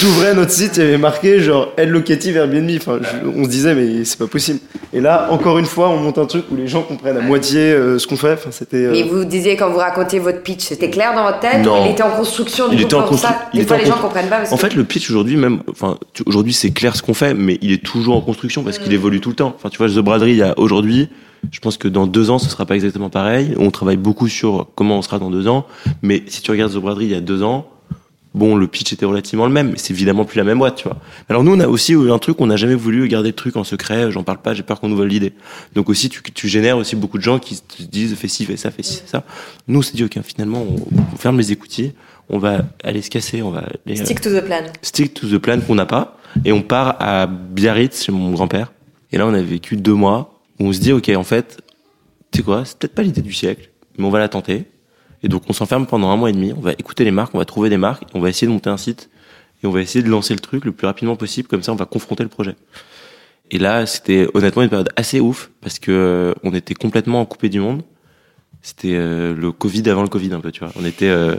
J'ouvrais 0.00 0.34
notre 0.34 0.50
site, 0.50 0.76
il 0.78 0.82
y 0.82 0.86
avait 0.86 0.98
marqué 0.98 1.38
genre 1.40 1.72
aide 1.76 1.90
locative 1.90 2.36
Airbnb. 2.36 2.68
Enfin, 2.76 2.98
je- 3.00 3.28
on 3.28 3.44
se 3.44 3.48
disait 3.48 3.74
mais 3.76 4.04
c'est 4.04 4.18
pas 4.18 4.26
possible. 4.26 4.58
Et 4.92 5.00
là 5.00 5.28
encore 5.30 5.58
une 5.58 5.66
fois, 5.66 5.88
on 5.88 5.98
monte 5.98 6.18
un 6.18 6.26
truc 6.26 6.46
où 6.50 6.56
les 6.56 6.66
gens 6.66 6.82
comprennent 6.82 7.16
à 7.16 7.20
moitié 7.20 7.60
euh, 7.60 7.98
ce 8.00 8.06
qu'on 8.08 8.16
fait. 8.16 8.32
Enfin 8.32 8.50
c'était. 8.50 8.78
euh, 8.78 8.90
Mais 8.92 9.04
vous 9.04 9.24
disiez 9.24 9.56
quand 9.56 9.70
vous 9.70 9.78
racontiez 9.78 10.18
votre 10.18 10.42
pitch, 10.42 10.62
c'était 10.64 10.90
clair 10.90 11.14
dans 11.14 11.22
votre 11.24 11.38
tête 11.40 11.62
Non. 11.64 11.82
ou 11.82 11.86
il 11.86 11.92
était 11.92 12.02
en 12.02 12.10
construction 12.10 12.66
du 12.68 12.74
Il 12.74 12.80
coup 12.80 12.86
était 12.86 12.94
en 12.96 13.06
ça 13.16 13.28
constru- 13.28 13.34
il 13.52 13.56
Des 13.58 13.62
était 13.62 13.68
fois 13.68 13.76
en 13.76 13.80
les 13.80 13.86
gens 13.86 13.98
comprennent 13.98 14.28
pas 14.28 14.38
parce 14.38 14.52
En 14.52 14.56
que 14.56 14.62
fait, 14.62 14.74
le 14.74 14.82
pitch 14.84 15.08
aujourd'hui, 15.10 15.36
même, 15.36 15.60
enfin, 15.70 15.96
aujourd'hui, 16.26 16.52
c'est 16.52 16.70
clair 16.70 16.96
ce 16.96 17.02
qu'on 17.02 17.14
fait, 17.14 17.34
mais 17.34 17.58
il 17.62 17.70
est 17.72 17.82
toujours 17.84 18.16
en 18.16 18.20
construction 18.20 18.64
parce 18.64 18.78
qu'il 18.78 18.92
évolue 18.92 19.20
tout 19.20 19.28
le 19.30 19.36
temps. 19.36 19.52
Enfin, 19.54 19.68
tu 19.68 19.78
vois, 19.78 19.88
The 19.88 19.98
Braderie, 20.04 20.32
il 20.32 20.36
y 20.38 20.42
a 20.42 20.54
aujourd'hui, 20.72 21.08
je 21.50 21.60
pense 21.60 21.76
que 21.76 21.88
dans 21.88 22.06
deux 22.06 22.30
ans, 22.30 22.38
ce 22.38 22.48
sera 22.48 22.66
pas 22.66 22.74
exactement 22.74 23.10
pareil. 23.10 23.54
On 23.58 23.70
travaille 23.70 23.96
beaucoup 23.96 24.28
sur 24.28 24.68
comment 24.74 24.98
on 24.98 25.02
sera 25.02 25.18
dans 25.18 25.30
deux 25.30 25.48
ans, 25.48 25.66
mais 26.02 26.22
si 26.26 26.40
tu 26.42 26.50
regardes 26.50 26.72
The 26.72 26.78
Braderie 26.78 27.06
il 27.06 27.10
y 27.10 27.14
a 27.14 27.20
deux 27.20 27.42
ans, 27.42 27.68
bon, 28.34 28.56
le 28.56 28.66
pitch 28.66 28.92
était 28.92 29.04
relativement 29.04 29.44
le 29.46 29.52
même, 29.52 29.72
mais 29.72 29.78
c'est 29.78 29.92
évidemment 29.92 30.24
plus 30.24 30.38
la 30.38 30.44
même 30.44 30.58
boîte, 30.58 30.76
tu 30.76 30.84
vois. 30.84 30.96
Alors 31.28 31.44
nous, 31.44 31.52
on 31.54 31.60
a 31.60 31.66
aussi 31.66 31.92
eu 31.92 32.10
un 32.10 32.18
truc, 32.18 32.40
on 32.40 32.46
n'a 32.46 32.56
jamais 32.56 32.74
voulu 32.74 33.06
garder 33.08 33.28
le 33.30 33.34
truc 33.34 33.56
en 33.56 33.64
secret, 33.64 34.10
j'en 34.10 34.22
parle 34.22 34.38
pas, 34.38 34.54
j'ai 34.54 34.62
peur 34.62 34.80
qu'on 34.80 34.88
nous 34.88 34.96
vole 34.96 35.08
l'idée. 35.08 35.32
Donc 35.74 35.88
aussi, 35.90 36.08
tu, 36.08 36.22
tu 36.22 36.48
génères 36.48 36.78
aussi 36.78 36.96
beaucoup 36.96 37.18
de 37.18 37.22
gens 37.22 37.38
qui 37.38 37.60
te 37.60 37.82
disent, 37.82 38.14
fais 38.14 38.28
ci, 38.28 38.44
fais 38.46 38.56
ça, 38.56 38.70
fais 38.70 38.82
ci, 38.82 38.98
fais 38.98 39.08
ça. 39.08 39.24
Nous, 39.68 39.80
on 39.80 39.82
s'est 39.82 39.94
dit, 39.94 40.04
ok, 40.04 40.18
finalement, 40.22 40.62
on, 40.62 40.76
on 41.12 41.16
ferme 41.16 41.38
les 41.38 41.52
écoutilles, 41.52 41.92
on 42.30 42.38
va 42.38 42.62
aller 42.84 43.02
se 43.02 43.10
casser, 43.10 43.42
on 43.42 43.50
va 43.50 43.64
aller, 43.86 44.00
euh, 44.00 44.04
Stick 44.04 44.20
to 44.20 44.30
the 44.30 44.42
plan. 44.44 44.62
stick 44.80 45.12
to 45.12 45.26
the 45.28 45.38
plan 45.38 45.60
qu'on 45.60 45.74
n'a 45.74 45.86
pas 45.86 46.16
et 46.44 46.52
on 46.52 46.62
part 46.62 46.96
à 47.00 47.26
Biarritz 47.26 48.02
chez 48.04 48.12
mon 48.12 48.30
grand-père 48.30 48.72
et 49.12 49.18
là 49.18 49.26
on 49.26 49.34
a 49.34 49.42
vécu 49.42 49.76
deux 49.76 49.92
mois 49.92 50.31
où 50.62 50.68
on 50.68 50.72
se 50.72 50.80
dit 50.80 50.92
ok 50.92 51.10
en 51.16 51.24
fait 51.24 51.60
tu 52.30 52.38
sais 52.38 52.44
quoi 52.44 52.64
c'est 52.64 52.78
peut-être 52.78 52.94
pas 52.94 53.02
l'idée 53.02 53.22
du 53.22 53.32
siècle 53.32 53.70
mais 53.98 54.06
on 54.06 54.10
va 54.10 54.20
la 54.20 54.28
tenter. 54.28 54.64
Et 55.22 55.28
donc 55.28 55.42
on 55.48 55.52
s'enferme 55.52 55.86
pendant 55.86 56.10
un 56.10 56.16
mois 56.16 56.30
et 56.30 56.32
demi 56.32 56.52
on 56.56 56.60
va 56.60 56.72
écouter 56.72 57.04
les 57.04 57.10
marques 57.10 57.34
on 57.34 57.38
va 57.38 57.44
trouver 57.44 57.68
des 57.68 57.76
marques 57.76 58.04
on 58.14 58.20
va 58.20 58.28
essayer 58.28 58.46
de 58.46 58.52
monter 58.52 58.70
un 58.70 58.76
site 58.76 59.10
et 59.62 59.66
on 59.66 59.70
va 59.70 59.80
essayer 59.80 60.02
de 60.02 60.08
lancer 60.08 60.34
le 60.34 60.40
truc 60.40 60.64
le 60.64 60.72
plus 60.72 60.86
rapidement 60.86 61.16
possible 61.16 61.48
comme 61.48 61.62
ça 61.62 61.72
on 61.72 61.76
va 61.76 61.84
confronter 61.84 62.22
le 62.22 62.28
projet. 62.28 62.56
Et 63.50 63.58
là 63.58 63.86
c'était 63.86 64.28
honnêtement 64.34 64.62
une 64.62 64.68
période 64.68 64.90
assez 64.96 65.20
ouf 65.20 65.50
parce 65.60 65.78
que 65.78 65.90
euh, 65.90 66.34
on 66.42 66.54
était 66.54 66.74
complètement 66.74 67.24
coupé 67.26 67.48
du 67.48 67.60
monde. 67.60 67.82
C'était 68.62 68.94
euh, 68.94 69.34
le 69.34 69.50
Covid 69.50 69.88
avant 69.90 70.02
le 70.02 70.08
Covid 70.08 70.32
un 70.32 70.40
peu 70.40 70.52
tu 70.52 70.60
vois. 70.60 70.72
On 70.76 70.84
était 70.84 71.08
euh, 71.08 71.36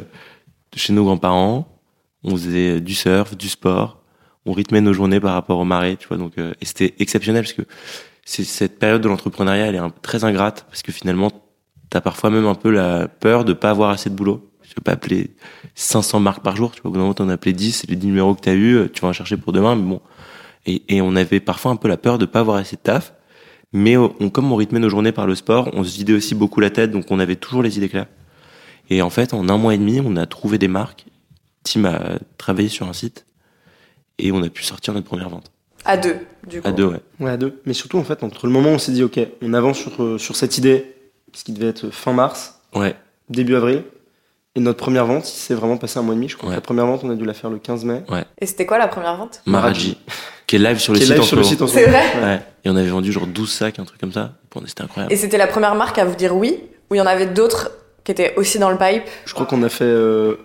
chez 0.76 0.94
nos 0.94 1.06
grands-parents 1.06 1.70
on 2.26 2.32
faisait 2.38 2.80
du 2.80 2.94
surf, 2.94 3.36
du 3.36 3.50
sport, 3.50 4.02
on 4.46 4.54
rythmait 4.54 4.80
nos 4.80 4.94
journées 4.94 5.20
par 5.20 5.34
rapport 5.34 5.60
au 5.60 5.66
marais, 5.66 5.98
tu 5.98 6.08
vois. 6.08 6.16
Donc, 6.16 6.38
et 6.38 6.66
c'était 6.66 6.94
exceptionnel 7.00 7.44
parce 7.44 7.52
que 7.52 7.64
cette 8.26 8.80
période 8.80 9.02
de 9.02 9.08
l'entrepreneuriat, 9.10 9.68
elle 9.68 9.76
est 9.76 9.80
un- 9.80 9.90
très 10.02 10.24
ingrate 10.24 10.66
parce 10.70 10.82
que 10.82 10.92
finalement, 10.92 11.32
t'as 11.90 12.02
parfois 12.02 12.30
même 12.30 12.46
un 12.46 12.56
peu 12.56 12.70
la 12.72 13.08
peur 13.08 13.46
de 13.46 13.54
pas 13.54 13.70
avoir 13.70 13.90
assez 13.90 14.10
de 14.10 14.16
boulot. 14.16 14.50
Tu 14.68 14.74
peux 14.76 14.82
pas 14.82 14.94
appeler 14.94 15.36
500 15.76 16.20
marques 16.20 16.42
par 16.44 16.56
jour, 16.56 16.72
tu 16.72 16.82
vois. 16.82 16.90
Au 16.90 16.92
bout 16.92 16.98
d'un 16.98 17.02
moment, 17.04 17.14
t'en 17.14 17.30
as 17.30 17.34
appelé 17.34 17.54
10, 17.54 17.86
les 17.90 17.96
10 17.96 18.08
numéros 18.08 18.34
que 18.34 18.42
t'as 18.42 18.56
eu, 18.56 18.90
tu 18.92 19.02
vas 19.02 19.10
en 19.10 19.14
chercher 19.14 19.38
pour 19.38 19.52
demain, 19.54 19.76
mais 19.76 19.84
bon. 19.84 20.02
Et, 20.66 20.82
et 20.88 21.02
on 21.02 21.16
avait 21.16 21.40
parfois 21.42 21.72
un 21.72 21.76
peu 21.76 21.88
la 21.88 21.98
peur 21.98 22.18
de 22.18 22.26
pas 22.26 22.40
avoir 22.40 22.58
assez 22.58 22.78
de 22.78 22.82
taf. 22.82 23.14
Mais 23.74 23.98
on, 23.98 24.10
comme 24.30 24.52
on 24.52 24.56
rythmait 24.56 24.80
nos 24.80 24.90
journées 24.90 25.12
par 25.12 25.28
le 25.28 25.36
sport, 25.36 25.70
on 25.74 25.84
se 25.84 25.96
vidait 25.98 26.14
aussi 26.14 26.34
beaucoup 26.36 26.60
la 26.60 26.70
tête, 26.70 26.92
donc 26.92 27.06
on 27.10 27.20
avait 27.20 27.36
toujours 27.36 27.62
les 27.62 27.78
idées 27.78 27.90
claires. 27.90 28.08
Et 28.90 29.02
en 29.02 29.10
fait, 29.10 29.34
en 29.34 29.48
un 29.50 29.58
mois 29.58 29.74
et 29.76 29.78
demi, 29.78 30.00
on 30.04 30.16
a 30.16 30.26
trouvé 30.26 30.58
des 30.58 30.68
marques. 30.68 31.06
Tim 31.64 31.86
a 31.86 32.00
travaillé 32.38 32.70
sur 32.70 32.88
un 32.88 32.94
site 32.94 33.26
et 34.20 34.32
on 34.32 34.42
a 34.44 34.50
pu 34.50 34.64
sortir 34.64 34.94
notre 34.94 35.08
première 35.08 35.30
vente. 35.30 35.52
À 35.86 35.98
deux, 35.98 36.18
du 36.48 36.62
coup. 36.62 36.68
À 36.68 36.72
deux, 36.72 36.86
ouais. 36.86 37.00
Ouais, 37.20 37.32
à 37.32 37.38
deux. 37.38 37.62
Mais 37.66 37.74
surtout, 37.74 37.98
en 37.98 38.04
fait, 38.04 38.24
entre 38.24 38.46
le 38.48 38.52
moment 38.54 38.70
où 38.72 38.74
on 38.74 38.80
s'est 38.80 38.92
dit, 38.92 39.04
OK, 39.04 39.20
on 39.42 39.54
avance 39.54 39.78
sur, 39.80 40.02
euh, 40.04 40.18
sur 40.18 40.36
cette 40.36 40.58
idée, 40.58 40.94
ce 41.34 41.44
qui 41.44 41.52
devait 41.54 41.68
être 41.70 41.90
fin 41.90 42.14
mars, 42.14 42.60
Ouais. 42.76 42.96
début 43.30 43.56
avril, 43.56 43.84
et 44.56 44.60
notre 44.60 44.78
première 44.78 45.06
vente, 45.06 45.28
il 45.28 45.36
s'est 45.38 45.56
vraiment 45.56 45.78
passé 45.78 45.98
un 46.00 46.04
mois 46.04 46.14
et 46.14 46.18
demi. 46.18 46.30
Je 46.30 46.38
crois 46.38 46.50
Ouais. 46.50 46.56
la 46.56 46.62
première 46.62 46.86
vente, 46.86 47.02
on 47.04 47.10
a 47.10 47.16
dû 47.16 47.26
la 47.26 47.34
faire 47.34 47.50
le 47.50 47.58
15 47.58 47.86
mai. 47.86 48.04
Et 48.40 48.46
c'était 48.46 48.66
quoi 48.66 48.78
la 48.78 48.88
première 48.88 49.16
vente? 49.18 49.42
Maraji. 49.46 49.98
Qui 50.46 50.58
est 50.58 50.60
live 50.60 50.78
sur 50.78 50.94
le 50.94 51.00
Qui 51.00 51.04
est 51.04 51.08
site 51.08 51.16
live 51.16 51.24
en 51.24 51.28
sur 51.28 51.38
le 51.38 51.44
site 51.44 51.62
en 51.62 51.68
C'est 51.68 51.86
vrai 51.88 52.04
Ouais. 52.22 52.40
Et 52.66 52.70
on 52.70 52.76
avait 52.76 52.90
vendu 52.90 53.12
genre 53.12 53.26
12 53.26 53.52
sacs, 53.52 53.80
un 53.80 53.86
truc 53.86 54.00
comme 54.00 54.12
ça. 54.12 54.34
Bon, 54.54 54.62
c'était 54.68 54.84
incroyable. 54.84 55.12
Et 55.12 55.18
c'était 55.18 55.38
la 55.38 55.48
première 55.48 55.74
marque 55.76 55.98
à 55.98 56.06
vous 56.06 56.16
dire 56.16 56.36
oui 56.36 56.60
Ou 56.92 56.96
il 56.96 56.98
y 56.98 57.02
en 57.02 57.06
avait 57.08 57.26
d'autres 57.26 57.72
qui 58.04 58.12
étaient 58.12 58.34
aussi 58.36 58.60
dans 58.60 58.70
le 58.70 58.78
pipe? 58.78 59.04
Je 59.26 59.34
crois 59.34 59.46
qu'on 59.48 59.64
a 59.64 59.70
fait 59.70 59.86
euh, 59.86 60.36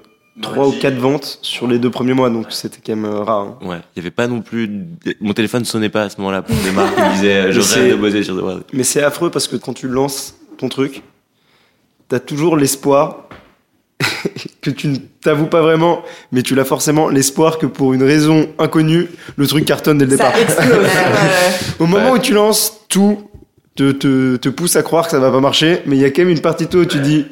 trois 0.43 0.67
ou 0.69 0.73
quatre 0.73 0.97
ventes 0.99 1.39
sur 1.43 1.67
les 1.67 1.79
deux 1.79 1.91
premiers 1.91 2.15
mois, 2.15 2.31
donc 2.31 2.47
c'était 2.51 2.79
quand 2.85 2.97
même 2.97 3.05
euh, 3.11 3.21
rare. 3.23 3.41
hein. 3.41 3.59
Ouais. 3.67 3.79
Il 3.97 3.99
y 3.99 4.01
avait 4.01 4.11
pas 4.11 4.27
non 4.27 4.41
plus, 4.41 4.71
mon 5.21 5.33
téléphone 5.33 5.65
sonnait 5.65 5.89
pas 5.89 6.03
à 6.05 6.09
ce 6.11 6.19
moment-là 6.19 6.43
pour 6.43 6.55
des 6.57 6.71
marques 6.71 6.95
qui 6.97 7.11
disaient, 7.15 7.37
euh, 7.49 7.53
je 7.53 7.59
Mais 7.59 7.65
c'est- 7.65 7.81
rêve 7.81 7.91
de 7.93 7.97
bosser 7.97 8.23
sur 8.23 8.37
The 8.37 8.41
Braderie. 8.41 8.65
Mais 8.73 8.83
c'est 8.85 9.03
affreux 9.03 9.31
parce 9.31 9.49
que 9.49 9.57
quand 9.57 9.73
tu 9.75 9.89
lances 9.89 10.35
ton 10.59 10.69
truc, 10.69 11.03
t'as 12.09 12.21
toujours 12.21 12.57
l'espoir 12.57 13.29
que 14.63 14.71
tu 14.71 14.89
ne 14.89 14.97
t'avoues 15.23 15.47
pas 15.47 15.61
vraiment, 15.61 16.03
mais 16.33 16.43
tu 16.43 16.55
l'as 16.55 16.65
forcément 16.65 17.09
l'espoir 17.09 17.59
que 17.59 17.67
pour 17.67 17.95
une 17.95 18.03
raison 18.03 18.49
inconnue, 18.59 19.09
le 19.37 19.47
truc 19.47 19.65
cartonne 19.65 19.99
dès 19.99 20.05
le 20.05 20.13
départ. 20.13 20.33
Ça 20.35 20.41
explose. 20.41 20.71
Ouais. 20.79 20.89
Au 21.81 21.87
moment 21.87 22.13
Ouais. 22.13 22.19
où 22.19 22.23
tu 22.23 22.33
lances, 22.33 22.81
tout 22.89 23.29
te, 23.75 23.91
te, 23.93 24.37
te 24.37 24.49
pousse 24.49 24.77
à 24.77 24.83
croire 24.83 25.05
que 25.07 25.11
ça 25.11 25.19
va 25.19 25.31
pas 25.31 25.41
marcher, 25.41 25.83
mais 25.87 25.97
il 25.97 26.03
y 26.03 26.05
a 26.05 26.11
quand 26.11 26.23
même 26.23 26.31
une 26.31 26.41
partie 26.41 26.67
de 26.67 26.71
toi 26.71 26.81
où 26.81 26.85
tu 26.85 26.99
dis, 27.01 27.27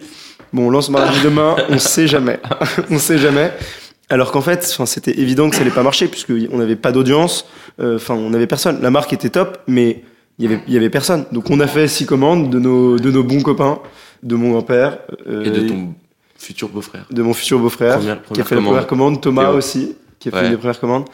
Bon, 0.57 0.69
on 0.69 0.71
lance 0.71 0.89
Braderie 0.91 1.21
demain, 1.23 1.55
on 1.69 1.79
sait 1.79 2.07
jamais. 2.09 2.41
on 2.91 2.99
sait 2.99 3.19
jamais. 3.19 3.53
Alors 4.09 4.33
qu'en 4.33 4.41
fait, 4.41 4.67
enfin, 4.73 4.87
c'était 4.87 5.19
évident 5.21 5.51
que 5.51 5.57
ça 5.57 5.61
allait 5.63 5.71
pas 5.71 5.83
marcher 5.83 6.09
puisqu'on 6.09 6.57
n'avait 6.57 6.77
pas 6.77 6.93
d'audience, 6.93 7.47
euh, 7.79 7.97
enfin, 7.97 8.15
on 8.15 8.31
n'avait 8.31 8.47
personne. 8.47 8.81
La 8.81 8.91
marque 8.91 9.13
était 9.13 9.29
top, 9.29 9.59
mais 9.67 10.03
il 10.39 10.45
y 10.45 10.49
avait, 10.55 10.63
il 10.67 10.73
y 10.73 10.77
avait 10.79 10.89
personne. 10.89 11.27
Donc 11.31 11.51
on 11.51 11.61
a 11.61 11.67
fait 11.67 11.89
six 11.89 12.07
commandes 12.07 12.49
de 12.49 12.59
nos, 12.59 12.99
de 12.99 13.11
nos 13.11 13.23
bons 13.23 13.43
copains, 13.43 13.81
de 14.23 14.35
mon 14.35 14.53
grand-père. 14.53 14.99
euh, 15.27 15.45
Et 15.45 15.51
de 15.51 15.69
ton 15.69 15.95
futur 16.39 16.69
beau-frère. 16.71 17.05
de 17.11 17.21
mon 17.23 17.35
futur 17.35 17.59
beau-frère, 17.59 17.99
qui 18.01 18.41
a 18.41 18.45
fait 18.45 18.55
la 18.55 18.61
commande. 18.61 18.65
première 18.65 18.87
commande, 18.87 19.21
Thomas 19.21 19.51
aussi, 19.51 19.95
qui 20.19 20.29
a 20.29 20.33
fait 20.33 20.39
Ouais. 20.43 20.51
des 20.51 20.57
premières 20.57 20.81
commandes, 20.81 21.05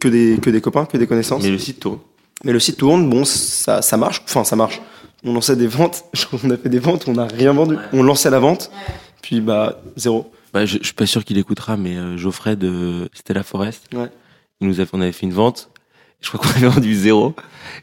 que 0.00 0.08
des, 0.08 0.38
que 0.42 0.50
des 0.50 0.60
copains, 0.60 0.84
que 0.84 0.98
des 0.98 1.06
connaissances. 1.06 1.42
Mais 1.42 1.48
Mais, 1.48 1.52
le 1.52 1.58
site 1.58 1.80
tourne. 1.80 1.98
le 2.44 2.60
site 2.60 2.76
tourne, 2.76 3.08
bon, 3.08 3.24
ça, 3.24 3.80
ça 3.80 3.96
marche, 3.96 4.22
enfin 4.26 4.44
ça 4.44 4.56
marche. 4.56 4.82
On 5.24 5.32
lançait 5.34 5.56
des 5.56 5.66
ventes, 5.66 6.04
on 6.44 6.50
a 6.50 6.56
fait 6.56 6.68
des 6.68 6.78
ventes, 6.78 7.04
on 7.08 7.12
n'a 7.12 7.26
rien 7.26 7.52
vendu. 7.52 7.76
On 7.92 8.02
lançait 8.02 8.30
la 8.30 8.38
vente, 8.40 8.70
puis 9.22 9.40
bah 9.40 9.80
zéro. 9.96 10.30
Bah, 10.52 10.66
je, 10.66 10.78
je 10.78 10.84
suis 10.84 10.94
pas 10.94 11.06
sûr 11.06 11.24
qu'il 11.24 11.38
écoutera, 11.38 11.76
mais 11.76 11.96
euh, 11.96 12.16
Geoffrey 12.18 12.56
de 12.56 13.08
Stella 13.14 13.42
Forest, 13.42 13.84
Ouais. 13.94 14.08
il 14.60 14.68
nous 14.68 14.80
a, 14.80 14.84
on 14.92 15.00
avait 15.00 15.12
fait 15.12 15.24
une 15.26 15.32
vente. 15.32 15.70
Je 16.20 16.28
crois 16.28 16.40
qu'on 16.40 16.50
avait 16.56 16.68
vendu 16.68 16.94
zéro. 16.94 17.34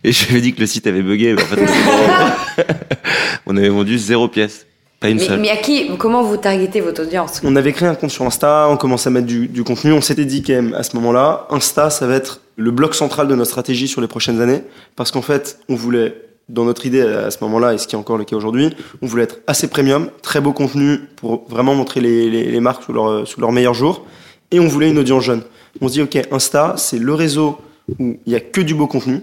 Et 0.04 0.12
je 0.12 0.25
lui 0.25 0.32
avais 0.34 0.41
dit 0.41 0.54
que 0.54 0.60
le 0.62 0.67
site 0.67 0.86
avait 0.88 1.02
bugué. 1.02 1.34
Mais 1.34 1.41
en 1.41 1.45
fait, 1.45 1.62
on 1.62 1.63
avait, 1.63 2.67
on 3.47 3.58
avait 3.58 3.69
vendu 3.69 3.97
zéro 3.97 4.28
pièce. 4.28 4.65
Pas 4.99 5.10
une 5.10 5.17
Mais, 5.17 5.23
seule. 5.25 5.39
mais 5.39 5.49
à 5.49 5.58
qui, 5.58 5.89
comment 5.97 6.23
vous 6.23 6.36
targetez 6.38 6.82
votre 6.82 7.04
audience? 7.04 7.39
On 7.43 7.56
avait 7.56 7.71
créé 7.73 7.88
un 7.88 7.95
compte 7.95 8.12
sur 8.12 8.25
Insta, 8.25 8.67
on 8.69 8.75
commençait 8.78 9.08
à 9.08 9.12
mettre 9.12 9.28
du, 9.28 9.47
du 9.47 9.63
contenu. 9.63 9.93
On 9.93 10.02
s'était 10.02 10.25
dit 10.25 10.43
quand 10.43 10.54
même 10.54 10.73
à 10.73 10.84
ce 10.84 10.95
moment-là, 10.97 11.47
Insta, 11.52 11.89
ça 11.89 12.06
va 12.06 12.15
être 12.15 12.41
le 12.58 12.71
bloc 12.71 12.93
central 12.95 13.28
de 13.30 13.36
notre 13.36 13.49
stratégie 13.49 13.88
sur 13.88 14.02
les 14.02 14.08
prochaines 14.08 14.41
années, 14.41 14.62
parce 14.97 15.12
qu'en 15.12 15.21
fait, 15.21 15.60
on 15.69 15.75
voulait, 15.75 16.13
dans 16.49 16.65
notre 16.65 16.85
idée 16.85 17.01
à 17.01 17.31
ce 17.31 17.38
moment-là, 17.43 17.73
et 17.73 17.77
ce 17.77 17.88
qui 17.88 17.95
est 17.95 17.99
encore 17.99 18.17
le 18.17 18.25
cas 18.25 18.35
aujourd'hui, 18.35 18.69
on 19.01 19.07
voulait 19.07 19.23
être 19.23 19.39
assez 19.47 19.67
premium, 19.67 20.09
très 20.21 20.41
beau 20.41 20.51
contenu 20.51 20.99
pour 21.15 21.45
vraiment 21.47 21.75
montrer 21.75 22.01
les, 22.01 22.59
marques 22.59 22.83
sous 22.83 22.93
leur, 22.93 23.27
sous 23.27 23.39
leur 23.39 23.51
meilleur 23.51 23.73
jour, 23.73 24.05
et 24.51 24.59
on 24.59 24.67
voulait 24.67 24.89
une 24.89 24.97
audience 24.97 25.23
jeune. 25.23 25.43
On 25.81 25.88
se 25.88 25.93
dit, 25.93 26.01
ok, 26.01 26.17
Insta, 26.31 26.75
c'est 26.77 26.99
le 26.99 27.13
réseau 27.13 27.59
où 27.99 28.17
il 28.25 28.33
y 28.33 28.35
a 28.35 28.39
que 28.39 28.62
du 28.62 28.75
beau 28.75 28.88
contenu. 28.88 29.21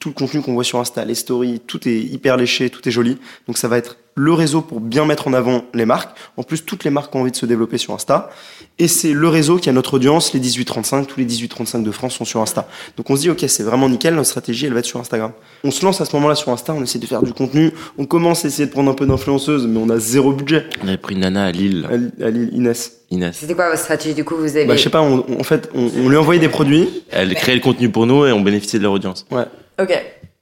Tout 0.00 0.10
le 0.10 0.14
contenu 0.14 0.42
qu'on 0.42 0.54
voit 0.54 0.64
sur 0.64 0.78
Insta, 0.78 1.04
les 1.04 1.14
stories, 1.14 1.60
tout 1.66 1.88
est 1.88 1.98
hyper 1.98 2.36
léché, 2.36 2.70
tout 2.70 2.86
est 2.88 2.92
joli. 2.92 3.18
Donc 3.46 3.58
ça 3.58 3.66
va 3.66 3.78
être 3.78 3.96
le 4.14 4.32
réseau 4.32 4.62
pour 4.62 4.80
bien 4.80 5.04
mettre 5.04 5.28
en 5.28 5.32
avant 5.32 5.64
les 5.74 5.86
marques. 5.86 6.16
En 6.36 6.42
plus, 6.42 6.64
toutes 6.64 6.84
les 6.84 6.90
marques 6.90 7.14
ont 7.14 7.20
envie 7.20 7.30
de 7.30 7.36
se 7.36 7.46
développer 7.46 7.78
sur 7.78 7.94
Insta. 7.94 8.30
Et 8.78 8.88
c'est 8.88 9.12
le 9.14 9.28
réseau 9.28 9.56
qui 9.56 9.70
a 9.70 9.72
notre 9.72 9.94
audience, 9.94 10.34
les 10.34 10.40
18-35, 10.40 11.06
tous 11.06 11.18
les 11.18 11.24
18-35 11.24 11.82
de 11.82 11.90
France 11.90 12.14
sont 12.14 12.26
sur 12.26 12.42
Insta. 12.42 12.68
Donc 12.98 13.08
on 13.08 13.16
se 13.16 13.22
dit, 13.22 13.30
ok, 13.30 13.42
c'est 13.48 13.62
vraiment 13.62 13.88
nickel, 13.88 14.14
notre 14.14 14.28
stratégie, 14.28 14.66
elle 14.66 14.74
va 14.74 14.80
être 14.80 14.84
sur 14.84 15.00
Instagram. 15.00 15.32
On 15.64 15.70
se 15.70 15.82
lance 15.82 16.02
à 16.02 16.04
ce 16.04 16.14
moment-là 16.16 16.34
sur 16.34 16.50
Insta, 16.52 16.74
on 16.74 16.82
essaie 16.82 16.98
de 16.98 17.06
faire 17.06 17.22
du 17.22 17.32
contenu, 17.32 17.72
on 17.96 18.04
commence 18.04 18.44
à 18.44 18.48
essayer 18.48 18.66
de 18.66 18.70
prendre 18.72 18.90
un 18.90 18.94
peu 18.94 19.06
d'influenceuse, 19.06 19.66
mais 19.66 19.78
on 19.78 19.88
a 19.88 19.98
zéro 19.98 20.32
budget. 20.32 20.66
On 20.84 20.88
avait 20.88 20.98
pris 20.98 21.14
une 21.14 21.22
nana 21.22 21.46
à 21.46 21.52
Lille, 21.52 21.86
À 21.90 21.96
Lille- 21.96 22.12
à 22.22 22.28
Lille, 22.30 22.50
Inès. 22.52 22.92
Inès. 23.10 23.34
C'était 23.38 23.54
quoi 23.54 23.70
votre 23.70 23.80
stratégie 23.80 24.14
du 24.14 24.24
coup 24.24 24.36
Vous 24.36 24.44
avez. 24.56 24.66
Bah, 24.66 24.76
je 24.76 24.82
sais 24.82 24.90
pas, 24.90 25.00
on- 25.00 25.24
on- 25.26 25.40
en 25.40 25.44
fait, 25.44 25.70
on, 25.74 25.88
on 26.04 26.08
lui 26.10 26.16
envoyait 26.18 26.40
des 26.40 26.48
produits. 26.50 26.86
Elle 27.10 27.34
créait 27.34 27.54
le 27.54 27.62
contenu 27.62 27.88
pour 27.88 28.04
nous 28.06 28.26
et 28.26 28.32
on 28.32 28.42
bénéficiait 28.42 28.78
de 28.78 28.84
leur 28.84 28.92
audience. 28.92 29.24
Ouais. 29.30 29.44
Ok. 29.80 29.96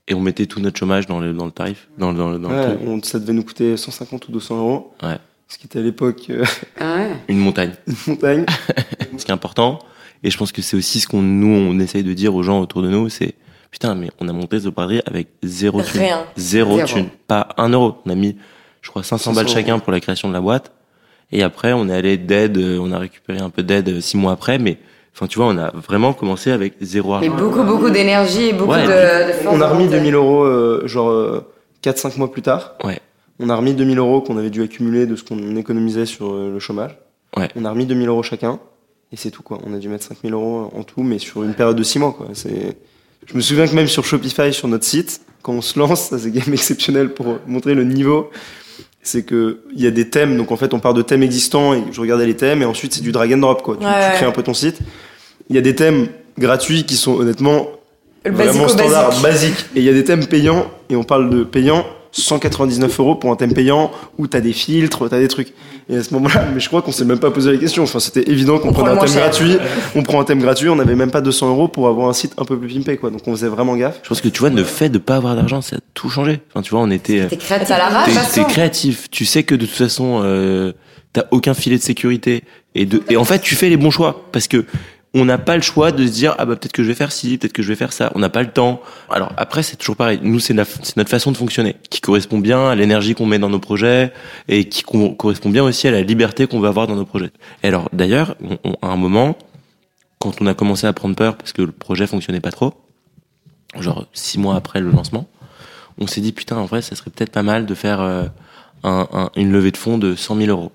Et 0.08 0.14
on 0.14 0.20
mettait 0.20 0.46
tout 0.46 0.58
notre 0.60 0.76
chômage 0.78 1.06
dans 1.06 1.20
le, 1.20 1.32
dans 1.32 1.44
le 1.46 1.52
tarif, 1.52 1.86
dans, 1.98 2.10
le- 2.10 2.18
dans, 2.18 2.30
le- 2.30 2.38
dans 2.38 2.48
le 2.50 2.56
Ouais, 2.56 2.66
truc. 2.74 2.78
on- 2.88 3.02
ça 3.02 3.20
devait 3.20 3.32
nous 3.32 3.44
coûter 3.44 3.76
150 3.76 4.28
ou 4.28 4.32
200 4.32 4.58
euros. 4.58 4.92
Ouais. 5.04 5.18
Ce 5.48 5.58
qui 5.58 5.66
était 5.66 5.78
à 5.78 5.82
l'époque 5.82 6.26
euh, 6.30 6.44
Ah 6.80 6.96
ouais. 6.96 7.10
Une 7.28 7.38
montagne. 7.38 7.72
une 7.86 7.94
montagne. 8.14 8.46
Ce 9.18 9.24
qui 9.24 9.30
est 9.30 9.34
important, 9.34 9.78
et 10.22 10.30
je 10.30 10.36
pense 10.38 10.50
que 10.52 10.62
c'est 10.62 10.76
aussi 10.76 11.00
ce 11.00 11.06
qu'on 11.06 11.22
nous 11.22 11.46
on 11.54 11.78
essaye 11.78 12.02
de 12.02 12.12
dire 12.12 12.34
aux 12.34 12.42
gens 12.42 12.60
autour 12.60 12.82
de 12.82 12.88
nous, 12.88 13.08
c'est 13.08 13.34
putain 13.70 13.94
mais 13.94 14.10
on 14.20 14.28
a 14.28 14.32
monté 14.32 14.58
The 14.60 14.66
Braderie 14.68 15.02
avec 15.06 15.28
zéro 15.42 15.82
thune, 15.82 16.00
Rien. 16.00 16.24
zéro, 16.36 16.76
Zéro. 16.76 16.88
thune, 16.88 17.08
pas 17.28 17.48
un 17.56 17.68
euro. 17.68 17.96
On 18.06 18.10
a 18.10 18.14
mis, 18.14 18.36
je 18.82 18.90
crois 18.90 19.02
500 19.02 19.32
balles 19.32 19.44
500 19.48 19.54
chacun 19.58 19.78
pour 19.78 19.92
la 19.92 20.00
création 20.00 20.28
de 20.28 20.32
la 20.34 20.40
boîte, 20.40 20.72
et 21.30 21.42
après 21.42 21.72
on 21.72 21.88
est 21.88 21.94
allé 21.94 22.16
d'aide, 22.16 22.56
euh, 22.58 22.78
on 22.80 22.90
a 22.92 22.98
récupéré 22.98 23.38
un 23.38 23.50
peu 23.50 23.62
d'aide 23.62 23.88
euh, 23.88 24.00
six 24.00 24.16
mois 24.16 24.32
après, 24.32 24.58
mais 24.58 24.78
enfin 25.14 25.26
tu 25.28 25.38
vois 25.38 25.46
on 25.48 25.58
a 25.58 25.70
vraiment 25.70 26.12
commencé 26.14 26.50
avec 26.50 26.74
zéro 26.80 27.18
Mais 27.20 27.28
argent. 27.28 27.36
beaucoup, 27.38 27.62
beaucoup 27.62 27.90
d'énergie 27.90 28.46
et 28.46 28.52
beaucoup 28.52 28.72
Ouais, 28.72 28.82
de, 28.82 29.28
de 29.28 29.32
force 29.34 29.56
On 29.56 29.60
a 29.60 29.68
remis 29.68 29.84
volonté. 29.84 29.98
2000 29.98 30.14
euros, 30.14 30.42
euh, 30.44 30.82
genre 30.86 31.10
euh, 31.10 31.46
4-5 31.84 32.18
mois 32.18 32.32
plus 32.32 32.42
tard. 32.42 32.74
Ouais. 32.82 32.98
On 33.40 33.48
a 33.48 33.56
remis 33.56 33.74
2000 33.74 33.98
euros 33.98 34.20
qu'on 34.20 34.36
avait 34.36 34.50
dû 34.50 34.62
accumuler 34.62 35.06
de 35.06 35.16
ce 35.16 35.24
qu'on 35.24 35.56
économisait 35.56 36.06
sur 36.06 36.32
euh, 36.34 36.50
le 36.52 36.58
chômage. 36.60 36.96
Ouais. 37.36 37.48
On 37.56 37.64
a 37.64 37.70
remis 37.70 37.86
2000 37.86 38.08
euros 38.08 38.22
chacun. 38.22 38.60
Et 39.12 39.16
c'est 39.16 39.30
tout, 39.30 39.42
quoi. 39.42 39.58
On 39.64 39.74
a 39.74 39.78
dû 39.78 39.88
mettre 39.88 40.04
5000 40.04 40.32
euros 40.32 40.70
en 40.74 40.82
tout, 40.82 41.02
mais 41.02 41.18
sur 41.18 41.42
une 41.44 41.54
période 41.54 41.76
de 41.76 41.82
6 41.82 41.98
mois, 41.98 42.12
quoi. 42.12 42.28
C'est... 42.32 42.76
Je 43.26 43.34
me 43.36 43.40
souviens 43.40 43.66
que 43.66 43.74
même 43.74 43.86
sur 43.86 44.04
Shopify, 44.04 44.52
sur 44.52 44.68
notre 44.68 44.84
site, 44.84 45.20
quand 45.42 45.52
on 45.54 45.62
se 45.62 45.78
lance, 45.78 46.02
ça 46.10 46.18
c'est 46.18 46.30
quand 46.30 46.44
même 46.46 46.54
exceptionnel 46.54 47.12
pour 47.14 47.38
montrer 47.46 47.74
le 47.74 47.84
niveau. 47.84 48.30
C'est 49.02 49.22
que 49.24 49.60
il 49.74 49.82
y 49.82 49.86
a 49.86 49.90
des 49.90 50.08
thèmes, 50.10 50.36
donc 50.36 50.50
en 50.52 50.56
fait 50.56 50.72
on 50.74 50.80
part 50.80 50.94
de 50.94 51.02
thèmes 51.02 51.22
existants 51.22 51.74
et 51.74 51.82
je 51.92 52.00
regardais 52.00 52.26
les 52.26 52.36
thèmes 52.36 52.62
et 52.62 52.64
ensuite 52.64 52.94
c'est 52.94 53.02
du 53.02 53.12
drag 53.12 53.32
and 53.34 53.38
drop 53.38 53.62
quoi. 53.62 53.76
Tu, 53.78 53.84
Ouais, 53.84 53.92
tu 53.92 53.98
ouais. 53.98 54.12
crées 54.14 54.26
un 54.26 54.32
peu 54.32 54.42
ton 54.42 54.54
site. 54.54 54.78
Il 55.50 55.54
y 55.56 55.58
a 55.58 55.62
des 55.62 55.74
thèmes 55.74 56.08
gratuits 56.38 56.84
qui 56.84 56.96
sont 56.96 57.14
honnêtement 57.14 57.66
Le 58.24 58.32
vraiment 58.32 58.66
standard, 58.68 59.08
basique. 59.10 59.22
basique. 59.22 59.66
Et 59.76 59.80
il 59.80 59.84
y 59.84 59.88
a 59.90 59.92
des 59.92 60.04
thèmes 60.04 60.26
payants, 60.26 60.70
et 60.88 60.96
on 60.96 61.04
parle 61.04 61.28
de 61.30 61.44
payants, 61.44 61.84
199 62.14 63.00
euros 63.00 63.14
pour 63.16 63.30
un 63.30 63.36
thème 63.36 63.52
payant, 63.52 63.90
où 64.18 64.26
t'as 64.26 64.40
des 64.40 64.52
filtres, 64.52 65.08
t'as 65.10 65.18
des 65.18 65.28
trucs. 65.28 65.52
Et 65.90 65.96
à 65.98 66.02
ce 66.02 66.14
moment-là, 66.14 66.46
mais 66.54 66.60
je 66.60 66.68
crois 66.68 66.80
qu'on 66.80 66.92
s'est 66.92 67.04
même 67.04 67.18
pas 67.18 67.30
posé 67.30 67.52
la 67.52 67.58
question. 67.58 67.82
Enfin, 67.82 67.98
c'était 68.00 68.30
évident 68.30 68.58
qu'on 68.58 68.68
On 68.70 68.72
prend 68.72 68.84
prenait 68.84 68.96
un 68.96 69.00
thème 69.00 69.08
cher. 69.12 69.20
gratuit. 69.22 69.58
On 69.94 70.02
prend 70.02 70.20
un 70.20 70.24
thème 70.24 70.40
gratuit, 70.40 70.68
on 70.70 70.78
avait 70.78 70.94
même 70.94 71.10
pas 71.10 71.20
200 71.20 71.48
euros 71.50 71.68
pour 71.68 71.88
avoir 71.88 72.08
un 72.08 72.12
site 72.14 72.32
un 72.38 72.44
peu 72.44 72.58
plus 72.58 72.72
pimpé, 72.72 72.96
quoi. 72.96 73.10
Donc 73.10 73.20
on 73.26 73.32
faisait 73.32 73.48
vraiment 73.48 73.76
gaffe. 73.76 73.98
Je 74.02 74.08
pense 74.08 74.20
que 74.22 74.28
tu 74.28 74.40
vois 74.40 74.48
le 74.50 74.64
fait 74.64 74.88
de 74.88 74.98
pas 74.98 75.16
avoir 75.16 75.34
d'argent 75.36 75.60
ça 75.60 75.76
a 75.76 75.78
tout 75.92 76.08
changé. 76.08 76.40
Enfin 76.52 76.62
tu 76.62 76.70
vois 76.70 76.80
on 76.80 76.90
était 76.90 77.20
euh, 77.20 77.26
T'es 77.28 77.36
créatif. 77.36 77.68
T'es 77.68 78.04
t'es 78.04 78.10
façon. 78.18 78.44
créatif. 78.44 79.10
Tu 79.10 79.24
sais 79.26 79.42
que 79.42 79.54
de 79.54 79.66
toute 79.66 79.74
façon, 79.74 80.22
euh, 80.24 80.72
t'as 81.12 81.24
aucun 81.32 81.52
filet 81.52 81.76
de 81.76 81.82
sécurité. 81.82 82.44
Et, 82.74 82.86
de, 82.86 83.02
et 83.10 83.16
en 83.16 83.24
fait, 83.24 83.40
tu 83.40 83.54
fais 83.54 83.68
les 83.68 83.76
bons 83.76 83.90
choix 83.90 84.24
parce 84.32 84.48
que 84.48 84.64
on 85.16 85.24
n'a 85.24 85.38
pas 85.38 85.54
le 85.56 85.62
choix 85.62 85.92
de 85.92 86.04
se 86.06 86.10
dire 86.12 86.34
ah 86.38 86.44
bah 86.44 86.56
peut-être 86.56 86.72
que 86.72 86.82
je 86.82 86.88
vais 86.88 86.94
faire 86.94 87.12
ci, 87.12 87.38
peut-être 87.38 87.52
que 87.52 87.62
je 87.62 87.68
vais 87.68 87.76
faire 87.76 87.92
ça. 87.92 88.10
On 88.14 88.18
n'a 88.18 88.30
pas 88.30 88.42
le 88.42 88.50
temps. 88.50 88.82
Alors 89.10 89.32
après, 89.36 89.62
c'est 89.62 89.76
toujours 89.76 89.94
pareil. 89.96 90.18
Nous, 90.22 90.40
c'est 90.40 90.54
notre 90.54 91.08
façon 91.08 91.30
de 91.30 91.36
fonctionner 91.36 91.76
qui 91.88 92.00
correspond 92.00 92.38
bien 92.38 92.68
à 92.68 92.74
l'énergie 92.74 93.14
qu'on 93.14 93.26
met 93.26 93.38
dans 93.38 93.48
nos 93.50 93.60
projets 93.60 94.12
et 94.48 94.68
qui 94.68 94.82
co- 94.82 95.10
correspond 95.14 95.50
bien 95.50 95.62
aussi 95.62 95.86
à 95.86 95.92
la 95.92 96.02
liberté 96.02 96.46
qu'on 96.48 96.58
veut 96.60 96.68
avoir 96.68 96.86
dans 96.88 96.96
nos 96.96 97.04
projets. 97.04 97.30
Et 97.62 97.68
alors 97.68 97.88
d'ailleurs, 97.92 98.36
à 98.82 98.88
un 98.88 98.96
moment, 98.96 99.38
quand 100.18 100.40
on 100.40 100.46
a 100.46 100.54
commencé 100.54 100.86
à 100.86 100.92
prendre 100.92 101.14
peur 101.14 101.36
parce 101.36 101.52
que 101.52 101.62
le 101.62 101.70
projet 101.72 102.06
fonctionnait 102.08 102.40
pas 102.40 102.50
trop, 102.52 102.74
genre 103.78 104.06
six 104.12 104.38
mois 104.38 104.56
après 104.56 104.80
le 104.80 104.90
lancement, 104.90 105.28
on 105.98 106.06
s'est 106.08 106.20
dit 106.20 106.32
putain 106.32 106.56
en 106.56 106.64
vrai 106.64 106.82
ça 106.82 106.96
serait 106.96 107.10
peut-être 107.10 107.30
pas 107.30 107.42
mal 107.42 107.66
de 107.66 107.74
faire 107.74 108.00
euh, 108.00 108.24
un- 108.82 109.06
un- 109.12 109.30
une 109.36 109.52
levée 109.52 109.70
de 109.70 109.76
fonds 109.76 109.98
de 109.98 110.14
100 110.16 110.36
000 110.36 110.48
euros. 110.48 110.72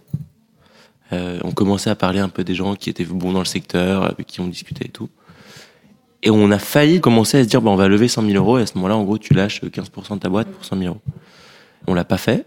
Euh, 1.12 1.40
on 1.44 1.52
commençait 1.52 1.90
à 1.90 1.96
parler 1.96 2.20
un 2.20 2.30
peu 2.30 2.44
des 2.44 2.56
gens 2.56 2.76
qui 2.76 2.90
étaient 2.90 3.06
bons 3.06 3.32
dans 3.32 3.40
le 3.40 3.46
secteur, 3.46 4.04
avec 4.04 4.28
qui 4.28 4.42
on 4.42 4.48
discutait 4.48 4.86
et 4.86 4.92
tout. 4.92 5.10
Et 6.22 6.30
on 6.30 6.52
a 6.52 6.60
failli 6.60 7.00
commencer 7.00 7.40
à 7.40 7.44
se 7.44 7.50
dire 7.50 7.62
bah, 7.62 7.72
on 7.72 7.76
va 7.76 7.88
lever 7.88 8.08
100 8.08 8.24
000 8.24 8.34
euros 8.34 8.60
et 8.60 8.64
à 8.64 8.66
ce 8.66 8.76
moment-là 8.76 8.98
en 8.98 9.04
gros 9.04 9.18
tu 9.18 9.34
lâches 9.34 9.64
15% 9.64 10.16
de 10.16 10.20
ta 10.20 10.30
boîte 10.30 10.50
pour 10.50 10.66
100 10.66 10.78
000 10.78 10.90
euros. 10.90 11.02
On 11.88 11.94
l'a 11.94 12.04
pas 12.04 12.18
fait, 12.18 12.46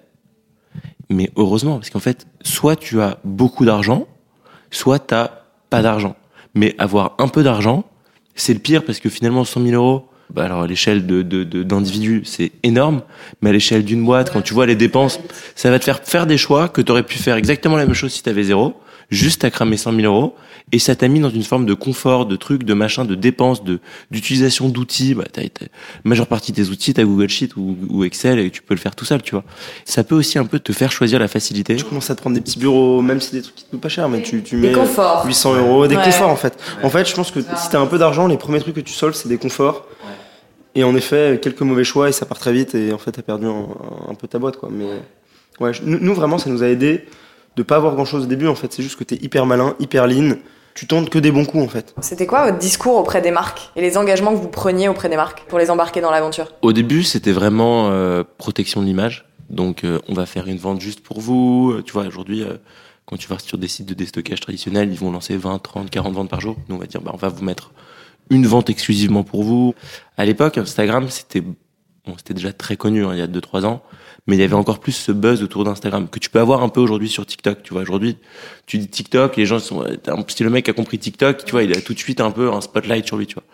mais 1.09 1.31
heureusement 1.37 1.77
parce 1.77 1.91
qu'en 1.91 2.01
fait 2.01 2.27
soit 2.43 2.77
tu 2.77 3.01
as 3.01 3.19
beaucoup 3.25 3.65
d'argent, 3.65 4.07
soit 4.71 4.99
t'as 4.99 5.31
pas 5.71 5.83
d'argent. 5.83 6.17
Mais 6.55 6.75
avoir 6.77 7.15
un 7.19 7.29
peu 7.29 7.43
d'argent, 7.43 7.85
c'est 8.35 8.53
le 8.53 8.61
pire 8.61 8.85
parce 8.85 9.01
que 9.01 9.09
finalement 9.09 9.45
100 9.45 9.65
000 9.65 9.75
euros, 9.83 10.07
bah 10.31 10.45
alors 10.45 10.63
à 10.63 10.67
l'échelle 10.67 11.07
de 11.07 11.23
de- 11.23 11.45
de- 11.45 11.63
d'individus 11.63 12.23
c'est 12.25 12.53
énorme, 12.63 13.03
mais 13.41 13.51
à 13.51 13.53
l'échelle 13.53 13.85
d'une 13.85 14.05
boîte, 14.05 14.33
quand 14.33 14.43
tu 14.43 14.55
vois 14.55 14.67
les 14.67 14.77
dépenses, 14.77 15.21
ça 15.55 15.71
va 15.71 15.79
te 15.79 15.85
faire 15.85 16.01
faire 16.03 16.27
des 16.27 16.39
choix 16.39 16.69
que 16.69 16.81
tu 16.81 16.91
aurais 16.93 17.03
pu 17.03 17.19
faire 17.19 17.37
exactement 17.37 17.77
la 17.77 17.85
même 17.87 17.95
chose 17.95 18.13
si 18.13 18.23
tu 18.23 18.29
avais 18.31 18.43
zéro, 18.45 18.75
juste 19.11 19.45
à 19.45 19.51
cramer 19.51 19.77
100 19.77 19.93
000 19.95 20.15
euros, 20.15 20.35
et 20.73 20.79
ça 20.79 20.95
t'a 20.95 21.09
mis 21.09 21.21
dans 21.21 21.29
une 21.31 21.43
forme 21.43 21.67
de 21.67 21.75
confort, 21.75 22.27
de 22.27 22.37
trucs, 22.37 22.65
de 22.65 22.75
machin, 22.75 23.05
de 23.05 23.15
dépenses, 23.15 23.63
de 23.65 23.79
d'utilisation 24.11 24.69
d'outils. 24.69 25.15
Bah, 25.15 25.25
t'as, 25.31 25.43
t'as- 25.49 25.67
la 25.67 25.71
majeure 26.09 26.27
partie 26.27 26.53
des 26.53 26.71
outils, 26.71 26.95
t'as 26.95 27.05
Google 27.05 27.29
Sheet 27.29 27.51
ou, 27.57 27.77
ou 27.89 28.05
Excel, 28.05 28.39
et 28.39 28.51
tu 28.51 28.63
peux 28.63 28.75
le 28.75 28.81
faire 28.81 28.95
tout 28.95 29.05
seul, 29.05 29.23
tu 29.23 29.33
vois. 29.33 29.45
Ça 29.85 30.05
peut 30.05 30.15
aussi 30.15 30.39
un 30.39 30.45
peu 30.45 30.59
te 30.59 30.73
faire 30.73 30.91
choisir 30.93 31.19
la 31.19 31.29
facilité. 31.29 31.77
Tu 31.77 31.85
commences 31.85 32.11
à 32.11 32.15
te 32.15 32.21
prendre 32.21 32.35
des 32.35 32.41
petits 32.43 32.59
bureaux, 32.59 33.03
même 33.03 33.21
si 33.21 33.31
c'est 33.31 33.37
des 33.37 33.43
trucs 33.43 33.55
qui 33.57 33.65
te 33.65 33.71
coûtent 33.71 33.81
pas 33.81 33.89
cher, 33.89 34.09
mais 34.09 34.23
tu, 34.23 34.43
tu 34.43 34.57
mets 34.57 34.69
Des 34.69 34.75
conforts. 34.75 35.25
800 35.27 35.57
euros, 35.57 35.87
des 35.87 35.97
Ouais. 35.97 36.05
conforts 36.05 36.31
en 36.31 36.37
fait. 36.37 36.59
En 36.83 36.89
fait, 36.91 37.09
je 37.09 37.15
pense 37.15 37.31
que 37.31 37.41
si 37.41 37.69
t'as 37.71 37.81
un 37.81 37.87
peu 37.87 37.99
d'argent, 37.99 38.27
les 38.27 38.37
premiers 38.39 38.61
trucs 38.61 38.75
que 38.75 38.81
tu 38.81 38.93
soldes, 38.93 39.15
c'est 39.15 39.29
des 39.29 39.39
conforts. 39.39 39.87
Et 40.75 40.85
en 40.85 40.97
effet, 40.97 41.39
quelques 41.43 41.61
mauvais 41.61 41.85
choix 41.85 42.09
et 42.09 42.13
ça 42.13 42.25
part 42.25 42.39
très 42.39 42.53
vite 42.53 42.75
et 42.75 42.95
en 42.95 42.99
fait, 42.99 43.13
t'as 43.13 43.21
perdu 43.21 43.45
un, 43.45 43.67
un 44.09 44.15
peu 44.15 44.27
ta 44.27 44.39
boîte 44.39 44.57
quoi. 44.57 44.71
Mais 44.73 44.87
ouais, 45.61 45.75
je- 45.75 45.83
nous, 45.85 46.15
vraiment, 46.15 46.39
ça 46.39 46.49
nous 46.49 46.63
a 46.63 46.67
aidé 46.69 47.05
de 47.57 47.63
pas 47.63 47.77
avoir 47.77 47.95
grand 47.95 48.05
chose 48.05 48.25
au 48.25 48.27
début 48.27 48.49
en 48.49 48.55
fait. 48.55 48.73
C'est 48.73 48.83
juste 48.83 48.97
que 48.97 49.05
t'es 49.05 49.17
hyper 49.17 49.47
malin, 49.47 49.75
hyper 49.79 50.07
lean. 50.07 50.37
Tu 50.75 50.87
tentes 50.87 51.11
que 51.11 51.19
des 51.19 51.31
bons 51.31 51.45
coups 51.45 51.65
en 51.65 51.69
fait. 51.69 51.95
C'était 52.01 52.27
quoi 52.27 52.47
votre 52.47 52.59
discours 52.59 52.97
auprès 52.97 53.21
des 53.21 53.31
marques 53.31 53.71
et 53.77 53.83
les 53.83 53.99
engagements 53.99 54.33
que 54.33 54.39
vous 54.39 54.49
preniez 54.49 54.89
auprès 54.89 55.11
des 55.11 55.17
marques 55.17 55.45
pour 55.49 55.59
les 55.59 55.71
embarquer 55.71 56.01
dans 56.01 56.11
l'aventure? 56.11 56.49
Au 56.63 56.73
début, 56.73 57.03
c'était 57.03 57.33
vraiment 57.33 57.91
euh, 57.91 58.25
protection 58.39 58.81
de 58.81 58.87
l'image. 58.87 59.27
Donc, 59.51 59.85
euh, 59.85 59.99
on 60.09 60.15
va 60.15 60.25
faire 60.25 60.49
une 60.49 60.57
vente 60.57 60.81
juste 60.81 61.01
pour 61.01 61.21
vous. 61.21 61.73
Euh, 61.73 61.83
Tu 61.83 61.93
vois, 61.93 62.07
aujourd'hui, 62.07 62.43
euh, 62.43 62.57
quand 63.05 63.19
tu 63.19 63.29
vas 63.29 63.39
sur 63.39 63.59
des 63.59 63.69
sites 63.69 63.87
de 63.87 63.93
déstockage 63.93 64.41
traditionnels, 64.41 64.91
ils 64.91 64.99
vont 64.99 65.13
lancer 65.13 65.37
20, 65.37 65.59
30, 65.59 65.91
40 65.91 66.15
ventes 66.15 66.31
par 66.31 66.41
jour. 66.41 66.57
Nous, 66.71 66.77
on 66.77 66.79
va 66.79 66.87
dire, 66.87 67.03
bah, 67.03 67.11
on 67.13 67.19
va 67.19 67.29
vous 67.29 67.45
mettre 67.45 67.71
une 68.31 68.47
vente 68.47 68.71
exclusivement 68.71 69.25
pour 69.25 69.45
vous. 69.45 69.75
À 70.17 70.25
l'époque, 70.25 70.57
Instagram, 70.57 71.11
c'était 71.11 71.43
bon, 71.43 72.15
c'était 72.17 72.35
déjà 72.35 72.53
très 72.53 72.77
connu 72.77 73.05
hein, 73.05 73.11
il 73.13 73.19
y 73.19 73.23
a 73.23 73.27
2-3 73.27 73.67
ans, 73.67 73.83
mais 74.27 74.37
il 74.37 74.41
y 74.41 74.45
avait 74.45 74.55
encore 74.55 74.79
plus 74.79 74.93
ce 74.93 75.11
buzz 75.11 75.43
autour 75.43 75.65
d'Instagram 75.65 76.09
que 76.09 76.19
tu 76.19 76.31
peux 76.31 76.39
avoir 76.39 76.63
un 76.63 76.69
peu 76.69 76.81
aujourd'hui 76.81 77.09
sur 77.09 77.27
TikTok. 77.27 77.63
Tu 77.63 77.73
vois, 77.73 77.83
aujourd'hui, 77.83 78.19
tu 78.67 78.79
dis 78.79 78.87
TikTok, 78.87 79.37
les 79.37 79.47
gens 79.47 79.59
sont, 79.59 79.85
si 80.29 80.45
le 80.45 80.51
mec 80.51 80.69
a 80.69 80.73
compris 80.73 80.99
TikTok, 80.99 81.45
tu 81.45 81.51
vois, 81.51 81.65
il 81.65 81.77
a 81.77 81.81
tout 81.81 81.93
de 81.93 81.99
suite 81.99 82.21
un 82.21 82.31
peu 82.31 82.53
un 82.53 82.61
spotlight 82.61 83.07
sur 83.07 83.17
lui, 83.17 83.27
tu 83.27 83.35
vois. 83.35 83.45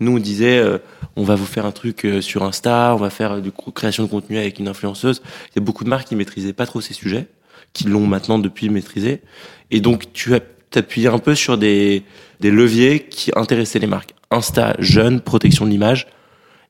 Nous, 0.00 0.16
on 0.16 0.18
disait, 0.18 0.58
euh, 0.58 0.78
on 1.16 1.24
va 1.24 1.34
vous 1.34 1.46
faire 1.46 1.66
un 1.66 1.72
truc 1.72 2.04
euh, 2.04 2.20
sur 2.20 2.44
Insta, 2.44 2.94
on 2.94 2.98
va 2.98 3.10
faire 3.10 3.32
euh, 3.32 3.40
du 3.40 3.50
création 3.50 4.04
de 4.04 4.08
contenu 4.08 4.38
avec 4.38 4.58
une 4.58 4.68
influenceuse. 4.68 5.22
Il 5.50 5.56
y 5.56 5.58
a 5.58 5.62
beaucoup 5.62 5.82
de 5.82 5.88
marques 5.88 6.08
qui 6.08 6.14
maîtrisaient 6.14 6.52
pas 6.52 6.66
trop 6.66 6.80
ces 6.80 6.94
sujets, 6.94 7.26
qui 7.72 7.84
l'ont 7.84 8.06
maintenant 8.06 8.38
depuis 8.38 8.68
maîtrisé. 8.68 9.22
Et 9.70 9.80
donc, 9.80 10.12
tu 10.12 10.34
as 10.34 10.40
un 10.76 11.18
peu 11.18 11.34
sur 11.34 11.58
des, 11.58 12.04
des 12.40 12.50
leviers 12.50 13.00
qui 13.00 13.32
intéressaient 13.34 13.80
les 13.80 13.88
marques. 13.88 14.14
Insta, 14.30 14.76
jeune, 14.78 15.20
protection 15.20 15.64
de 15.64 15.70
l'image, 15.70 16.06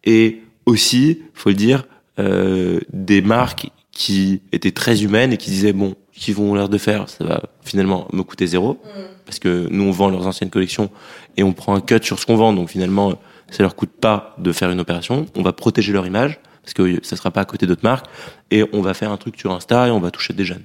et 0.04 0.42
aussi, 0.64 1.22
faut 1.34 1.50
le 1.50 1.56
dire, 1.56 1.84
euh, 2.18 2.80
des 2.92 3.22
marques 3.22 3.70
qui 3.92 4.42
étaient 4.52 4.72
très 4.72 5.02
humaines 5.02 5.32
et 5.32 5.36
qui 5.36 5.50
disaient 5.50 5.72
bon, 5.72 5.94
qu'ils 6.12 6.34
vont 6.34 6.54
l'air 6.54 6.68
de 6.68 6.78
faire, 6.78 7.08
ça 7.08 7.24
va 7.24 7.42
finalement 7.62 8.08
me 8.12 8.22
coûter 8.22 8.46
zéro, 8.46 8.74
mm. 8.74 9.00
parce 9.24 9.38
que 9.38 9.68
nous 9.70 9.84
on 9.84 9.90
vend 9.90 10.08
leurs 10.08 10.26
anciennes 10.26 10.50
collections 10.50 10.90
et 11.36 11.42
on 11.42 11.52
prend 11.52 11.74
un 11.74 11.80
cut 11.80 12.00
sur 12.02 12.18
ce 12.18 12.26
qu'on 12.26 12.36
vend, 12.36 12.52
donc 12.52 12.70
finalement 12.70 13.18
ça 13.50 13.62
leur 13.62 13.74
coûte 13.74 13.90
pas 14.00 14.34
de 14.38 14.52
faire 14.52 14.70
une 14.70 14.80
opération. 14.80 15.26
On 15.36 15.42
va 15.42 15.52
protéger 15.52 15.92
leur 15.92 16.06
image 16.06 16.38
parce 16.62 16.74
que 16.74 17.00
ça 17.02 17.16
sera 17.16 17.30
pas 17.30 17.40
à 17.40 17.44
côté 17.44 17.66
d'autres 17.66 17.84
marques 17.84 18.06
et 18.50 18.64
on 18.72 18.82
va 18.82 18.94
faire 18.94 19.10
un 19.10 19.16
truc 19.16 19.38
sur 19.38 19.52
Insta 19.52 19.88
et 19.88 19.90
on 19.90 20.00
va 20.00 20.10
toucher 20.10 20.34
des 20.34 20.44
jeunes. 20.44 20.64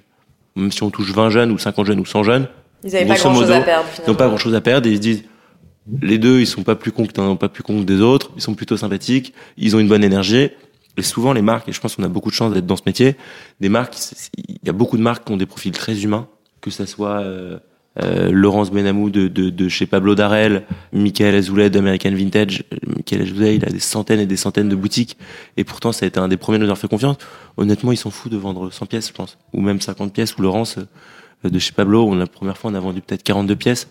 Même 0.56 0.72
si 0.72 0.84
on 0.84 0.90
touche 0.90 1.12
20 1.12 1.30
jeunes 1.30 1.52
ou 1.52 1.58
50 1.58 1.86
jeunes 1.86 2.00
ou 2.00 2.06
100 2.06 2.24
jeunes, 2.24 2.48
ils 2.84 2.92
n'avaient 2.92 3.06
pas 3.06 3.16
grand 3.16 3.34
chose 3.34 3.52
à 3.52 3.62
perdre. 3.62 3.86
Ils 4.06 4.10
n'ont 4.10 4.16
pas 4.16 4.28
grand 4.28 4.38
chose 4.38 4.56
à 4.56 4.62
perdre 4.62 4.88
et 4.88 4.92
ils 4.92 4.98
se 4.98 5.02
disent 5.02 5.24
les 6.02 6.18
deux 6.18 6.40
ils 6.40 6.48
sont 6.48 6.64
pas 6.64 6.76
plus 6.76 6.92
cons 6.92 7.06
que 7.06 7.34
pas 7.36 7.50
plus 7.50 7.64
cons 7.64 7.80
que 7.80 7.86
des 7.86 8.02
autres, 8.02 8.32
ils 8.36 8.42
sont 8.42 8.54
plutôt 8.54 8.78
sympathiques, 8.78 9.34
ils 9.58 9.76
ont 9.76 9.80
une 9.80 9.88
bonne 9.88 10.04
énergie 10.04 10.50
et 10.98 11.02
souvent, 11.02 11.34
les 11.34 11.42
marques, 11.42 11.70
et 11.70 11.72
je 11.72 11.80
pense 11.80 11.96
qu'on 11.96 12.04
a 12.04 12.08
beaucoup 12.08 12.30
de 12.30 12.36
chance 12.36 12.54
d'être 12.54 12.68
dans 12.68 12.76
ce 12.76 12.84
métier, 12.86 13.16
des 13.60 13.70
marques, 13.70 13.96
il 14.38 14.60
y 14.64 14.70
a 14.70 14.74
beaucoup 14.74 14.98
de 14.98 15.02
marques 15.02 15.26
qui 15.26 15.34
ont 15.34 15.38
des 15.38 15.46
profils 15.46 15.72
très 15.72 16.04
humains, 16.04 16.28
que 16.62 16.70
ça 16.70 16.86
soit 16.86 17.22
euh, 17.22 17.58
euh, 18.02 18.32
Laurence 18.32 18.72
Benamou 18.72 19.10
de, 19.10 19.28
de, 19.28 19.50
de, 19.50 19.70
chez 19.70 19.86
Pablo 19.86 20.16
Darel, 20.16 20.66
Michael 20.94 21.36
Azoulay 21.36 21.70
d'American 21.70 22.12
Vintage. 22.12 22.64
Michael 22.88 23.22
Azoulay, 23.24 23.56
il 23.56 23.66
a 23.66 23.70
des 23.70 23.80
centaines 23.80 24.20
et 24.20 24.26
des 24.26 24.38
centaines 24.38 24.70
de 24.70 24.76
boutiques, 24.76 25.18
et 25.58 25.64
pourtant, 25.64 25.92
ça 25.92 26.06
a 26.06 26.08
été 26.08 26.20
un 26.20 26.28
des 26.28 26.38
premiers 26.38 26.58
à 26.58 26.60
nous 26.60 26.66
avoir 26.66 26.78
fait 26.78 26.88
confiance. 26.88 27.18
Honnêtement, 27.58 27.92
ils 27.92 27.98
s'en 27.98 28.12
foutent 28.12 28.32
de 28.32 28.38
vendre 28.38 28.72
100 28.72 28.86
pièces, 28.86 29.08
je 29.08 29.14
pense, 29.14 29.38
ou 29.54 29.62
même 29.62 29.82
50 29.82 30.14
pièces. 30.14 30.38
Ou 30.38 30.42
Laurence 30.42 30.78
euh, 30.78 31.50
de 31.50 31.60
chez 31.60 31.72
Pablo, 31.72 32.08
on, 32.08 32.16
la 32.16 32.28
première 32.28 32.58
fois, 32.58 32.72
on 32.72 32.76
a 32.76 32.80
vendu 32.80 33.02
peut-être 33.02 33.24
42 33.24 33.56
pièces. 33.56 33.88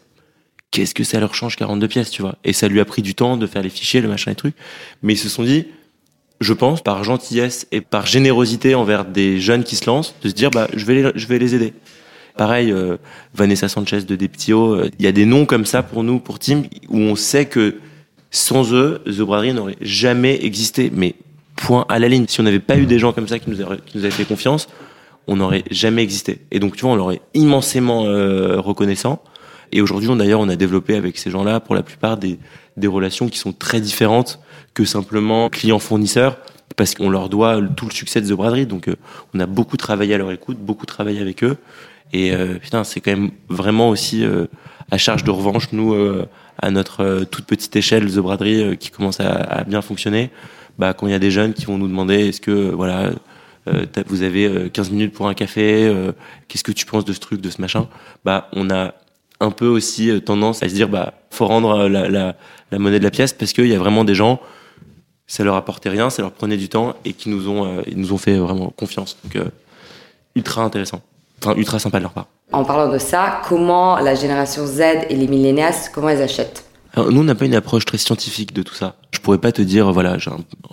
Qu'est-ce 0.71 0.95
que 0.95 1.05
ça 1.05 1.21
leur 1.21 1.35
change 1.35 1.57
42 1.57 1.87
pièces, 1.87 2.11
tu 2.11 2.23
vois? 2.23 2.37
Et 2.45 2.53
ça 2.55 2.67
lui 2.67 2.81
a 2.81 2.85
pris 2.85 3.03
du 3.03 3.15
temps 3.15 3.37
de 3.37 3.47
faire 3.47 3.63
les 3.63 3.69
fichiers, 3.69 4.01
le 4.01 4.09
machin 4.09 4.31
et 4.31 4.35
trucs. 4.35 4.55
Mais 5.03 5.13
ils 5.13 5.19
se 5.19 5.29
sont 5.29 5.43
dit, 5.43 5.67
je 6.43 6.53
pense, 6.53 6.83
par 6.83 7.05
gentillesse 7.05 7.67
et 7.73 7.81
par 7.81 8.07
générosité 8.07 8.75
envers 8.75 9.05
des 9.05 9.41
jeunes 9.41 9.65
qui 9.65 9.77
se 9.77 9.87
lancent, 9.87 10.15
de 10.23 10.29
se 10.29 10.35
dire, 10.35 10.51
bah, 10.51 10.69
je 10.75 10.85
vais 10.85 10.95
les, 10.95 11.13
je 11.15 11.27
vais 11.27 11.39
les 11.39 11.55
aider. 11.55 11.73
Pareil, 12.37 12.71
euh, 12.73 12.97
Vanessa 13.35 13.69
Sanchez 13.69 14.03
de 14.03 14.17
Deptio, 14.17 14.75
euh, 14.75 14.91
il 14.99 15.05
y 15.05 15.09
a 15.09 15.13
des 15.13 15.27
noms 15.27 15.45
comme 15.45 15.67
ça 15.67 15.83
pour 15.83 16.03
nous, 16.03 16.19
pour 16.19 16.39
Team, 16.39 16.65
où 16.89 16.99
on 16.99 17.17
sait 17.17 17.47
que 17.47 17.77
sans 18.31 18.73
eux, 18.73 19.03
The 19.05 19.21
Braderie 19.21 19.53
n'aurait 19.53 19.77
jamais 19.83 20.45
existé. 20.45 20.91
Mais 20.95 21.15
point 21.57 21.85
à 21.89 21.99
la 21.99 22.09
ligne. 22.09 22.27
Si 22.29 22.41
on 22.41 22.45
n'avait 22.45 22.59
pas 22.59 22.77
eu 22.77 22.87
des 22.87 22.99
gens 22.99 23.13
comme 23.13 23.29
ça 23.29 23.39
qui 23.39 23.51
nous, 23.51 23.61
avaient, 23.61 23.79
qui 23.85 23.99
nous 23.99 24.05
avaient 24.05 24.13
fait 24.13 24.25
confiance, 24.25 24.69
on 25.27 25.37
n'aurait 25.37 25.65
jamais 25.71 26.03
existé. 26.03 26.41
Et 26.51 26.59
donc, 26.59 26.77
tu 26.77 26.83
vois, 26.83 26.93
on 26.93 26.97
leur 26.97 27.13
est 27.13 27.21
immensément 27.35 28.07
euh, 28.07 28.61
reconnaissant. 28.61 29.23
Et 29.73 29.81
aujourd'hui, 29.81 30.09
d'ailleurs, 30.17 30.41
on 30.41 30.49
a 30.49 30.57
développé 30.57 30.95
avec 30.95 31.19
ces 31.19 31.31
gens-là, 31.31 31.61
pour 31.61 31.75
la 31.75 31.83
plupart, 31.83 32.19
des, 32.19 32.39
des 32.77 32.87
relations 32.87 33.29
qui 33.29 33.39
sont 33.39 33.53
très 33.53 33.81
différentes 33.81 34.39
que 34.75 34.85
simplement 34.85 35.49
client-fournisseur 35.49 36.39
parce 36.77 36.95
qu'on 36.95 37.11
leur 37.11 37.29
doit 37.29 37.61
tout 37.77 37.87
le 37.87 37.93
succès 37.93 38.21
de 38.21 38.29
The 38.29 38.33
Braderie. 38.33 38.67
Donc, 38.67 38.89
euh, 38.89 38.97
on 39.35 39.41
a 39.41 39.47
beaucoup 39.47 39.77
travaillé 39.77 40.15
à 40.15 40.19
leur 40.19 40.33
écoute, 40.33 40.59
beaucoup 40.59 40.87
travaillé 40.87 41.21
avec 41.21 41.45
eux. 41.45 41.57
Et 42.13 42.33
euh, 42.33 42.59
putain, 42.59 42.85
c'est 42.85 43.01
quand 43.01 43.11
même 43.11 43.31
vraiment 43.49 43.89
aussi 43.89 44.25
euh, 44.25 44.47
à 44.91 44.99
charge 44.99 45.25
de 45.25 45.31
revanche, 45.31 45.73
nous, 45.73 45.95
à 46.59 46.71
notre 46.71 47.25
toute 47.25 47.47
petite 47.47 47.75
échelle, 47.77 48.11
The 48.11 48.19
Braderie, 48.19 48.77
qui 48.77 48.91
commence 48.91 49.21
à, 49.21 49.33
à, 49.33 49.65
bien 49.65 49.81
fonctionner, 49.81 50.31
bah, 50.79 50.93
quand 50.93 51.07
il 51.07 51.13
y 51.13 51.15
a 51.15 51.19
des 51.19 51.31
jeunes 51.31 51.55
qui 51.55 51.65
vont 51.65 51.79
nous 51.79 51.89
demander 51.89 52.29
est-ce 52.29 52.43
que, 52.43 52.71
voilà, 52.71 53.11
vous 54.07 54.23
avez 54.23 54.69
15 54.71 54.91
minutes 54.91 55.15
pour 55.15 55.29
un 55.29 55.35
café, 55.35 55.91
qu'est-ce 56.49 56.65
que 56.65 56.73
tu 56.73 56.85
penses 56.85 57.07
de 57.07 57.15
ce 57.15 57.21
truc, 57.21 57.41
de 57.41 57.49
ce 57.49 57.59
machin, 57.59 57.89
bah, 58.23 58.51
on 58.53 58.69
a 58.69 58.93
un 59.43 59.51
peu 59.51 59.67
aussi 59.67 60.21
tendance 60.23 60.63
à 60.63 60.69
se 60.69 60.75
dire, 60.75 60.89
bah, 60.89 61.15
faut 61.31 61.47
rendre 61.47 61.89
la, 61.89 62.09
la, 62.09 62.37
la 62.71 62.79
monnaie 62.79 62.99
de 62.99 63.05
la 63.05 63.11
pièce 63.11 63.33
parce 63.33 63.53
qu'il 63.53 63.67
y 63.67 63.75
a 63.75 63.79
vraiment 63.79 64.05
des 64.05 64.15
gens 64.15 64.41
ça 65.33 65.45
leur 65.45 65.57
apportait 65.57 65.89
rien, 65.89 66.11
ça 66.11 66.21
leur 66.21 66.33
prenait 66.33 66.59
du 66.59 66.69
temps 66.69 66.95
et 67.07 67.15
qui 67.15 67.31
nous 67.31 67.49
ont, 67.49 67.65
euh, 67.65 67.83
ils 67.87 67.97
nous 67.97 68.13
ont 68.13 68.19
fait 68.19 68.37
vraiment 68.37 68.69
confiance. 68.69 69.17
Donc, 69.25 69.37
euh, 69.37 69.49
ultra 70.35 70.63
intéressant. 70.63 71.01
Enfin, 71.41 71.55
ultra 71.57 71.79
sympa 71.79 71.99
de 71.99 72.03
leur 72.03 72.13
part. 72.13 72.27
En 72.53 72.65
parlant 72.65 72.93
de 72.93 72.99
ça, 72.99 73.41
comment 73.49 73.97
la 73.99 74.15
génération 74.15 74.67
Z 74.67 74.81
et 75.09 75.17
les 75.17 75.27
millénials, 75.27 75.75
comment 75.95 76.11
elles 76.11 76.21
achètent? 76.21 76.67
Alors, 76.93 77.11
Nous, 77.11 77.23
on 77.23 77.25
n'a 77.25 77.35
pas 77.35 77.47
une 77.47 77.55
approche 77.55 77.87
très 77.87 77.97
scientifique 77.97 78.53
de 78.53 78.63
tout 78.63 78.75
ça. 78.75 78.97
Je 79.13 79.21
pourrais 79.21 79.39
pas 79.39 79.53
te 79.53 79.63
dire, 79.63 79.91
voilà, 79.91 80.19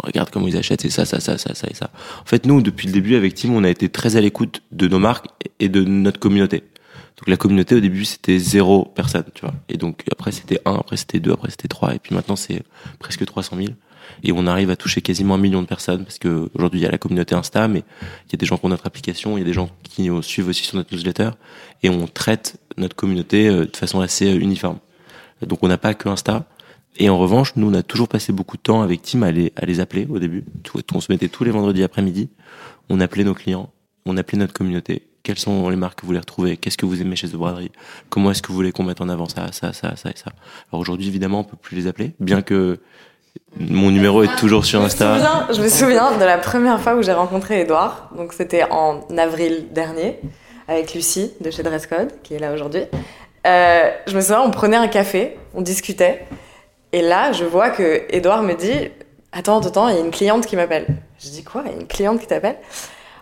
regarde 0.03 0.29
comment 0.29 0.47
ils 0.47 0.57
achètent, 0.57 0.81
c'est 0.81 0.89
ça, 0.89 1.05
ça, 1.05 1.21
ça, 1.21 1.37
ça, 1.37 1.55
ça 1.55 1.67
et 1.71 1.73
ça. 1.73 1.89
En 2.21 2.25
fait, 2.25 2.45
nous, 2.45 2.61
depuis 2.61 2.87
le 2.87 2.91
début, 2.93 3.15
avec 3.15 3.35
Tim, 3.35 3.51
on 3.51 3.63
a 3.63 3.69
été 3.69 3.87
très 3.87 4.17
à 4.17 4.21
l'écoute 4.21 4.61
de 4.73 4.89
nos 4.89 4.99
marques 4.99 5.27
et 5.61 5.69
de 5.69 5.85
notre 5.85 6.19
communauté. 6.19 6.63
Donc 7.19 7.27
la 7.27 7.37
communauté 7.37 7.75
au 7.75 7.79
début 7.79 8.05
c'était 8.05 8.39
zéro 8.39 8.85
personne, 8.95 9.25
tu 9.33 9.41
vois. 9.41 9.53
Et 9.67 9.77
donc 9.77 10.03
après 10.11 10.31
c'était 10.31 10.59
un, 10.65 10.75
après 10.75 10.97
c'était 10.97 11.19
deux, 11.19 11.31
après 11.31 11.51
c'était 11.51 11.67
trois, 11.67 11.93
et 11.93 11.99
puis 11.99 12.15
maintenant 12.15 12.35
c'est 12.35 12.63
presque 12.99 13.25
300 13.25 13.57
000 13.57 13.67
et 14.23 14.31
on 14.31 14.47
arrive 14.47 14.69
à 14.69 14.75
toucher 14.75 15.01
quasiment 15.01 15.35
un 15.35 15.37
million 15.37 15.61
de 15.61 15.67
personnes 15.67 16.03
parce 16.03 16.17
que 16.17 16.49
aujourd'hui 16.53 16.79
il 16.79 16.83
y 16.83 16.85
a 16.85 16.91
la 16.91 16.97
communauté 16.97 17.35
Insta, 17.35 17.67
mais 17.67 17.83
il 18.27 18.31
y 18.31 18.35
a 18.35 18.37
des 18.37 18.45
gens 18.45 18.57
qui 18.57 18.65
ont 18.65 18.69
notre 18.69 18.87
application, 18.87 19.37
il 19.37 19.41
y 19.41 19.43
a 19.43 19.45
des 19.45 19.53
gens 19.53 19.69
qui 19.83 20.03
nous 20.03 20.21
suivent 20.21 20.47
aussi 20.47 20.63
sur 20.63 20.77
notre 20.77 20.93
newsletter 20.93 21.31
et 21.83 21.89
on 21.89 22.07
traite 22.07 22.57
notre 22.77 22.95
communauté 22.95 23.47
euh, 23.47 23.65
de 23.65 23.77
façon 23.77 23.99
assez 23.99 24.31
euh, 24.31 24.39
uniforme. 24.39 24.79
Donc 25.45 25.59
on 25.63 25.67
n'a 25.67 25.77
pas 25.77 25.93
que 25.93 26.09
Insta. 26.09 26.47
Et 26.97 27.09
en 27.09 27.17
revanche, 27.17 27.55
nous, 27.55 27.69
on 27.69 27.73
a 27.75 27.83
toujours 27.83 28.09
passé 28.09 28.33
beaucoup 28.33 28.57
de 28.57 28.61
temps 28.61 28.81
avec 28.81 29.03
Tim 29.03 29.21
à 29.21 29.31
les, 29.31 29.53
à 29.55 29.65
les 29.65 29.79
appeler 29.79 30.05
au 30.09 30.19
début. 30.19 30.43
On 30.93 30.99
se 30.99 31.09
mettait 31.11 31.29
tous 31.29 31.45
les 31.45 31.51
vendredis 31.51 31.83
après-midi. 31.83 32.29
On 32.89 32.99
appelait 32.99 33.23
nos 33.23 33.35
clients. 33.35 33.71
On 34.05 34.17
appelait 34.17 34.39
notre 34.39 34.53
communauté. 34.53 35.08
Quelles 35.23 35.37
sont 35.39 35.69
les 35.69 35.75
marques 35.75 35.95
que 35.95 36.01
vous 36.01 36.07
voulez 36.07 36.19
retrouver? 36.19 36.57
Qu'est-ce 36.57 36.77
que 36.77 36.85
vous 36.85 37.01
aimez 37.01 37.15
chez 37.15 37.27
The 37.27 37.35
Braderie 37.35 37.71
Comment 38.09 38.31
est-ce 38.31 38.41
que 38.41 38.47
vous 38.47 38.55
voulez 38.55 38.71
qu'on 38.71 38.83
mette 38.83 39.01
en 39.01 39.09
avant 39.09 39.27
ça, 39.27 39.51
ça, 39.51 39.73
ça, 39.73 39.95
ça 39.95 40.09
et 40.09 40.17
ça? 40.17 40.31
Alors 40.71 40.81
aujourd'hui, 40.81 41.07
évidemment, 41.07 41.41
on 41.41 41.43
peut 41.43 41.57
plus 41.57 41.75
les 41.75 41.87
appeler, 41.87 42.13
bien 42.19 42.41
que 42.41 42.79
mon 43.57 43.91
numéro 43.91 44.23
est 44.23 44.35
toujours 44.37 44.65
sur 44.65 44.81
Insta. 44.81 45.17
Je 45.51 45.61
me 45.61 45.69
souviens, 45.69 46.17
de 46.17 46.23
la 46.23 46.37
première 46.37 46.79
fois 46.79 46.95
où 46.95 47.01
j'ai 47.01 47.13
rencontré 47.13 47.61
Edouard. 47.61 48.09
Donc 48.15 48.33
c'était 48.33 48.63
en 48.69 49.01
avril 49.17 49.67
dernier 49.71 50.19
avec 50.67 50.93
Lucie 50.93 51.31
de 51.41 51.51
chez 51.51 51.63
Dresscode 51.63 52.11
qui 52.23 52.35
est 52.35 52.39
là 52.39 52.53
aujourd'hui. 52.53 52.83
Euh, 53.47 53.89
je 54.07 54.15
me 54.15 54.21
souviens, 54.21 54.41
on 54.41 54.51
prenait 54.51 54.77
un 54.77 54.87
café, 54.87 55.37
on 55.53 55.61
discutait. 55.61 56.25
Et 56.91 57.01
là, 57.01 57.31
je 57.31 57.43
vois 57.43 57.69
que 57.69 58.03
Edouard 58.09 58.43
me 58.43 58.53
dit 58.53 58.89
Attends, 59.31 59.59
attends, 59.59 59.89
il 59.89 59.95
y 59.95 59.97
a 59.97 60.01
une 60.01 60.11
cliente 60.11 60.45
qui 60.45 60.55
m'appelle. 60.55 60.85
Je 61.19 61.29
dis 61.29 61.43
Quoi? 61.43 61.63
Il 61.65 61.71
y 61.71 61.75
a 61.75 61.77
une 61.79 61.87
cliente 61.87 62.19
qui 62.19 62.27
t'appelle? 62.27 62.57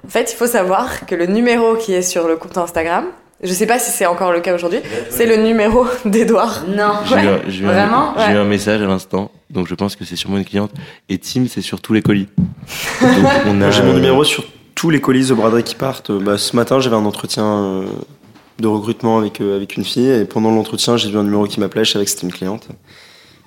En 0.05 0.09
fait, 0.09 0.31
il 0.31 0.35
faut 0.35 0.47
savoir 0.47 1.05
que 1.05 1.15
le 1.15 1.25
numéro 1.25 1.75
qui 1.75 1.93
est 1.93 2.01
sur 2.01 2.27
le 2.27 2.35
compte 2.35 2.57
Instagram, 2.57 3.05
je 3.43 3.53
sais 3.53 3.67
pas 3.67 3.77
si 3.77 3.91
c'est 3.91 4.05
encore 4.05 4.31
le 4.31 4.39
cas 4.39 4.55
aujourd'hui. 4.55 4.79
C'est 5.09 5.25
le 5.25 5.37
numéro 5.37 5.85
d'Edouard. 6.05 6.63
Non. 6.67 6.93
J'ai 7.47 7.63
Vraiment 7.63 8.13
J'ai 8.17 8.33
eu 8.33 8.37
un 8.37 8.45
message 8.45 8.81
à 8.81 8.85
l'instant, 8.85 9.31
donc 9.49 9.67
je 9.67 9.75
pense 9.75 9.95
que 9.95 10.05
c'est 10.05 10.15
sûrement 10.15 10.37
une 10.37 10.45
cliente. 10.45 10.71
Et 11.09 11.17
Tim, 11.19 11.45
c'est 11.47 11.61
sur 11.61 11.81
tous 11.81 11.93
les 11.93 12.01
colis. 12.01 12.27
J'ai 13.01 13.83
mon 13.83 13.93
numéro 13.93 14.23
sur 14.23 14.43
tous 14.73 14.89
les 14.89 15.01
colis 15.01 15.27
de 15.27 15.33
braderie 15.33 15.63
qui 15.63 15.75
partent. 15.75 16.11
Bah, 16.11 16.37
ce 16.37 16.55
matin, 16.55 16.79
j'avais 16.79 16.95
un 16.95 17.05
entretien 17.05 17.43
euh, 17.43 17.85
de 18.59 18.67
recrutement 18.67 19.17
avec, 19.17 19.41
euh, 19.41 19.55
avec 19.55 19.75
une 19.75 19.83
fille, 19.83 20.09
et 20.09 20.25
pendant 20.25 20.51
l'entretien, 20.51 20.97
j'ai 20.97 21.09
vu 21.09 21.17
un 21.17 21.23
numéro 21.23 21.45
qui 21.45 21.59
m'appelait, 21.59 21.83
je 21.83 21.93
savais 21.93 22.05
que 22.05 22.11
c'était 22.11 22.27
une 22.27 22.33
cliente. 22.33 22.67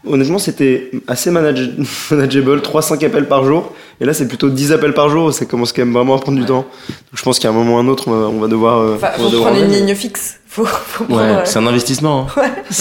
Honnêtement, 0.06 0.38
c'était 0.38 0.90
assez 1.06 1.30
manageable, 2.10 2.60
3-5 2.60 3.04
appels 3.04 3.28
par 3.28 3.44
jour. 3.44 3.74
Et 4.00 4.04
là, 4.04 4.14
c'est 4.14 4.26
plutôt 4.26 4.48
10 4.48 4.72
appels 4.72 4.94
par 4.94 5.10
jour. 5.10 5.32
Ça 5.32 5.44
commence 5.44 5.72
quand 5.72 5.82
même 5.84 5.92
vraiment 5.92 6.16
à 6.16 6.18
prendre 6.18 6.38
du 6.38 6.46
temps. 6.46 6.66
Donc, 6.88 6.96
je 7.14 7.22
pense 7.22 7.38
qu'à 7.38 7.50
un 7.50 7.52
moment 7.52 7.76
ou 7.76 7.78
un 7.78 7.88
autre, 7.88 8.08
on 8.08 8.38
va, 8.38 8.48
devoir. 8.48 8.78
Euh, 8.78 8.94
enfin, 8.96 9.08
faut 9.16 9.30
prendre 9.30 9.62
une 9.62 9.70
ligne 9.70 9.94
fixe. 9.94 10.40
Faut, 10.50 10.64
faut 10.64 11.04
ouais, 11.04 11.22
euh, 11.22 11.44
c'est 11.44 11.60
un 11.60 11.66
investissement. 11.68 12.26
Hein. 12.36 12.40
Ouais. 12.40 12.50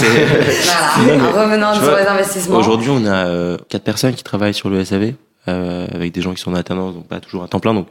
voilà. 1.06 1.44
revenant 1.44 1.76
sur 1.76 1.96
les 1.96 2.08
investissements. 2.08 2.58
Aujourd'hui, 2.58 2.90
on 2.90 3.06
a 3.06 3.28
euh, 3.28 3.58
4 3.70 3.84
personnes 3.84 4.14
qui 4.16 4.24
travaillent 4.24 4.56
sur 4.56 4.72
le 4.72 4.84
SAV, 4.84 5.14
euh, 5.48 5.86
avec 5.94 6.12
des 6.12 6.24
gens 6.24 6.34
qui 6.34 6.42
sont 6.42 6.52
en 6.52 6.56
alternance, 6.56 6.96
donc 6.96 7.08
pas 7.08 7.20
toujours 7.20 7.44
à 7.44 7.48
temps 7.48 7.60
plein. 7.60 7.76
Donc, 7.76 7.88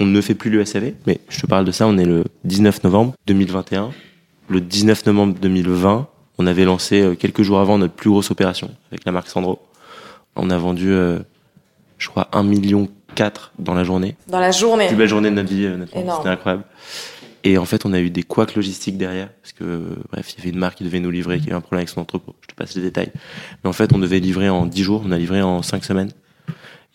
on 0.00 0.06
ne 0.06 0.20
fait 0.22 0.32
plus 0.32 0.48
le 0.48 0.64
SAV. 0.64 0.92
Mais 1.06 1.20
je 1.28 1.40
te 1.40 1.46
parle 1.46 1.66
de 1.66 1.72
ça, 1.72 1.86
on 1.86 1.98
est 1.98 2.06
le 2.06 2.24
19 2.44 2.84
novembre 2.84 3.12
2021. 3.26 3.90
Le 4.48 4.62
19 4.62 5.04
novembre 5.04 5.34
2020, 5.42 6.06
on 6.38 6.46
avait 6.46 6.64
lancé 6.64 7.02
euh, 7.02 7.14
quelques 7.14 7.42
jours 7.42 7.58
avant 7.58 7.78
notre 7.78 7.94
plus 7.94 8.10
grosse 8.10 8.30
opération 8.30 8.70
avec 8.90 9.04
la 9.04 9.12
marque 9.12 9.28
Sandro. 9.28 9.60
On 10.36 10.50
a 10.50 10.58
vendu, 10.58 10.90
euh, 10.90 11.18
je 11.98 12.08
crois, 12.08 12.28
1 12.32 12.44
million 12.44 12.88
4 13.14 13.52
dans 13.58 13.74
la 13.74 13.84
journée. 13.84 14.14
Dans 14.28 14.40
la 14.40 14.52
journée. 14.52 14.86
Plus 14.86 14.96
belle 14.96 15.08
journée 15.08 15.30
de 15.30 15.34
notre 15.34 15.52
vie, 15.52 15.68
C'était 15.86 16.28
incroyable. 16.28 16.64
Et 17.44 17.58
en 17.58 17.64
fait, 17.64 17.86
on 17.86 17.92
a 17.92 18.00
eu 18.00 18.10
des 18.10 18.22
couacs 18.22 18.54
logistiques 18.54 18.98
derrière, 18.98 19.30
parce 19.42 19.52
que, 19.52 19.82
bref, 20.12 20.32
il 20.32 20.38
y 20.38 20.40
avait 20.42 20.50
une 20.50 20.58
marque 20.58 20.78
qui 20.78 20.84
devait 20.84 21.00
nous 21.00 21.10
livrer, 21.10 21.38
qui 21.38 21.46
avait 21.46 21.56
un 21.56 21.60
problème 21.60 21.80
avec 21.80 21.88
son 21.88 22.00
entrepôt. 22.00 22.34
Je 22.42 22.48
te 22.48 22.54
passe 22.54 22.74
les 22.74 22.82
détails. 22.82 23.10
Mais 23.62 23.70
en 23.70 23.72
fait, 23.72 23.92
on 23.92 23.98
devait 23.98 24.20
livrer 24.20 24.48
en 24.48 24.66
10 24.66 24.82
jours, 24.82 25.02
on 25.06 25.12
a 25.12 25.18
livré 25.18 25.40
en 25.40 25.62
5 25.62 25.84
semaines. 25.84 26.10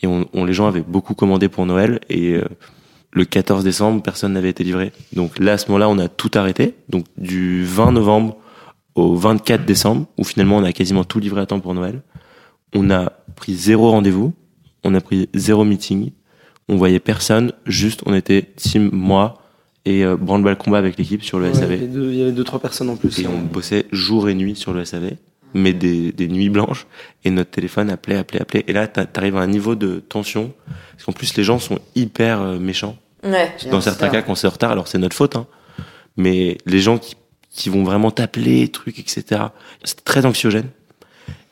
Et 0.02 0.08
on, 0.08 0.46
les 0.46 0.54
gens 0.54 0.68
avaient 0.68 0.82
beaucoup 0.82 1.16
commandé 1.16 1.48
pour 1.48 1.66
Noël, 1.66 2.02
et 2.10 2.34
euh, 2.34 2.44
le 3.12 3.24
14 3.26 3.64
décembre, 3.64 4.04
personne 4.04 4.34
n'avait 4.34 4.50
été 4.50 4.64
livré. 4.66 4.92
Donc 5.14 5.40
là, 5.40 5.54
à 5.54 5.58
ce 5.58 5.68
moment-là, 5.68 5.88
on 5.88 5.98
a 5.98 6.10
tout 6.10 6.32
arrêté. 6.36 6.76
Donc 6.90 7.06
du 7.18 7.64
20 7.64 7.94
novembre 7.94 8.38
au 8.96 9.16
24 9.16 9.66
décembre, 9.66 10.06
où 10.18 10.24
finalement 10.24 10.58
on 10.58 10.64
a 10.64 10.72
quasiment 10.74 11.04
tout 11.04 11.20
livré 11.20 11.42
à 11.42 11.46
temps 11.46 11.60
pour 11.60 11.74
Noël. 11.74 12.02
On 12.76 12.90
a 12.90 13.12
pris 13.36 13.54
zéro 13.56 13.92
rendez-vous, 13.92 14.34
on 14.84 14.94
a 14.96 15.02
pris 15.02 15.30
zéro 15.34 15.64
meeting, 15.64 16.12
on 16.70 16.76
voyait 16.78 17.00
personne, 17.00 17.52
juste 17.66 18.02
on 18.06 18.14
était 18.14 18.42
team 18.56 18.90
moi 18.94 19.40
et 19.86 20.06
euh, 20.06 20.16
branle-ball 20.16 20.58
combat 20.58 20.78
avec 20.78 20.98
l'équipe 20.98 21.24
sur 21.24 21.40
le 21.40 21.46
Ouais, 21.46 21.52
il, 21.54 21.58
y 21.58 21.60
SAV. 21.60 21.88
deux, 21.92 22.12
il 22.12 22.18
y 22.18 22.22
avait 22.22 22.32
deux, 22.32 22.44
trois 22.44 22.60
personnes 22.60 22.90
en 22.90 22.96
plus. 22.96 23.20
Et 23.20 23.28
on 23.28 23.40
bossait 23.40 23.86
jour 23.92 24.30
et 24.30 24.34
nuit 24.34 24.56
sur 24.56 24.74
le 24.74 24.86
SAV, 24.86 25.12
mais 25.54 25.74
des, 25.74 26.12
des 26.12 26.28
nuits 26.28 26.50
blanches, 26.50 26.88
et 27.26 27.30
notre 27.32 27.52
téléphone 27.52 27.90
appelait, 27.90 28.16
appelait, 28.18 28.42
appelait. 28.42 28.64
Et 28.68 28.74
là, 28.74 28.88
t'a- 28.88 29.06
t'arrives 29.06 29.36
à 29.38 29.42
un 29.42 29.48
niveau 29.48 29.76
de 29.76 30.00
tension, 30.00 30.54
parce 30.94 31.04
qu'en 31.04 31.12
plus 31.12 31.36
les 31.36 31.44
gens 31.44 31.60
sont 31.60 31.80
hyper 31.96 32.42
euh, 32.42 32.60
méchants. 32.60 32.96
Ouais. 33.24 33.52
Dans 33.72 33.82
certains 33.82 34.10
cas, 34.10 34.22
quand 34.22 34.36
c'est 34.36 34.48
en 34.48 34.52
retard, 34.52 34.72
alors 34.72 34.88
c'est 34.88 34.98
notre 34.98 35.16
faute, 35.16 35.36
hein. 35.36 35.48
mais 36.18 36.58
les 36.66 36.80
gens 36.80 36.98
qui, 36.98 37.16
qui 37.54 37.70
vont 37.70 37.84
vraiment 37.84 38.12
t'appeler, 38.12 38.68
trucs, 38.68 39.00
etc. 39.00 39.42
C'est 39.84 40.04
très 40.04 40.26
anxiogène. 40.26 40.68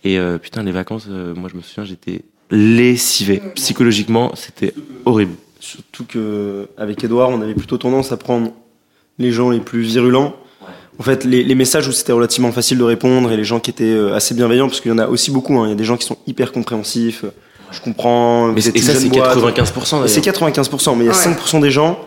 Et 0.03 0.17
euh, 0.17 0.37
putain, 0.39 0.63
les 0.63 0.71
vacances, 0.71 1.05
euh, 1.09 1.35
moi 1.35 1.47
je 1.51 1.55
me 1.57 1.61
souviens, 1.61 1.85
j'étais 1.85 2.23
lessivé. 2.49 3.41
Psychologiquement, 3.55 4.31
c'était 4.35 4.73
horrible. 5.05 5.33
Surtout 5.59 6.05
que 6.05 6.67
avec 6.77 7.03
Edouard, 7.03 7.29
on 7.29 7.41
avait 7.41 7.53
plutôt 7.53 7.77
tendance 7.77 8.11
à 8.11 8.17
prendre 8.17 8.51
les 9.19 9.31
gens 9.31 9.51
les 9.51 9.59
plus 9.59 9.81
virulents. 9.83 10.35
En 10.99 11.03
fait, 11.03 11.23
les, 11.23 11.43
les 11.43 11.55
messages 11.55 11.87
où 11.87 11.91
c'était 11.91 12.11
relativement 12.11 12.51
facile 12.51 12.77
de 12.77 12.83
répondre 12.83 13.31
et 13.31 13.37
les 13.37 13.43
gens 13.43 13.59
qui 13.59 13.69
étaient 13.71 13.83
euh, 13.85 14.15
assez 14.15 14.33
bienveillants, 14.35 14.67
parce 14.67 14.81
qu'il 14.81 14.91
y 14.91 14.93
en 14.93 14.97
a 14.99 15.07
aussi 15.07 15.31
beaucoup. 15.31 15.57
hein. 15.59 15.67
Il 15.67 15.69
y 15.69 15.73
a 15.73 15.75
des 15.75 15.83
gens 15.83 15.97
qui 15.97 16.05
sont 16.05 16.17
hyper 16.27 16.51
compréhensifs. 16.51 17.25
Je 17.71 17.79
comprends. 17.79 18.47
Mais 18.51 18.59
et 18.67 18.81
ça, 18.81 18.93
c'est 18.95 19.07
boîte. 19.07 19.37
95%. 19.37 19.37
Et 19.37 19.91
d'ailleurs. 19.91 20.09
C'est 20.09 20.21
95%, 20.21 20.97
mais 20.97 21.05
il 21.05 21.07
y 21.07 21.09
a 21.09 21.13
Ouais. 21.13 21.17
5% 21.17 21.61
des 21.61 21.71
gens 21.71 21.99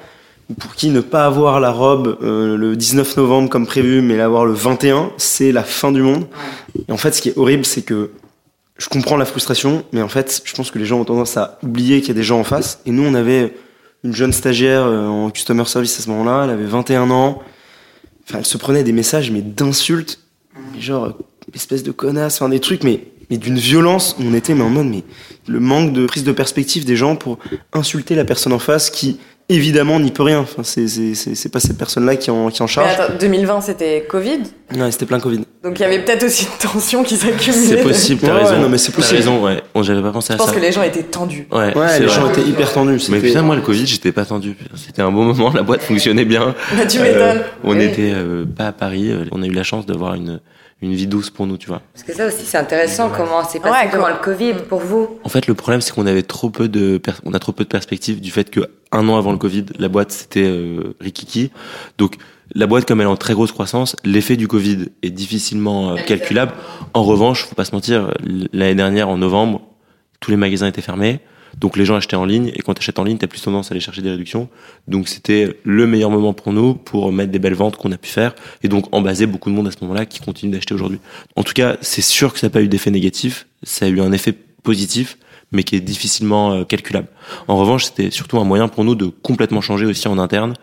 pour 0.59 0.75
qui 0.75 0.91
ne 0.91 1.01
pas 1.01 1.27
avoir 1.27 1.61
la 1.61 1.71
robe 1.71 2.19
euh, 2.23 2.57
le 2.57 2.77
19 2.77 3.17
novembre 3.17 3.49
comme 3.49 3.67
prévu, 3.67 4.03
mais 4.03 4.17
l'avoir 4.17 4.45
le 4.45 4.53
21, 4.53 5.11
c'est 5.17 5.53
la 5.53 5.63
fin 5.63 5.91
du 5.91 6.03
monde. 6.03 6.27
Et 6.89 6.93
en 6.93 6.97
fait, 6.97 7.13
ce 7.13 7.23
qui 7.23 7.31
est 7.31 7.39
horrible, 7.39 7.65
c'est 7.65 7.83
que 7.83 8.11
je 8.77 8.89
comprends 8.89 9.17
la 9.17 9.25
frustration, 9.25 9.85
mais 9.93 10.03
en 10.03 10.09
fait, 10.09 10.43
je 10.45 10.55
pense 10.55 10.71
que 10.71 10.79
les 10.79 10.85
gens 10.85 11.01
ont 11.01 11.05
tendance 11.05 11.37
à 11.37 11.59
oublier 11.63 12.01
qu'il 12.01 12.09
y 12.09 12.11
a 12.11 12.15
des 12.15 12.25
gens 12.25 12.41
en 12.41 12.45
face. 12.45 12.81
Et 12.87 12.91
nous, 12.91 13.05
on 13.05 13.15
avait 13.15 13.55
une 14.03 14.15
jeune 14.15 14.33
stagiaire 14.33 14.85
euh, 14.85 15.07
en 15.07 15.31
customer 15.31 15.65
service 15.65 15.99
à 15.99 16.03
ce 16.03 16.11
moment-là, 16.11 16.45
elle 16.45 16.51
avait 16.51 16.65
21 16.65 17.11
ans. 17.11 17.43
Enfin, 18.29 18.39
elle 18.39 18.47
se 18.47 18.59
prenait 18.59 18.85
des 18.85 18.93
messages, 18.93 19.31
mais 19.31 19.41
d'insultes, 19.41 20.21
genre, 20.79 21.05
euh, 21.05 21.13
espèce 21.55 21.83
de 21.83 21.93
connasse, 21.93 22.37
enfin 22.37 22.49
des 22.49 22.61
trucs, 22.61 22.85
mais, 22.85 23.07
mais 23.31 23.39
d'une 23.39 23.59
violence. 23.59 24.17
On 24.19 24.35
était 24.35 24.55
mais 24.55 24.63
en 24.63 24.71
mode, 24.71 24.87
mais 24.87 25.05
le 25.47 25.61
manque 25.61 25.93
de 25.93 26.07
prise 26.07 26.25
de 26.25 26.33
perspective 26.33 26.85
des 26.85 26.97
gens 26.97 27.17
pour 27.17 27.39
insulter 27.73 28.15
la 28.15 28.25
personne 28.25 28.53
en 28.53 28.59
face 28.59 28.91
qui, 28.91 29.19
évidemment, 29.49 30.01
n'y 30.01 30.11
peut 30.11 30.23
rien. 30.23 30.41
Enfin, 30.41 30.63
c'est, 30.65 31.49
pas 31.53 31.61
cette 31.61 31.77
personne-là 31.79 32.17
qui 32.17 32.31
en, 32.31 32.49
qui 32.51 32.63
en 32.63 32.67
Mais 32.67 32.71
charge. 32.73 32.91
attends, 32.99 33.13
2020 33.21 33.61
c'était 33.61 34.05
Covid, 34.09 34.41
Ouais, 34.77 34.91
c'était 34.91 35.07
plein 35.07 35.21
Covid. 35.21 35.41
donc 35.63 35.79
il 35.79 35.83
y 35.83 35.85
avait 35.85 36.01
peut-être 36.01 36.25
aussi 36.25 36.47
une 36.47 36.71
tension 36.71 37.03
qui 37.05 37.17
s'accumulait. 37.17 37.53
C'est 37.67 37.83
possible, 37.83 38.21
t'as 38.25 38.35
raison. 38.35 38.53
ouais, 38.55 38.59
non, 38.61 38.69
mais 38.69 38.79
c'est 38.79 38.91
T'as 38.93 38.97
possible. 38.97 39.17
raison, 39.19 39.45
ouais. 39.45 39.63
On- 39.75 39.83
J'avais 39.83 40.03
pas 40.03 40.11
pensé 40.13 40.29
Je 40.31 40.35
à 40.35 40.37
pense 40.39 40.49
ça. 40.49 40.55
que 40.55 40.61
les 40.61 40.73
gens 40.73 40.83
étaient 40.83 41.03
tendus. 41.03 41.47
Ouais, 41.53 41.67
les 41.69 41.73
vrai. 41.73 42.09
gens 42.09 42.29
étaient 42.31 42.43
hyper 42.43 42.73
tendus. 42.73 42.99
Mais 43.11 43.21
putain, 43.21 43.43
moi, 43.43 43.55
le 43.57 43.63
Covid, 43.63 43.87
j'étais 43.87 44.13
pas 44.13 44.25
tendu. 44.25 44.57
C'était 44.75 45.03
un 45.03 45.11
bon 45.13 45.25
moment, 45.25 45.53
la 45.55 45.63
boîte 45.63 45.83
fonctionnait 45.83 46.25
bien. 46.25 46.55
Bah, 46.77 46.87
tu 46.87 46.99
Euh, 46.99 47.03
m'étonnes. 47.03 47.43
on 47.63 47.77
Oui. 47.77 47.85
était 47.85 48.13
euh, 48.15 48.45
pas 48.47 48.69
à 48.69 48.73
Paris. 48.73 49.11
euh, 49.11 49.25
On 49.33 49.43
a 49.43 49.47
eu 49.47 49.51
la 49.53 49.63
chance 49.63 49.85
d'avoir 49.87 50.15
une, 50.15 50.41
une 50.85 50.95
vie 50.95 51.07
douce 51.07 51.31
pour 51.31 51.47
nous, 51.47 51.57
tu 51.57 51.67
vois. 51.69 51.83
Parce 51.93 52.05
que 52.05 52.13
ça 52.15 52.27
aussi, 52.27 52.45
c'est 52.45 52.59
intéressant 52.59 53.11
comment 53.17 53.43
c'est 53.45 53.61
passé 53.61 53.87
Ouais, 53.87 53.91
quoi. 53.91 54.11
le 54.11 54.17
Covid 54.23 54.55
pour 54.69 54.81
vous. 54.81 55.19
En 55.25 55.29
fait, 55.29 55.47
le 55.47 55.55
problème, 55.55 55.81
c'est 55.81 55.93
qu'on 55.93 56.07
avait 56.07 56.23
trop 56.23 56.51
peu 56.51 56.69
de, 56.69 56.99
per- 56.99 57.13
on 57.25 57.33
a 57.35 57.39
trop 57.39 57.53
peu 57.53 57.65
de 57.65 57.69
perspectives 57.69 58.21
du 58.21 58.31
fait 58.31 58.51
que 58.51 58.61
un 58.93 59.09
an 59.09 59.17
avant 59.17 59.33
le 59.33 59.39
Covid, 59.39 59.65
la 59.79 59.89
boîte 59.89 60.13
c'était 60.13 60.45
euh, 60.47 60.95
rikiki. 61.01 61.51
Donc, 61.99 62.17
la 62.55 62.67
boîte, 62.67 62.87
comme 62.87 63.01
elle 63.01 63.07
est 63.07 63.11
en 63.11 63.17
très 63.17 63.35
grosse 63.35 63.51
croissance, 63.53 63.97
l'effet 64.05 64.37
du 64.37 64.47
Covid 64.47 64.87
est 65.03 65.11
difficilement 65.11 65.93
euh, 65.93 65.97
calculable. 65.97 66.53
En 66.93 67.03
revanche, 67.03 67.45
faut 67.45 67.55
pas 67.55 67.65
se 67.65 67.75
mentir, 67.75 68.11
l'année 68.53 68.75
dernière, 68.75 69.09
en 69.09 69.17
novembre, 69.17 69.63
tous 70.21 70.31
les 70.31 70.37
magasins 70.37 70.67
étaient 70.69 70.83
fermés. 70.83 71.21
Donc 71.59 71.77
les 71.77 71.85
gens 71.85 71.97
achetaient 71.97 72.17
en 72.17 72.25
ligne 72.25 72.53
et 72.55 72.63
quand 72.63 72.75
tu 72.75 72.81
achètes 72.81 72.99
en 72.99 73.05
ligne, 73.05 73.19
tu 73.19 73.25
as 73.25 73.29
plus 73.29 73.43
tendance 73.43 73.71
à 73.71 73.73
aller 73.73 73.81
chercher 73.81 74.03
des 74.03 74.11
réductions. 74.11 74.49
Donc 74.89 75.09
c'était 75.09 75.59
le 75.65 75.87
meilleur 75.87 76.11
moment 76.11 76.33
pour 76.33 76.53
nous 76.53 76.75
pour 76.75 77.13
mettre 77.13 77.31
des 77.33 77.39
belles 77.39 77.55
ventes 77.55 77.77
qu'on 77.77 77.93
a 77.93 77.99
pu 77.99 78.09
faire 78.09 78.35
et 78.63 78.69
donc 78.69 78.87
en 78.93 79.01
baser 79.01 79.27
beaucoup 79.27 79.51
de 79.51 79.55
monde 79.55 79.69
à 79.69 79.71
ce 79.71 79.77
moment-là 79.83 80.07
qui 80.07 80.21
continue 80.21 80.53
d'acheter 80.53 80.75
aujourd'hui. 80.75 80.99
En 81.37 81.43
tout 81.43 81.55
cas, 81.55 81.77
c'est 81.81 82.03
sûr 82.03 82.33
que 82.33 82.39
ça 82.39 82.47
n'a 82.47 82.51
pas 82.51 82.63
eu 82.63 82.69
d'effet 82.69 82.91
négatif, 82.91 83.47
ça 83.63 83.87
a 83.87 83.89
eu 83.89 84.01
un 84.01 84.13
effet 84.13 84.35
positif 84.63 85.19
mais 85.53 85.63
qui 85.63 85.77
est 85.77 85.81
difficilement 85.81 86.53
euh, 86.53 86.65
calculable. 86.65 87.07
En 87.47 87.57
revanche, 87.57 87.85
c'était 87.85 88.11
surtout 88.11 88.39
un 88.39 88.45
moyen 88.45 88.69
pour 88.69 88.85
nous 88.85 88.95
de 88.95 89.07
complètement 89.07 89.61
changer 89.61 89.87
aussi 89.87 90.09
en 90.09 90.19
interne 90.19 90.55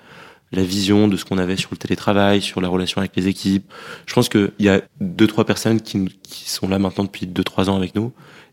la 0.52 0.64
vision 0.64 1.08
de 1.08 1.16
ce 1.16 1.24
qu'on 1.24 1.38
avait 1.38 1.56
sur 1.56 1.70
le 1.72 1.78
télétravail, 1.78 2.42
sur 2.42 2.60
la 2.60 2.68
relation 2.68 3.00
avec 3.00 3.16
les 3.16 3.28
équipes. 3.28 3.72
Je 4.06 4.14
pense 4.14 4.28
qu'il 4.28 4.52
y 4.60 4.68
a 4.68 4.82
deux, 5.00 5.28
trois 5.28 5.46
personnes 5.46 5.80
qui, 5.80 6.10
qui 6.24 6.50
sont 6.50 6.68
là 6.68 6.78
maintenant 6.78 7.06
depuis 7.06 7.26
deux, 7.26 7.44
trois 7.44 7.70
ans 7.70 7.78
avec 7.78 7.96
nous 7.96 8.12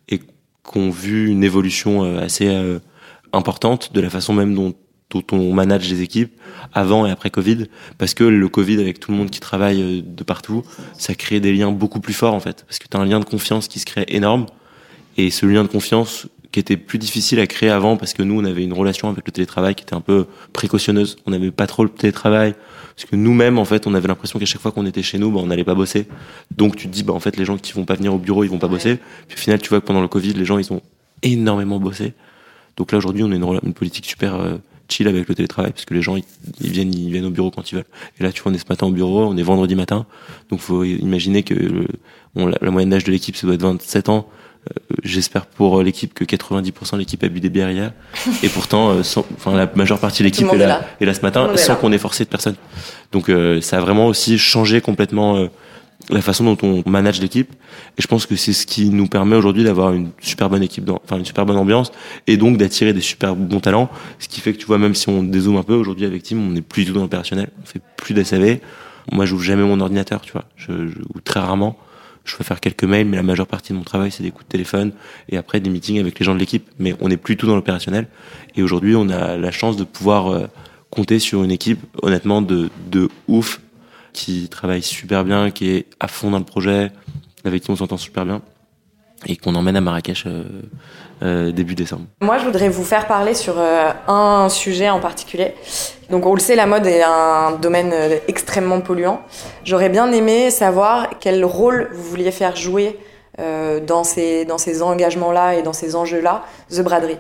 et 0.09 0.21
qui 0.71 0.79
ont 0.79 0.91
vu 0.91 1.29
une 1.29 1.45
évolution 1.45 2.05
euh, 2.05 2.21
assez 2.21 2.49
euh, 2.49 2.79
importante 3.33 3.93
de 3.93 4.01
la 4.01 4.11
façon 4.11 4.33
même 4.33 4.55
dont, 4.55 4.75
dont 5.11 5.23
on 5.33 5.53
manage 5.53 5.89
les 5.89 6.03
équipes 6.03 6.33
avant 6.75 7.07
et 7.07 7.11
après 7.11 7.31
Covid, 7.31 7.67
parce 7.97 8.15
que 8.15 8.25
le 8.25 8.49
Covid 8.49 8.81
avec 8.81 9.01
tout 9.01 9.11
le 9.11 9.17
monde 9.17 9.31
qui 9.31 9.41
travaille 9.41 9.83
euh, 9.83 10.03
de 10.05 10.25
partout, 10.25 10.63
ça 10.95 11.15
crée 11.15 11.41
des 11.41 11.53
liens 11.53 11.73
beaucoup 11.73 12.01
plus 12.01 12.15
forts 12.15 12.35
en 12.35 12.41
fait, 12.41 12.65
parce 12.67 12.79
que 12.79 12.87
tu 12.89 12.97
as 12.97 13.01
un 13.01 13.07
lien 13.07 13.21
de 13.21 13.25
confiance 13.25 13.69
qui 13.69 13.79
se 13.79 13.87
crée 13.87 14.05
énorme, 14.09 14.47
et 15.17 15.31
ce 15.31 15.47
lien 15.47 15.63
de 15.63 15.69
confiance 15.69 16.29
qui 16.53 16.61
était 16.61 16.77
plus 16.77 16.99
difficile 16.99 17.41
à 17.41 17.47
créer 17.47 17.71
avant, 17.71 17.97
parce 17.97 18.15
que 18.15 18.23
nous 18.23 18.39
on 18.39 18.45
avait 18.45 18.65
une 18.65 18.73
relation 18.73 19.09
avec 19.09 19.27
le 19.27 19.33
télétravail 19.33 19.75
qui 19.75 19.83
était 19.83 19.95
un 19.95 20.01
peu 20.01 20.27
précautionneuse, 20.53 21.17
on 21.27 21.31
n'avait 21.31 21.51
pas 21.51 21.67
trop 21.67 21.85
le 21.85 21.91
télétravail, 21.91 22.55
parce 22.99 23.11
que 23.11 23.17
nous-mêmes 23.17 23.59
en 23.59 23.65
fait 23.65 23.87
on 23.87 23.95
avait 23.95 24.09
l'impression 24.09 24.41
qu'à 24.41 24.45
chaque 24.45 24.61
fois 24.61 24.73
qu'on 24.73 24.85
était 24.85 25.03
chez 25.05 25.19
nous, 25.19 25.31
bah, 25.31 25.39
on 25.41 25.47
n'allait 25.47 25.63
pas 25.63 25.77
bosser, 25.77 26.07
donc 26.57 26.75
tu 26.75 26.89
te 26.89 26.93
dis 26.93 27.05
bah 27.05 27.13
en 27.13 27.21
fait 27.21 27.37
les 27.37 27.45
gens 27.45 27.57
qui 27.57 27.73
vont 27.73 27.85
pas 27.85 27.95
venir 27.95 28.13
au 28.13 28.19
bureau 28.19 28.43
ils 28.43 28.51
vont 28.51 28.59
pas 28.59 28.67
bosser, 28.67 28.99
puis 29.29 29.37
au 29.37 29.41
final 29.41 29.61
tu 29.61 29.69
vois 29.69 29.81
que 29.81 29.87
pendant 29.87 30.03
le 30.03 30.09
Covid 30.09 30.33
les 30.33 30.45
gens 30.45 30.59
ils 30.59 30.73
ont 30.73 30.83
énormément 31.23 31.79
bossé, 31.79 32.13
donc 32.77 32.91
là 32.91 32.99
aujourd'hui 32.99 33.23
on 33.23 33.31
a 33.31 33.37
une, 33.63 33.73
politique 33.73 34.05
super 34.07 34.35
euh, 34.35 34.57
chill 34.89 35.07
avec 35.07 35.29
le 35.29 35.35
télétravail 35.37 35.71
parce 35.71 35.85
que 35.85 35.95
les 35.95 36.03
gens 36.03 36.17
ils, 36.17 36.25
ils 36.61 36.73
viennent 36.73 36.93
ils 36.93 37.11
viennent 37.13 37.27
au 37.27 37.31
bureau 37.31 37.51
quand 37.53 37.71
ils 37.71 37.77
veulent. 37.77 37.85
Et 38.19 38.25
là 38.25 38.33
tu 38.33 38.43
vois 38.43 38.51
on 38.51 38.55
est 38.55 38.59
ce 38.59 38.65
matin 38.69 38.87
au 38.89 38.93
bureau, 38.93 39.27
on 39.27 39.37
est 39.37 39.43
vendredi 39.43 39.77
matin, 39.77 40.05
donc 40.51 40.59
faut 40.59 40.83
imaginer 40.83 41.45
que 41.45 41.55
le- 41.55 41.87
on- 42.35 42.47
la, 42.47 42.59
la 42.61 42.71
moyenne 42.73 42.91
d'âge 42.91 43.05
de 43.05 43.13
l'équipe 43.13 43.37
ça 43.37 43.47
doit 43.47 43.55
être 43.55 43.63
27 43.63 44.09
ans. 44.09 44.29
Euh, 44.69 44.75
J'espère 45.05 45.47
pour 45.47 45.83
l'équipe 45.83 46.13
que 46.13 46.25
90% 46.25 46.93
de 46.95 46.99
l'équipe 46.99 47.23
a 47.25 47.29
bu 47.29 47.41
des 47.41 47.49
bières 47.51 47.71
hier 47.71 47.93
et 48.43 48.49
pourtant 48.49 48.91
euh, 48.91 49.03
sans- 49.03 49.25
enfin 49.37 49.55
la 49.57 49.71
majeure 49.75 49.99
partie 50.01 50.23
de 50.23 50.25
l'équipe 50.29 50.47
est 50.53 50.57
est 50.57 50.59
là, 50.59 50.67
là. 50.67 50.87
est 51.01 51.05
là 51.07 51.15
ce 51.15 51.21
matin 51.23 51.47
sans 51.57 51.77
qu'on 51.77 51.93
ait 51.93 51.99
forcé 51.99 52.25
de 52.25 52.29
personne. 52.29 52.57
Donc 53.13 53.29
euh, 53.29 53.61
ça 53.61 53.79
a 53.79 53.81
vraiment 53.81 54.07
aussi 54.09 54.39
changé 54.39 54.81
complètement 54.81 55.37
euh, 55.37 55.47
la 56.11 56.21
façon 56.21 56.45
dont 56.45 56.57
on 56.63 56.89
manage 56.91 57.21
l'équipe 57.21 57.53
et 57.97 58.03
je 58.03 58.07
pense 58.07 58.27
que 58.27 58.35
c'est 58.37 58.53
ce 58.53 58.67
qui 58.67 58.91
nous 58.91 59.07
permet 59.07 59.37
aujourd'hui 59.37 59.65
d'avoir 59.65 59.93
une 59.93 60.11
super 60.21 60.49
bonne 60.51 60.63
équipe, 60.63 60.85
dans- 60.85 61.01
enfin 61.05 61.19
une 61.19 61.25
super 61.25 61.47
bonne 61.47 61.57
ambiance 61.57 61.91
et 62.27 62.37
donc 62.37 62.57
d'attirer 62.57 62.93
des 62.93 63.01
super 63.01 63.37
bons 63.37 63.61
talents. 63.61 63.89
Ce 64.19 64.29
qui 64.29 64.41
fait 64.41 64.53
que 64.53 64.59
tu 64.59 64.67
vois, 64.67 64.79
même 64.79 64.95
si 64.95 65.09
on 65.09 65.23
dézoome 65.23 65.57
un 65.57 65.63
peu 65.63 65.75
aujourd'hui 65.75 66.05
avec 66.07 66.23
Team, 66.23 66.41
on 66.47 66.51
n'est 66.51 66.63
plus 66.63 66.83
du 66.85 66.89
tout 66.91 66.97
dans 66.97 67.03
l'opérationnel, 67.03 67.49
on 67.63 67.67
fait 67.67 67.81
plus 67.97 68.15
d'SAV. 68.15 68.59
Moi, 69.11 69.25
j'ouvre 69.25 69.43
jamais 69.43 69.63
mon 69.63 69.81
ordinateur, 69.81 70.21
tu 70.21 70.33
vois, 70.33 70.45
je, 70.57 70.67
je, 70.89 70.99
ou 71.15 71.21
très 71.25 71.41
rarement. 71.41 71.79
Je 72.29 72.37
peux 72.37 72.45
faire 72.45 72.61
quelques 72.61 72.85
mails, 72.85 73.07
mais 73.07 73.17
la 73.17 73.23
majeure 73.23 73.47
partie 73.47 73.73
de 73.73 73.79
mon 73.79 73.85
travail, 73.85 74.11
c'est 74.11 74.23
des 74.23 74.31
coups 74.31 74.45
de 74.45 74.51
téléphone 74.51 74.93
et 75.29 75.39
après 75.39 75.61
des 75.61 75.71
meetings 75.71 75.99
avec 75.99 76.19
les 76.19 76.25
gens 76.25 76.35
de 76.35 76.39
l'équipe. 76.39 76.69
Mais 76.79 76.95
on 77.01 77.09
n'est 77.09 77.17
plus 77.17 77.37
tout 77.37 77.47
dans 77.47 77.57
l'opérationnel. 77.57 78.07
Et 78.55 78.63
aujourd'hui, 78.63 78.95
on 78.97 79.09
a 79.09 79.37
la 79.37 79.51
chance 79.51 79.77
de 79.77 79.85
pouvoir 79.85 80.29
euh, 80.29 80.47
compter 80.91 81.19
sur 81.19 81.43
une 81.43 81.51
équipe, 81.51 81.81
honnêtement, 82.03 82.43
de, 82.43 82.69
de 82.91 83.09
ouf, 83.29 83.61
qui 84.13 84.49
travaille 84.49 84.83
super 84.83 85.25
bien, 85.25 85.51
qui 85.51 85.71
est 85.71 85.87
à 86.01 86.09
fond 86.09 86.31
dans 86.31 86.39
le 86.39 86.45
projet, 86.45 86.93
avec 87.45 87.63
qui 87.63 87.71
on 87.71 87.77
s'entend 87.77 87.97
super 87.97 88.27
bien, 88.27 88.43
et 89.27 89.37
qu'on 89.37 89.55
emmène 89.55 89.77
à 89.77 89.81
Marrakech 89.81 90.25
euh, 90.27 90.45
euh, 91.23 91.51
début 91.51 91.75
décembre. 91.75 92.05
Moi, 92.21 92.39
je 92.39 92.45
voudrais 92.45 92.69
vous 92.69 92.85
faire 92.85 93.07
parler 93.07 93.35
sur 93.35 93.59
un 93.59 94.49
sujet 94.51 94.91
en 94.91 95.01
particulier. 95.01 95.55
Donc, 96.11 96.25
on 96.27 96.35
le 96.35 96.41
sait, 96.41 96.57
la 96.57 96.67
mode 96.67 96.87
est 96.87 97.03
un 97.03 97.53
domaine 97.61 97.91
euh, 97.93 98.17
extrêmement 98.29 98.81
polluant. 98.81 99.21
J'aurais 99.65 99.91
bien 99.91 100.11
aimé 100.13 100.51
savoir 100.51 101.09
quel 101.21 101.45
rôle 101.45 101.89
vous 101.93 102.03
vouliez 102.11 102.31
faire 102.31 102.57
jouer 102.57 102.99
euh, 103.41 103.79
dans 103.81 104.05
ces, 104.05 104.45
dans 104.47 104.59
ces 104.59 104.83
engagements-là 104.83 105.57
et 105.57 105.63
dans 105.63 105.75
ces 105.75 105.95
enjeux-là, 105.97 106.45
The 106.71 106.81
Braderie. 106.81 107.19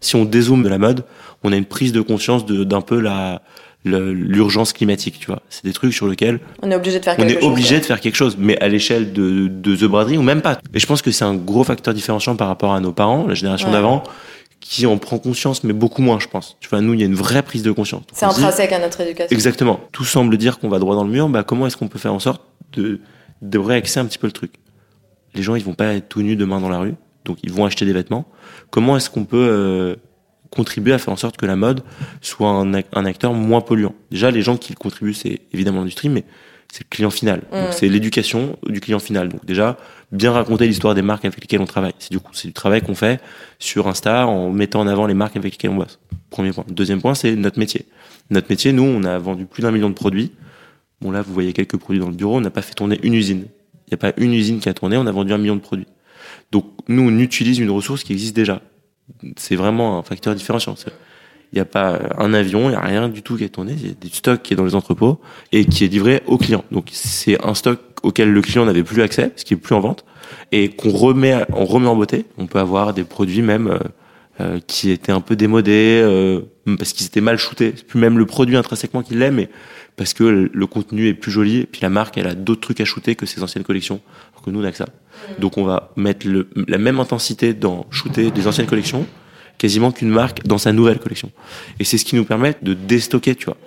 Si 0.00 0.14
on 0.16 0.24
dézoome 0.24 0.62
de 0.62 0.68
la 0.68 0.78
mode, 0.78 1.04
on 1.42 1.52
a 1.52 1.56
une 1.56 1.64
prise 1.66 1.92
de 1.92 2.00
conscience 2.00 2.46
d'un 2.46 2.80
peu 2.80 3.00
la 3.00 3.42
l'urgence 3.82 4.74
climatique, 4.74 5.18
tu 5.18 5.26
vois. 5.26 5.40
C'est 5.48 5.64
des 5.64 5.72
trucs 5.72 5.94
sur 5.94 6.06
lesquels 6.06 6.38
On 6.62 6.70
est 6.70 6.74
obligé 6.74 6.98
de 6.98 7.04
faire 7.04 7.14
on 7.14 7.22
quelque 7.22 7.30
est 7.38 7.40
chose. 7.40 7.50
obligé 7.50 7.80
de 7.80 7.84
faire 7.86 8.00
quelque 8.00 8.14
chose, 8.14 8.36
mais 8.38 8.60
à 8.62 8.68
l'échelle 8.68 9.14
de, 9.14 9.48
de 9.48 9.74
The 9.74 9.84
Braderie 9.84 10.18
ou 10.18 10.22
même 10.22 10.42
pas. 10.42 10.58
Et 10.74 10.78
je 10.78 10.86
pense 10.86 11.00
que 11.00 11.10
c'est 11.10 11.24
un 11.24 11.34
gros 11.34 11.64
facteur 11.64 11.94
différenciant 11.94 12.36
par 12.36 12.48
rapport 12.48 12.74
à 12.74 12.80
nos 12.80 12.92
parents, 12.92 13.26
la 13.26 13.32
génération 13.32 13.68
Ouais. 13.68 13.72
d'avant, 13.72 14.02
qui 14.60 14.86
en 14.86 14.98
prend 14.98 15.18
conscience, 15.18 15.64
mais 15.64 15.72
beaucoup 15.72 16.02
moins, 16.02 16.18
je 16.20 16.28
pense. 16.28 16.56
Tu 16.60 16.68
vois, 16.68 16.80
nous, 16.80 16.92
il 16.94 17.00
y 17.00 17.02
a 17.02 17.06
une 17.06 17.14
vraie 17.14 17.42
prise 17.42 17.62
de 17.62 17.72
conscience. 17.72 18.02
C'est 18.12 18.26
intrinsèque 18.26 18.72
à 18.72 18.78
notre 18.78 19.00
éducation. 19.00 19.34
Exactement. 19.34 19.80
Tout 19.92 20.04
semble 20.04 20.36
dire 20.36 20.58
qu'on 20.58 20.68
va 20.68 20.78
droit 20.78 20.94
dans 20.94 21.04
le 21.04 21.10
mur. 21.10 21.28
Bah, 21.28 21.42
comment 21.42 21.66
est-ce 21.66 21.76
qu'on 21.76 21.88
peut 21.88 21.98
faire 21.98 22.12
en 22.14 22.18
sorte 22.18 22.42
de, 22.74 23.00
de 23.42 23.58
réaxer 23.58 24.00
un 24.00 24.04
petit 24.06 24.18
peu 24.18 24.26
le 24.26 24.32
truc? 24.32 24.52
Les 25.34 25.42
gens, 25.42 25.54
ils 25.54 25.64
vont 25.64 25.74
pas 25.74 25.94
être 25.94 26.08
tout 26.08 26.22
nus 26.22 26.36
demain 26.36 26.60
dans 26.60 26.68
la 26.68 26.78
rue, 26.78 26.94
donc 27.24 27.38
ils 27.42 27.52
vont 27.52 27.64
acheter 27.64 27.86
des 27.86 27.92
vêtements. 27.92 28.26
Comment 28.70 28.96
est-ce 28.96 29.08
qu'on 29.08 29.24
peut 29.24 29.46
euh, 29.50 29.96
contribuer 30.50 30.92
à 30.92 30.98
faire 30.98 31.12
en 31.14 31.16
sorte 31.16 31.36
que 31.36 31.46
la 31.46 31.56
mode 31.56 31.82
soit 32.20 32.48
un, 32.50 32.72
ac- 32.74 32.84
un 32.92 33.06
acteur 33.06 33.32
moins 33.32 33.60
polluant? 33.62 33.94
Déjà, 34.10 34.30
les 34.30 34.42
gens 34.42 34.56
qui 34.56 34.74
contribuent, 34.74 35.14
c'est 35.14 35.40
évidemment 35.52 35.78
l'industrie, 35.80 36.08
mais 36.08 36.24
c'est 36.72 36.84
le 36.84 36.88
client 36.90 37.10
final. 37.10 37.42
Donc, 37.52 37.68
Mm. 37.70 37.72
c'est 37.72 37.88
l'éducation 37.88 38.56
du 38.68 38.80
client 38.80 38.98
final. 38.98 39.28
Donc, 39.28 39.44
déjà, 39.46 39.76
bien 40.12 40.32
raconter 40.32 40.66
l'histoire 40.66 40.94
des 40.94 41.02
marques 41.02 41.24
avec 41.24 41.40
lesquelles 41.40 41.60
on 41.60 41.66
travaille. 41.66 41.94
C'est 41.98 42.10
du 42.10 42.20
coup, 42.20 42.32
c'est 42.32 42.48
du 42.48 42.54
travail 42.54 42.82
qu'on 42.82 42.94
fait 42.94 43.20
sur 43.58 43.86
Insta 43.88 44.26
en 44.26 44.50
mettant 44.50 44.80
en 44.80 44.86
avant 44.86 45.06
les 45.06 45.14
marques 45.14 45.36
avec 45.36 45.52
lesquelles 45.52 45.70
on 45.70 45.76
bosse. 45.76 45.98
Premier 46.30 46.52
point. 46.52 46.64
Deuxième 46.68 47.00
point, 47.00 47.14
c'est 47.14 47.36
notre 47.36 47.58
métier. 47.58 47.86
Notre 48.30 48.48
métier, 48.50 48.72
nous, 48.72 48.84
on 48.84 49.04
a 49.04 49.18
vendu 49.18 49.46
plus 49.46 49.62
d'un 49.62 49.70
million 49.70 49.88
de 49.88 49.94
produits. 49.94 50.32
Bon, 51.00 51.10
là, 51.10 51.22
vous 51.22 51.32
voyez 51.32 51.52
quelques 51.52 51.76
produits 51.76 52.00
dans 52.00 52.08
le 52.08 52.14
bureau. 52.14 52.36
On 52.36 52.40
n'a 52.40 52.50
pas 52.50 52.62
fait 52.62 52.74
tourner 52.74 52.98
une 53.02 53.14
usine. 53.14 53.46
Il 53.86 53.90
n'y 53.90 53.94
a 53.94 53.96
pas 53.96 54.12
une 54.16 54.32
usine 54.32 54.60
qui 54.60 54.68
a 54.68 54.74
tourné. 54.74 54.96
On 54.96 55.06
a 55.06 55.12
vendu 55.12 55.32
un 55.32 55.38
million 55.38 55.56
de 55.56 55.60
produits. 55.60 55.86
Donc, 56.52 56.66
nous, 56.88 57.02
on 57.02 57.18
utilise 57.18 57.58
une 57.58 57.70
ressource 57.70 58.04
qui 58.04 58.12
existe 58.12 58.36
déjà. 58.36 58.60
C'est 59.36 59.56
vraiment 59.56 59.98
un 59.98 60.02
facteur 60.02 60.34
différenciant. 60.34 60.74
Il 61.52 61.56
n'y 61.56 61.60
a 61.60 61.64
pas 61.64 61.98
un 62.16 62.32
avion, 62.32 62.64
il 62.68 62.70
n'y 62.70 62.76
a 62.76 62.80
rien 62.80 63.08
du 63.08 63.22
tout 63.22 63.36
qui 63.36 63.44
est 63.44 63.48
tourné. 63.48 63.74
Il 63.76 63.86
y 63.88 63.90
a 63.90 63.94
des 63.94 64.08
stocks 64.08 64.40
qui 64.42 64.52
est 64.54 64.56
dans 64.56 64.64
les 64.64 64.76
entrepôts 64.76 65.20
et 65.50 65.64
qui 65.64 65.84
est 65.84 65.88
livré 65.88 66.22
au 66.26 66.38
client. 66.38 66.64
Donc, 66.70 66.88
c'est 66.92 67.44
un 67.44 67.54
stock 67.54 67.80
auquel 68.04 68.30
le 68.32 68.40
client 68.40 68.64
n'avait 68.64 68.84
plus 68.84 69.02
accès, 69.02 69.32
ce 69.36 69.44
qui 69.44 69.54
est 69.54 69.56
plus 69.56 69.74
en 69.74 69.80
vente, 69.80 70.04
et 70.52 70.68
qu'on 70.70 70.90
remet, 70.90 71.44
on 71.52 71.64
remet 71.64 71.88
en 71.88 71.96
beauté. 71.96 72.24
On 72.38 72.46
peut 72.46 72.60
avoir 72.60 72.94
des 72.94 73.02
produits 73.04 73.42
même 73.42 73.66
euh, 73.66 73.78
euh, 74.40 74.60
qui 74.66 74.90
étaient 74.90 75.10
un 75.12 75.20
peu 75.20 75.34
démodés 75.36 76.00
euh, 76.02 76.40
parce 76.78 76.92
qu'ils 76.92 77.06
étaient 77.06 77.20
mal 77.20 77.36
shootés. 77.36 77.72
C'est 77.76 77.84
plus 77.86 77.98
même 78.00 78.16
le 78.16 78.26
produit 78.26 78.56
intrinsèquement 78.56 79.02
qui 79.02 79.14
l'est, 79.14 79.32
mais 79.32 79.48
parce 79.96 80.14
que 80.14 80.22
le- 80.22 80.50
le 80.54 80.66
contenu 80.68 81.08
est 81.08 81.14
plus 81.14 81.32
joli. 81.32 81.58
Et 81.58 81.66
puis 81.66 81.80
la 81.82 81.90
marque, 81.90 82.16
elle 82.16 82.28
a 82.28 82.34
d'autres 82.36 82.60
trucs 82.60 82.80
à 82.80 82.84
shooter 82.84 83.16
que 83.16 83.26
ses 83.26 83.42
anciennes 83.42 83.64
collections, 83.64 84.00
alors 84.32 84.42
que 84.42 84.50
nous, 84.50 84.60
on 84.60 84.64
a 84.64 84.70
que 84.70 84.76
ça. 84.78 84.86
Donc 85.40 85.58
on 85.58 85.64
va 85.64 85.90
mettre 85.96 86.26
le, 86.28 86.48
la 86.68 86.78
même 86.78 87.00
intensité 87.00 87.52
dans 87.54 87.86
shooter 87.90 88.30
des 88.30 88.46
anciennes 88.46 88.66
collections 88.68 89.04
quasiment 89.60 89.92
qu'une 89.92 90.08
marque 90.08 90.46
dans 90.46 90.56
sa 90.56 90.72
nouvelle 90.72 90.98
collection. 90.98 91.30
Et 91.78 91.84
c'est 91.84 91.98
ce 91.98 92.06
qui 92.06 92.16
nous 92.16 92.24
permet 92.24 92.56
de 92.62 92.72
déstocker, 92.72 93.34
tu 93.34 93.44
vois. 93.44 93.58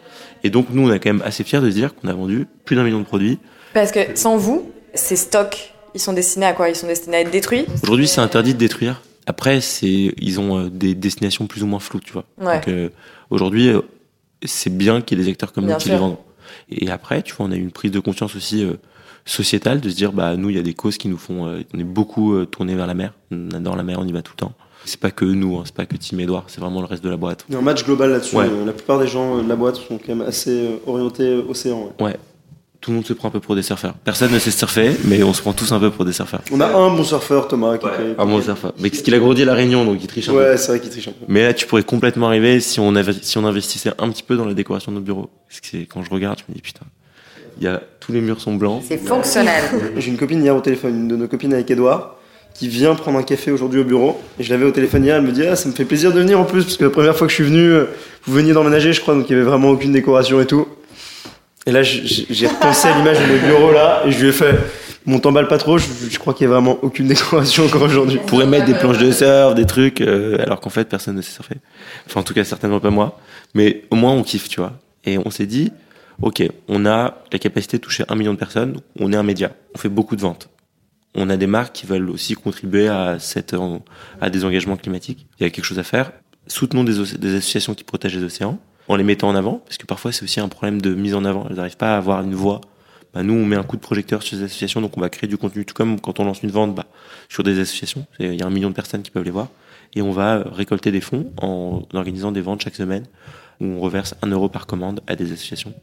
Et 0.44 0.50
donc 0.50 0.68
nous, 0.72 0.89
on 0.89 0.91
est 0.91 1.00
quand 1.00 1.14
même 1.14 1.22
assez 1.24 1.44
fiers 1.44 1.62
de 1.62 1.70
se 1.70 1.76
dire 1.76 1.94
qu'on 1.94 2.08
a 2.08 2.14
vendu 2.14 2.48
plus 2.66 2.76
d'un 2.76 2.84
million 2.84 3.00
de 3.00 3.06
produits. 3.06 3.38
Parce 3.76 3.91
que 3.91 4.00
sans 4.16 4.36
vous, 4.36 4.72
ces 4.96 5.16
stocks, 5.16 5.74
ils 5.94 6.00
sont 6.02 6.14
destinés 6.14 6.48
à 6.48 6.54
quoi? 6.54 6.68
Ils 6.70 6.76
sont 6.76 6.88
destinés 6.88 7.18
à 7.18 7.20
être 7.22 7.32
détruits? 7.32 7.66
Aujourd'hui, 7.84 8.08
c'est 8.08 8.22
interdit 8.22 8.56
de 8.56 8.60
détruire. 8.60 9.04
Après, 9.28 9.62
c'est 9.62 10.14
ils 10.18 10.39
ont 10.39 10.58
euh, 10.58 10.70
des 10.70 10.96
destinations 10.96 11.46
plus 11.46 11.62
ou 11.64 11.68
moins 11.68 11.80
floues, 11.80 12.02
tu 12.02 12.12
vois. 12.12 12.26
Ouais. 12.41 12.56
Donc 12.56 12.68
euh, 12.70 12.89
aujourd'hui, 13.30 13.70
euh, 13.70 13.82
c'est 14.44 14.76
bien 14.76 15.00
qu'il 15.02 15.20
y 15.20 15.22
ait 15.22 15.26
des 15.26 15.32
acteurs 15.32 15.54
comme 15.54 15.66
Bien 15.66 15.76
nous 15.76 15.80
qui 15.80 15.86
sûr. 15.86 15.94
les 15.94 16.00
vendent. 16.00 16.18
Et 16.70 16.89
après, 16.89 17.22
tu 17.22 17.36
vois, 17.36 17.46
on 17.46 17.52
a 17.52 17.56
eu 17.56 17.62
une 17.62 17.72
prise 17.72 17.91
de 17.91 18.00
conscience 18.00 18.36
aussi 18.36 18.66
euh, 18.66 18.74
sociétale 19.26 19.80
de 19.80 19.89
se 19.89 19.96
dire, 19.96 20.12
bah 20.12 20.36
nous, 20.36 20.50
il 20.50 20.56
y 20.56 20.60
a 20.60 20.64
des 20.64 20.74
causes 20.74 20.98
qui 20.98 21.08
nous 21.08 21.18
font, 21.18 21.48
euh, 21.48 21.62
on 21.74 21.80
est 21.80 21.86
beaucoup 21.86 22.34
euh, 22.34 22.46
tourné 22.46 22.76
vers 22.76 22.88
la 22.88 22.96
mer. 22.96 23.14
On 23.32 23.52
adore 23.52 23.76
la 23.76 23.84
mer, 23.84 24.00
on 24.00 24.08
y 24.08 24.12
va 24.12 24.22
tout 24.24 24.34
le 24.36 24.41
temps. 24.41 24.54
C'est 24.86 25.00
pas 25.00 25.12
que 25.12 25.26
nous, 25.26 25.58
hein, 25.58 25.62
c'est 25.66 25.74
pas 25.76 25.86
que 25.86 25.96
Tim 25.96 26.18
Edouard, 26.20 26.44
c'est 26.48 26.60
vraiment 26.60 26.82
le 26.82 26.88
reste 26.88 27.04
de 27.04 27.10
la 27.10 27.18
boîte. 27.18 27.46
Il 27.50 27.54
y 27.54 27.56
a 27.56 27.60
un 27.60 27.64
match 27.64 27.86
global 27.86 28.10
là-dessus. 28.12 28.36
Ouais. 28.36 28.46
Euh, 28.46 28.66
La 28.66 28.74
plupart 28.74 29.00
des 29.00 29.08
gens 29.08 29.38
euh, 29.38 29.42
de 29.42 29.50
la 29.50 29.56
boîte 29.56 29.76
sont 29.78 29.98
quand 29.98 30.16
même 30.16 30.22
assez 30.28 30.52
euh, 30.52 30.76
orientés 30.86 31.24
euh, 31.28 31.44
océan. 31.50 31.94
ouais. 32.00 32.16
Tout 32.82 32.92
le 32.92 32.96
monde 32.96 33.06
se 33.06 33.14
prend 33.14 33.30
un 33.30 33.32
peu 33.32 33.40
pour 33.40 33.56
des 33.56 33.62
surfeurs. 33.62 33.94
Personne 34.04 34.34
ne 34.34 34.40
sait 34.40 34.52
surfer, 34.52 34.92
mais 35.06 35.24
on 35.24 35.32
se 35.34 35.42
prend 35.42 35.54
tous 35.54 35.72
un 35.72 35.80
peu 35.80 35.90
pour 35.90 36.04
des 36.04 36.12
surfeurs. 36.12 36.42
On 36.52 36.60
a 36.60 36.66
un 36.68 36.94
bon 36.94 37.06
surfeur, 37.06 37.48
Thomas, 37.48 37.78
qui 37.78 37.86
fait- 37.88 38.14
Un 38.18 38.26
bon 38.26 38.42
surfeur. 38.42 38.74
Mais 38.78 38.90
parce 38.90 39.02
qu'il 39.02 39.16
a 39.16 39.20
grandi 39.20 39.44
à 39.44 39.46
la 39.46 39.54
Réunion, 39.54 39.86
donc 39.86 40.00
il 40.02 40.08
triche 40.08 40.28
un 40.28 40.34
peu. 40.34 40.40
Ouais, 40.40 40.58
c'est 40.58 40.68
vrai 40.68 40.82
qu'il 40.82 40.90
triche 40.90 41.08
un 41.08 41.12
peu. 41.14 41.24
Mais 41.30 41.44
là, 41.44 41.54
tu 41.54 41.66
pourrais 41.66 41.84
complètement 41.84 42.28
arriver 42.28 42.60
si 42.60 42.82
on, 42.82 42.94
avait, 42.98 43.14
si 43.14 43.38
on 43.38 43.46
investissait 43.46 43.92
un 44.00 44.10
petit 44.10 44.24
peu 44.24 44.36
dans 44.36 44.44
la 44.44 44.54
décoration 44.54 44.92
de 44.92 44.98
nos 44.98 45.02
bureaux. 45.02 45.30
Parce 45.48 45.62
que 45.62 45.68
c'est- 45.68 45.86
quand 45.86 46.04
je 46.04 46.10
regarde, 46.10 46.40
je 46.40 46.44
me 46.52 46.56
dis 46.56 46.62
putain, 46.62 46.86
il 47.58 47.64
y 47.64 47.68
a, 47.68 47.82
tous 48.02 48.12
les 48.12 48.20
murs 48.20 48.42
sont 48.42 48.56
blancs. 48.56 48.84
C'est 48.86 48.98
fonctionnel. 48.98 49.64
J'ai 49.96 50.10
une 50.12 50.18
copine 50.18 50.44
hier 50.44 50.54
au 50.54 50.60
téléphone, 50.60 50.94
une 51.04 51.08
de 51.08 51.16
nos 51.16 51.30
copines 51.30 51.54
avec 51.54 51.72
Edouard, 51.72 52.18
qui 52.54 52.68
vient 52.68 52.95
prendre 52.95 53.18
un 53.18 53.24
café 53.24 53.51
aujourd'hui 53.51 53.80
au 53.82 53.84
bureau. 53.84 54.22
Et 54.39 54.43
je 54.43 54.49
l'avais 54.51 54.66
au 54.66 54.72
téléphone 54.72 55.04
hier, 55.04 55.16
elle 55.16 55.24
me 55.24 55.32
dit 55.32 55.45
Ah, 55.45 55.56
ça 55.56 55.70
me 55.70 55.74
fait 55.74 55.86
plaisir 55.86 56.12
de 56.12 56.20
venir 56.20 56.39
en 56.39 56.45
plus, 56.45 56.64
parce 56.64 56.78
que 56.78 56.84
la 56.84 56.89
première 56.89 57.16
fois 57.16 57.28
que 57.28 57.32
je 57.32 57.36
suis 57.36 57.45
venu, 57.45 57.72
euh, 57.72 57.86
vous 58.26 58.34
veniez 58.34 58.54
d'emménager, 58.54 58.93
je 58.93 59.01
crois, 59.01 59.16
donc 59.16 59.30
il 59.30 59.34
y 59.34 59.36
avait 59.36 59.45
vraiment 59.45 59.70
aucune 59.70 59.91
décoration 59.91 60.41
et 60.41 60.45
tout. 60.45 60.68
Et 61.66 61.72
là, 61.72 61.82
j'ai 61.82 62.47
repensé 62.47 62.89
à 62.89 62.97
l'image 62.97 63.20
de 63.20 63.26
mes 63.26 63.39
bureaux 63.39 63.72
là, 63.72 64.04
et 64.06 64.12
je 64.12 64.20
lui 64.20 64.30
ai 64.30 64.34
fait 64.34 64.56
Bon, 65.06 65.20
t'emballe 65.20 65.49
pas 65.49 65.58
trop, 65.58 65.78
je, 65.78 65.86
je 66.10 66.18
crois 66.18 66.34
qu'il 66.34 66.45
y 66.45 66.49
a 66.49 66.54
vraiment 66.54 66.78
aucune 66.82 67.08
décoration 67.08 67.66
encore 67.66 67.82
aujourd'hui. 67.82 68.20
On 68.24 68.26
pourrait 68.26 68.45
mettre 68.45 68.66
des 68.66 68.74
planches 68.74 68.99
de 68.99 69.12
surf, 69.12 69.54
des 69.54 69.66
trucs, 69.66 69.99
euh, 69.99 70.38
alors 70.39 70.62
qu'en 70.62 70.70
fait, 70.70 70.88
personne 70.88 71.16
ne 71.16 71.22
sait 71.22 71.32
surfer. 71.32 71.56
Enfin, 72.06 72.22
en 72.22 72.24
tout 72.24 72.34
cas, 72.34 72.45
certainement 72.45 72.80
pas 72.80 72.89
moi. 72.89 73.20
Mais 73.54 73.84
au 73.91 73.95
moins, 73.95 74.14
on 74.14 74.24
kiffe, 74.24 74.47
tu 74.47 74.62
vois. 74.62 74.74
Et 75.04 75.18
on 75.18 75.30
s'est 75.30 75.45
dit, 75.45 75.74
ok, 76.22 76.43
on 76.70 76.86
a 76.86 77.18
la 77.34 77.39
capacité 77.39 77.78
de 77.78 77.82
toucher 77.82 78.06
un 78.08 78.16
million 78.16 78.34
de 78.34 78.39
personnes, 78.39 78.80
on 78.97 79.12
est 79.12 79.18
un 79.18 79.24
média, 79.24 79.51
on 79.76 79.78
fait 79.78 79.89
beaucoup 79.89 80.16
de 80.16 80.22
ventes. 80.22 80.47
On 81.16 81.30
a 81.30 81.38
des 81.38 81.47
marques 81.47 81.74
qui 81.74 81.86
veulent 81.86 82.09
aussi 82.09 82.34
contribuer 82.34 82.88
à, 82.88 83.20
cette, 83.20 83.55
à 84.20 84.30
des 84.30 84.45
engagements 84.45 84.78
climatiques. 84.78 85.28
Il 85.39 85.43
y 85.43 85.45
a 85.45 85.49
quelque 85.49 85.66
chose 85.66 85.80
à 85.80 85.84
faire. 85.84 86.11
Soutenons 86.47 86.84
des, 86.84 86.99
oc- 86.99 87.18
des 87.18 87.36
associations 87.36 87.76
qui 87.76 87.84
protègent 87.84 88.18
les 88.18 88.24
océans 88.24 88.59
en 88.88 88.95
les 88.95 89.03
mettant 89.03 89.30
en 89.30 89.36
avant, 89.36 89.59
parce 89.59 89.78
que 89.78 89.86
parfois 89.86 90.11
c'est 90.11 90.24
aussi 90.24 90.39
un 90.39 90.49
problème 90.49 90.82
de 90.82 90.93
mise 90.93 91.16
en 91.16 91.24
avant. 91.24 91.47
Elles 91.49 91.55
n'arrivent 91.55 91.78
pas 91.78 91.93
à 91.93 91.97
avoir 91.97 92.22
une 92.22 92.34
voix. 92.34 92.61
Bah, 93.14 93.22
nous, 93.22 93.34
on 93.36 93.45
met 93.45 93.55
un 93.55 93.64
coup 93.64 93.76
de 93.76 93.82
projecteur 93.82 94.24
sur 94.24 94.38
ces 94.38 94.43
associations, 94.43 94.82
donc 94.82 94.97
on 94.97 95.01
va 95.01 95.09
créer 95.09 95.30
du 95.30 95.38
contenu, 95.38 95.66
tout 95.66 95.76
comme 95.76 95.99
quand 96.01 96.20
on 96.20 96.26
lance 96.26 96.41
une 96.41 96.49
vente 96.49 96.74
bah, 96.74 96.88
sur 97.30 97.43
des 97.43 97.59
associations. 97.59 98.07
Il 98.20 98.34
y 98.34 98.41
a 98.41 98.47
un 98.47 98.49
million 98.49 98.70
de 98.70 98.76
personnes 98.76 99.03
qui 99.03 99.11
peuvent 99.11 99.24
les 99.24 99.32
voir. 99.32 99.49
Et 99.95 100.01
on 100.01 100.11
va 100.11 100.43
récolter 100.51 100.91
des 100.91 101.01
fonds 101.01 101.32
en 101.38 101.84
organisant 101.93 102.32
des 102.32 102.41
ventes 102.41 102.64
chaque 102.64 102.76
semaine 102.76 103.05
où 103.61 103.66
on 103.66 103.80
reverse 103.80 104.16
un 104.24 104.28
euro 104.30 104.49
par 104.49 104.66
commande 104.66 105.01
à 105.05 105.16
des 105.16 105.32
associations. 105.32 105.76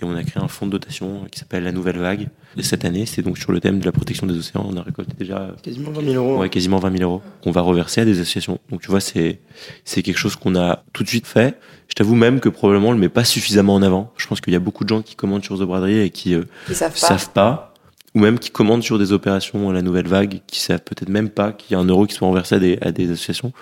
Et 0.00 0.04
on 0.04 0.14
a 0.14 0.22
créé 0.22 0.40
un 0.42 0.46
fonds 0.46 0.66
de 0.66 0.70
dotation 0.70 1.24
qui 1.30 1.40
s'appelle 1.40 1.64
La 1.64 1.72
Nouvelle 1.72 1.98
Vague. 1.98 2.28
Et 2.56 2.62
cette 2.62 2.84
année, 2.84 3.04
c'est 3.04 3.20
donc 3.22 3.36
sur 3.36 3.50
le 3.50 3.58
thème 3.60 3.80
de 3.80 3.84
la 3.84 3.90
protection 3.90 4.26
des 4.28 4.38
océans. 4.38 4.64
On 4.72 4.76
a 4.76 4.82
récolté 4.82 5.12
déjà 5.18 5.54
Quasiment 5.62 5.90
20 5.90 6.04
000 6.12 6.14
euros. 6.24 6.38
ouais, 6.40 6.48
quasiment 6.48 6.78
20 6.78 6.98
000 6.98 7.10
euros 7.10 7.22
qu'on 7.42 7.50
va 7.50 7.62
reverser 7.62 8.02
à 8.02 8.04
des 8.04 8.20
associations. 8.20 8.60
Donc 8.70 8.80
tu 8.80 8.88
vois, 8.90 9.00
c'est 9.00 9.40
c'est 9.84 10.02
quelque 10.02 10.18
chose 10.18 10.36
qu'on 10.36 10.54
a 10.54 10.84
tout 10.92 11.02
de 11.02 11.08
suite 11.08 11.26
fait. 11.26 11.58
Je 11.88 11.94
t'avoue 11.94 12.14
même 12.14 12.38
que 12.38 12.48
probablement 12.48 12.90
on 12.90 12.92
le 12.92 12.98
met 12.98 13.08
pas 13.08 13.24
suffisamment 13.24 13.74
en 13.74 13.82
avant. 13.82 14.12
Je 14.18 14.26
pense 14.28 14.40
qu'il 14.40 14.52
y 14.52 14.56
a 14.56 14.60
beaucoup 14.60 14.84
de 14.84 14.88
gens 14.88 15.02
qui 15.02 15.16
commandent 15.16 15.42
sur 15.44 15.58
The 15.58 15.62
Braderie 15.62 15.98
et 15.98 16.10
qui 16.10 16.34
euh, 16.34 16.44
savent 16.72 16.92
pas. 16.92 16.96
savent 16.96 17.30
pas, 17.30 17.74
ou 18.14 18.20
même 18.20 18.38
qui 18.38 18.50
commandent 18.50 18.84
sur 18.84 19.00
des 19.00 19.10
opérations 19.12 19.68
à 19.68 19.72
la 19.72 19.82
nouvelle 19.82 20.06
vague, 20.06 20.42
qui 20.46 20.60
savent 20.60 20.82
peut-être 20.84 21.08
même 21.08 21.28
pas 21.28 21.50
qu'il 21.50 21.72
y 21.72 21.76
a 21.76 21.80
un 21.80 21.86
euro 21.86 22.06
qui 22.06 22.14
soit 22.14 22.28
renversé 22.28 22.54
à 22.54 22.58
des, 22.60 22.78
à 22.82 22.92
des 22.92 23.10
associations. 23.10 23.52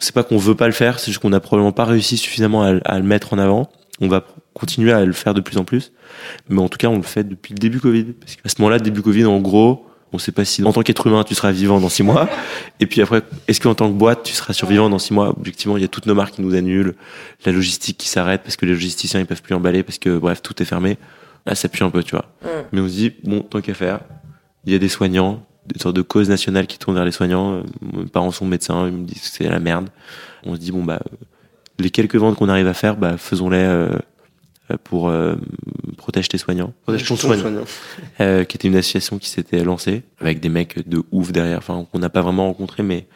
C'est 0.00 0.12
pas 0.14 0.24
qu'on 0.24 0.38
veut 0.38 0.54
pas 0.56 0.66
le 0.66 0.72
faire, 0.72 0.98
c'est 0.98 1.12
juste 1.12 1.20
qu'on 1.20 1.32
a 1.32 1.40
probablement 1.40 1.72
pas 1.72 1.84
réussi 1.84 2.16
suffisamment 2.16 2.62
à, 2.64 2.74
à 2.84 2.98
le 2.98 3.04
mettre 3.04 3.32
en 3.32 3.38
avant. 3.38 3.68
On 4.00 4.08
va 4.08 4.24
continuer 4.58 4.92
à 4.92 5.04
le 5.04 5.12
faire 5.12 5.34
de 5.34 5.40
plus 5.40 5.58
en 5.58 5.64
plus, 5.64 5.92
mais 6.48 6.60
en 6.60 6.68
tout 6.68 6.78
cas 6.78 6.88
on 6.88 6.96
le 6.96 7.02
fait 7.02 7.24
depuis 7.24 7.54
le 7.54 7.58
début 7.58 7.80
Covid. 7.80 8.04
Parce 8.04 8.36
qu'à 8.36 8.48
ce 8.48 8.60
moment-là, 8.60 8.78
début 8.78 9.02
Covid, 9.02 9.24
en 9.24 9.40
gros, 9.40 9.86
on 10.12 10.18
sait 10.18 10.32
pas 10.32 10.44
si 10.44 10.62
en 10.64 10.72
tant 10.72 10.82
qu'être 10.82 11.06
humain 11.06 11.24
tu 11.24 11.34
seras 11.34 11.52
vivant 11.52 11.80
dans 11.80 11.88
six 11.88 12.02
mois, 12.02 12.28
et 12.80 12.86
puis 12.86 13.00
après, 13.00 13.22
est-ce 13.46 13.60
qu'en 13.60 13.74
tant 13.74 13.88
que 13.88 13.96
boîte 13.96 14.22
tu 14.22 14.34
seras 14.34 14.52
survivant 14.52 14.90
dans 14.90 14.98
six 14.98 15.14
mois? 15.14 15.30
Objectivement, 15.30 15.76
il 15.76 15.80
y 15.80 15.84
a 15.84 15.88
toutes 15.88 16.06
nos 16.06 16.14
marques 16.14 16.34
qui 16.34 16.42
nous 16.42 16.54
annulent, 16.54 16.94
la 17.44 17.52
logistique 17.52 17.98
qui 17.98 18.08
s'arrête 18.08 18.42
parce 18.42 18.56
que 18.56 18.66
les 18.66 18.72
logisticiens 18.72 19.20
ils 19.20 19.26
peuvent 19.26 19.42
plus 19.42 19.54
emballer 19.54 19.82
parce 19.82 19.98
que 19.98 20.18
bref 20.18 20.42
tout 20.42 20.62
est 20.62 20.66
fermé. 20.66 20.98
Là, 21.48 21.54
ça 21.54 21.68
pue 21.68 21.82
un 21.82 21.90
peu, 21.90 22.02
tu 22.02 22.10
vois. 22.10 22.26
Mm. 22.42 22.48
Mais 22.72 22.80
on 22.82 22.88
se 22.88 22.92
dit, 22.92 23.12
bon, 23.24 23.40
tant 23.40 23.60
qu'à 23.62 23.72
faire, 23.72 24.00
il 24.66 24.72
y 24.72 24.76
a 24.76 24.78
des 24.78 24.90
soignants, 24.90 25.42
des 25.66 25.80
sortes 25.80 25.96
de 25.96 26.02
causes 26.02 26.28
nationales 26.28 26.66
qui 26.66 26.78
tournent 26.78 26.96
vers 26.96 27.06
les 27.06 27.12
soignants. 27.12 27.54
Euh, 27.54 27.62
Mes 27.96 28.04
parents 28.04 28.32
sont 28.32 28.44
médecins, 28.44 28.86
ils 28.86 28.92
me 28.92 29.04
disent 29.06 29.22
que 29.22 29.28
c'est 29.28 29.48
la 29.48 29.58
merde. 29.58 29.88
On 30.44 30.54
se 30.54 30.60
dit, 30.60 30.72
bon, 30.72 30.84
bah, 30.84 31.00
euh, 31.00 31.16
les 31.78 31.88
quelques 31.88 32.16
ventes 32.16 32.36
qu'on 32.36 32.50
arrive 32.50 32.68
à 32.68 32.74
faire, 32.74 32.96
bah, 32.96 33.16
faisons-les 33.16 33.56
euh, 33.56 33.88
pour 34.76 35.08
euh, 35.08 35.36
Protège 35.96 36.28
tes 36.28 36.38
soignants. 36.38 36.72
Protège 36.82 37.06
ton 37.08 37.16
soignant. 37.16 37.64
Euh, 38.20 38.44
qui 38.44 38.56
était 38.56 38.68
une 38.68 38.76
association 38.76 39.18
qui 39.18 39.28
s'était 39.28 39.64
lancée 39.64 40.02
avec 40.20 40.40
des 40.40 40.48
mecs 40.48 40.88
de 40.88 41.02
ouf 41.12 41.32
derrière, 41.32 41.58
enfin, 41.58 41.86
qu'on 41.90 41.98
n'a 41.98 42.10
pas 42.10 42.20
vraiment 42.22 42.46
rencontré, 42.46 42.82
mais 42.82 43.06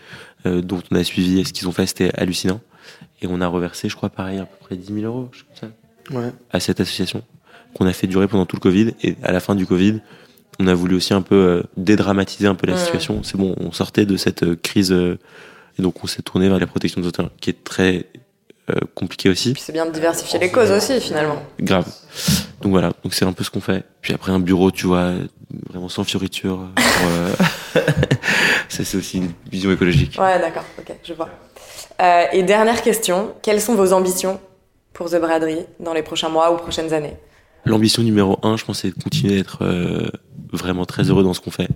euh, 0.46 0.62
dont 0.62 0.80
on 0.90 0.96
a 0.96 1.04
suivi. 1.04 1.40
Et 1.40 1.44
ce 1.44 1.52
qu'ils 1.52 1.68
ont 1.68 1.72
fait, 1.72 1.86
c'était 1.86 2.10
hallucinant. 2.14 2.60
Et 3.20 3.26
on 3.28 3.40
a 3.40 3.46
reversé, 3.46 3.88
je 3.88 3.96
crois, 3.96 4.08
pareil, 4.10 4.38
à 4.38 4.44
peu 4.46 4.56
près 4.60 4.76
10 4.76 4.92
000 4.94 5.06
euros, 5.06 5.28
je 5.32 5.38
sais 5.40 5.44
pas 5.60 5.66
ça 5.66 5.72
Ouais. 6.18 6.32
à 6.50 6.58
cette 6.58 6.80
association 6.80 7.22
qu'on 7.74 7.86
a 7.86 7.92
fait 7.92 8.08
durer 8.08 8.26
pendant 8.26 8.44
tout 8.46 8.56
le 8.56 8.60
Covid. 8.60 8.94
Et 9.02 9.14
à 9.22 9.30
la 9.32 9.38
fin 9.40 9.54
du 9.54 9.66
Covid, 9.66 10.00
on 10.58 10.66
a 10.66 10.74
voulu 10.74 10.96
aussi 10.96 11.14
un 11.14 11.22
peu 11.22 11.34
euh, 11.36 11.62
dédramatiser 11.76 12.46
un 12.48 12.54
peu 12.56 12.66
la 12.66 12.72
Ouais. 12.74 12.78
situation. 12.78 13.22
C'est 13.22 13.36
bon, 13.36 13.54
on 13.58 13.70
sortait 13.72 14.04
de 14.04 14.16
cette 14.16 14.42
euh, 14.42 14.56
crise 14.60 14.90
euh, 14.92 15.18
et 15.78 15.82
donc 15.82 16.02
on 16.02 16.06
s'est 16.08 16.22
tourné 16.22 16.48
vers 16.48 16.58
la 16.58 16.66
protection 16.66 17.00
des 17.00 17.06
auteurs, 17.06 17.30
qui 17.40 17.50
est 17.50 17.64
très 17.64 17.98
euh, 17.98 18.02
compliqué 18.94 19.28
aussi, 19.28 19.52
Puis 19.52 19.62
c'est 19.64 19.72
bien 19.72 19.86
de 19.86 19.90
diversifier 19.90 20.38
les 20.38 20.50
causes 20.50 20.70
aussi, 20.70 21.00
finalement. 21.00 21.42
grave. 21.60 21.86
Donc 22.60 22.70
voilà, 22.72 22.92
donc 23.02 23.12
c'est 23.14 23.24
un 23.24 23.32
peu 23.32 23.42
ce 23.44 23.50
qu'on 23.50 23.60
fait. 23.60 23.84
Puis 24.00 24.14
après 24.14 24.32
un 24.32 24.38
bureau, 24.38 24.70
tu 24.70 24.86
vois, 24.86 25.12
vraiment 25.68 25.88
sans 25.88 26.04
fioriture. 26.04 26.60
euh, 26.60 27.32
pour, 27.34 27.82
euh, 27.82 27.82
ça 28.68 28.84
c'est 28.84 28.96
aussi 28.96 29.18
une 29.18 29.30
vision 29.50 29.70
écologique. 29.72 30.16
Ouais, 30.20 30.38
d'accord, 30.38 30.64
ok, 30.78 30.94
je 31.04 31.12
vois. 31.12 31.28
Euh, 32.00 32.24
et 32.32 32.42
dernière 32.42 32.82
question, 32.82 33.34
quelles 33.42 33.60
sont 33.60 33.74
vos 33.74 33.92
ambitions 33.92 34.40
pour 34.92 35.10
The 35.10 35.16
Braderie 35.20 35.66
dans 35.80 35.92
les 35.92 36.02
prochains 36.02 36.28
mois 36.28 36.52
ou 36.52 36.56
prochaines 36.56 36.92
années? 36.92 37.16
L'ambition 37.64 38.02
numéro 38.02 38.38
un, 38.42 38.56
je 38.56 38.64
pense, 38.64 38.80
c'est 38.80 38.96
de 38.96 39.02
continuer 39.02 39.36
d'être 39.36 39.58
euh, 39.62 40.08
vraiment 40.52 40.84
très 40.84 41.04
heureux 41.04 41.22
dans 41.22 41.34
ce 41.34 41.40
qu'on 41.40 41.50
fait. 41.50 41.68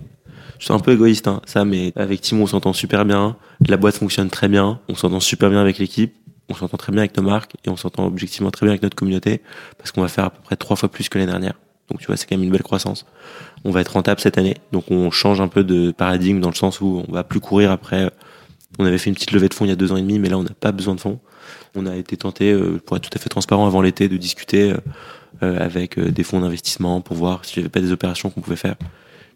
Je 0.59 0.65
suis 0.65 0.73
un 0.73 0.79
peu 0.79 0.91
égoïste, 0.93 1.27
hein, 1.27 1.41
ça, 1.45 1.65
mais 1.65 1.93
avec 1.95 2.21
Tim, 2.21 2.37
on 2.41 2.47
s'entend 2.47 2.73
super 2.73 3.05
bien. 3.05 3.35
La 3.67 3.77
boîte 3.77 3.95
fonctionne 3.95 4.29
très 4.29 4.47
bien. 4.47 4.79
On 4.89 4.95
s'entend 4.95 5.19
super 5.19 5.49
bien 5.49 5.61
avec 5.61 5.77
l'équipe. 5.77 6.15
On 6.49 6.53
s'entend 6.53 6.77
très 6.77 6.91
bien 6.91 7.01
avec 7.01 7.17
nos 7.17 7.23
marques 7.23 7.55
et 7.65 7.69
on 7.69 7.75
s'entend 7.75 8.05
objectivement 8.05 8.51
très 8.51 8.65
bien 8.65 8.71
avec 8.71 8.83
notre 8.83 8.95
communauté 8.95 9.41
parce 9.77 9.91
qu'on 9.91 10.01
va 10.01 10.07
faire 10.07 10.25
à 10.25 10.29
peu 10.29 10.41
près 10.41 10.55
trois 10.55 10.75
fois 10.75 10.89
plus 10.89 11.09
que 11.09 11.17
l'année 11.17 11.31
dernière. 11.31 11.55
Donc 11.89 11.99
tu 11.99 12.07
vois, 12.07 12.17
c'est 12.17 12.27
quand 12.27 12.35
même 12.35 12.43
une 12.43 12.51
belle 12.51 12.63
croissance. 12.63 13.05
On 13.63 13.71
va 13.71 13.81
être 13.81 13.93
rentable 13.93 14.19
cette 14.19 14.37
année, 14.37 14.55
donc 14.71 14.85
on 14.91 15.09
change 15.11 15.39
un 15.41 15.47
peu 15.47 15.63
de 15.63 15.91
paradigme 15.91 16.39
dans 16.39 16.49
le 16.49 16.55
sens 16.55 16.81
où 16.81 17.03
on 17.07 17.11
va 17.11 17.23
plus 17.23 17.39
courir 17.39 17.71
après 17.71 18.11
On 18.79 18.85
avait 18.85 18.97
fait 18.97 19.09
une 19.09 19.15
petite 19.15 19.31
levée 19.31 19.47
de 19.47 19.53
fonds 19.53 19.65
il 19.65 19.69
y 19.69 19.71
a 19.71 19.75
deux 19.75 19.91
ans 19.91 19.97
et 19.97 20.01
demi, 20.01 20.19
mais 20.19 20.29
là, 20.29 20.37
on 20.37 20.43
n'a 20.43 20.53
pas 20.59 20.71
besoin 20.71 20.95
de 20.95 20.99
fonds. 20.99 21.19
On 21.75 21.85
a 21.85 21.95
été 21.95 22.17
tenté, 22.17 22.51
euh, 22.51 22.81
pour 22.85 22.97
être 22.97 23.09
tout 23.09 23.17
à 23.17 23.19
fait 23.19 23.29
transparent 23.29 23.65
avant 23.65 23.81
l'été, 23.81 24.09
de 24.09 24.17
discuter 24.17 24.71
euh, 24.71 24.77
euh, 25.43 25.59
avec 25.59 25.99
des 25.99 26.23
fonds 26.23 26.41
d'investissement 26.41 27.01
pour 27.01 27.15
voir 27.15 27.45
s'il 27.45 27.61
n'y 27.61 27.65
avait 27.65 27.71
pas 27.71 27.79
des 27.79 27.91
opérations 27.91 28.29
qu'on 28.29 28.41
pouvait 28.41 28.55
faire. 28.57 28.75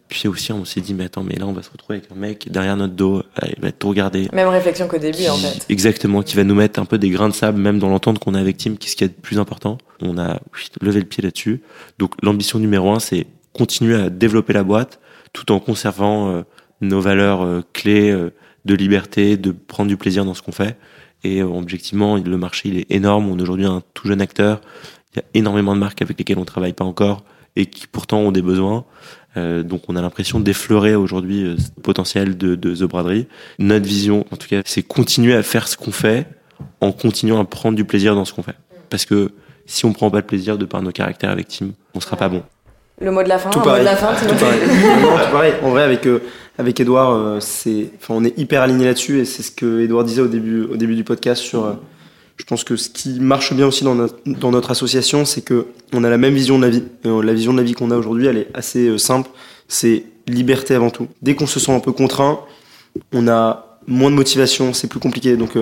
Puis 0.08 0.28
aussi, 0.28 0.52
on 0.52 0.64
s'est 0.64 0.80
dit, 0.80 0.92
mais 0.94 1.04
attends, 1.04 1.24
mais 1.24 1.36
là, 1.36 1.46
on 1.46 1.52
va 1.52 1.62
se 1.62 1.70
retrouver 1.70 1.98
avec 1.98 2.12
un 2.12 2.14
mec 2.14 2.50
derrière 2.50 2.76
notre 2.76 2.94
dos, 2.94 3.22
il 3.46 3.62
va 3.62 3.72
tout 3.72 3.88
regarder. 3.88 4.28
Même 4.32 4.48
réflexion 4.48 4.86
qu'au 4.86 4.98
début, 4.98 5.26
en 5.28 5.36
fait. 5.36 5.64
Exactement, 5.70 6.22
qui 6.22 6.36
va 6.36 6.44
nous 6.44 6.54
mettre 6.54 6.80
un 6.80 6.84
peu 6.84 6.98
des 6.98 7.08
grains 7.10 7.28
de 7.28 7.34
sable, 7.34 7.58
même 7.58 7.78
dans 7.78 7.88
l'entente 7.88 8.18
qu'on 8.18 8.34
a 8.34 8.40
avec 8.40 8.58
Tim, 8.58 8.76
qui 8.76 8.88
est 8.88 8.90
ce 8.90 8.96
qui 8.96 9.04
est 9.04 9.08
le 9.08 9.12
plus 9.14 9.38
important. 9.38 9.78
On 10.00 10.18
a 10.18 10.40
levé 10.80 11.00
le 11.00 11.06
pied 11.06 11.22
là-dessus. 11.22 11.62
Donc, 11.98 12.14
l'ambition 12.22 12.58
numéro 12.58 12.90
un, 12.90 12.98
c'est 12.98 13.26
continuer 13.54 13.96
à 13.96 14.10
développer 14.10 14.52
la 14.52 14.64
boîte 14.64 15.00
tout 15.32 15.50
en 15.50 15.60
conservant 15.60 16.44
nos 16.82 17.00
valeurs 17.00 17.62
clés 17.72 18.14
de 18.64 18.74
liberté, 18.74 19.36
de 19.36 19.50
prendre 19.50 19.88
du 19.88 19.96
plaisir 19.96 20.24
dans 20.24 20.34
ce 20.34 20.42
qu'on 20.42 20.52
fait. 20.52 20.76
Et 21.24 21.40
euh, 21.40 21.46
objectivement, 21.46 22.16
le 22.16 22.36
marché 22.36 22.68
il 22.68 22.78
est 22.78 22.90
énorme. 22.90 23.28
On 23.28 23.38
est 23.38 23.42
aujourd'hui 23.42 23.66
un 23.66 23.82
tout 23.94 24.08
jeune 24.08 24.20
acteur. 24.20 24.60
Il 25.14 25.18
y 25.18 25.20
a 25.20 25.24
énormément 25.34 25.74
de 25.74 25.80
marques 25.80 26.02
avec 26.02 26.18
lesquelles 26.18 26.38
on 26.38 26.44
travaille 26.44 26.72
pas 26.72 26.84
encore 26.84 27.24
et 27.54 27.66
qui 27.66 27.86
pourtant 27.86 28.18
ont 28.18 28.32
des 28.32 28.42
besoins. 28.42 28.84
Euh, 29.36 29.62
donc 29.62 29.82
on 29.88 29.96
a 29.96 30.02
l'impression 30.02 30.40
d'effleurer 30.40 30.94
aujourd'hui 30.94 31.44
euh, 31.44 31.56
ce 31.56 31.80
potentiel 31.80 32.36
de, 32.36 32.54
de 32.54 32.74
The 32.74 32.84
Braderie. 32.84 33.26
Notre 33.58 33.86
vision, 33.86 34.26
en 34.30 34.36
tout 34.36 34.48
cas, 34.48 34.60
c'est 34.64 34.82
continuer 34.82 35.34
à 35.34 35.42
faire 35.42 35.68
ce 35.68 35.76
qu'on 35.76 35.92
fait 35.92 36.26
en 36.80 36.92
continuant 36.92 37.40
à 37.40 37.44
prendre 37.44 37.76
du 37.76 37.84
plaisir 37.84 38.14
dans 38.14 38.24
ce 38.24 38.32
qu'on 38.32 38.42
fait. 38.42 38.56
Parce 38.90 39.04
que 39.04 39.30
si 39.66 39.84
on 39.86 39.92
prend 39.92 40.10
pas 40.10 40.20
de 40.20 40.26
plaisir 40.26 40.58
de 40.58 40.64
par 40.64 40.82
nos 40.82 40.92
caractères 40.92 41.30
avec 41.30 41.48
Tim, 41.48 41.70
on 41.94 42.00
sera 42.00 42.16
pas 42.16 42.28
bon. 42.28 42.42
Le 43.00 43.10
mot 43.10 43.22
de 43.22 43.28
la 43.28 43.38
fin, 43.38 43.50
tout 43.50 43.60
mot 43.60 43.64
pareil. 43.64 43.80
de 43.80 43.86
la 43.86 43.96
fin, 43.96 44.14
tout 44.14 44.34
pareil. 44.34 44.60
tout 44.60 45.32
pareil. 45.32 45.54
En 45.62 45.70
vrai, 45.70 45.82
avec 45.82 46.06
avec 46.58 46.78
Edouard, 46.78 47.12
euh, 47.12 47.40
c'est, 47.40 47.90
enfin, 47.96 48.14
on 48.14 48.24
est 48.24 48.38
hyper 48.38 48.62
aligné 48.62 48.84
là-dessus 48.84 49.20
et 49.20 49.24
c'est 49.24 49.42
ce 49.42 49.50
que 49.50 49.80
Edouard 49.80 50.04
disait 50.04 50.20
au 50.20 50.28
début, 50.28 50.62
au 50.64 50.76
début 50.76 50.94
du 50.94 51.04
podcast 51.04 51.42
sur. 51.42 51.78
Euh, 52.32 52.36
je 52.36 52.44
pense 52.44 52.64
que 52.64 52.76
ce 52.76 52.88
qui 52.88 53.20
marche 53.20 53.52
bien 53.52 53.66
aussi 53.66 53.84
dans 53.84 53.94
notre, 54.50 54.70
association, 54.70 55.24
c'est 55.24 55.42
que 55.42 55.66
on 55.92 56.04
a 56.04 56.10
la 56.10 56.18
même 56.18 56.34
vision 56.34 56.58
de 56.58 56.64
la 56.64 56.70
vie. 56.70 56.84
Euh, 57.06 57.22
la 57.22 57.34
vision 57.34 57.52
de 57.52 57.58
la 57.58 57.64
vie 57.64 57.74
qu'on 57.74 57.90
a 57.90 57.96
aujourd'hui, 57.96 58.26
elle 58.26 58.38
est 58.38 58.48
assez 58.54 58.98
simple. 58.98 59.30
C'est 59.68 60.04
liberté 60.26 60.74
avant 60.74 60.90
tout. 60.90 61.08
Dès 61.22 61.34
qu'on 61.34 61.46
se 61.46 61.60
sent 61.60 61.72
un 61.72 61.80
peu 61.80 61.92
contraint, 61.92 62.40
on 63.12 63.28
a 63.28 63.78
moins 63.86 64.10
de 64.10 64.16
motivation, 64.16 64.72
c'est 64.72 64.86
plus 64.86 65.00
compliqué. 65.00 65.36
Donc, 65.36 65.52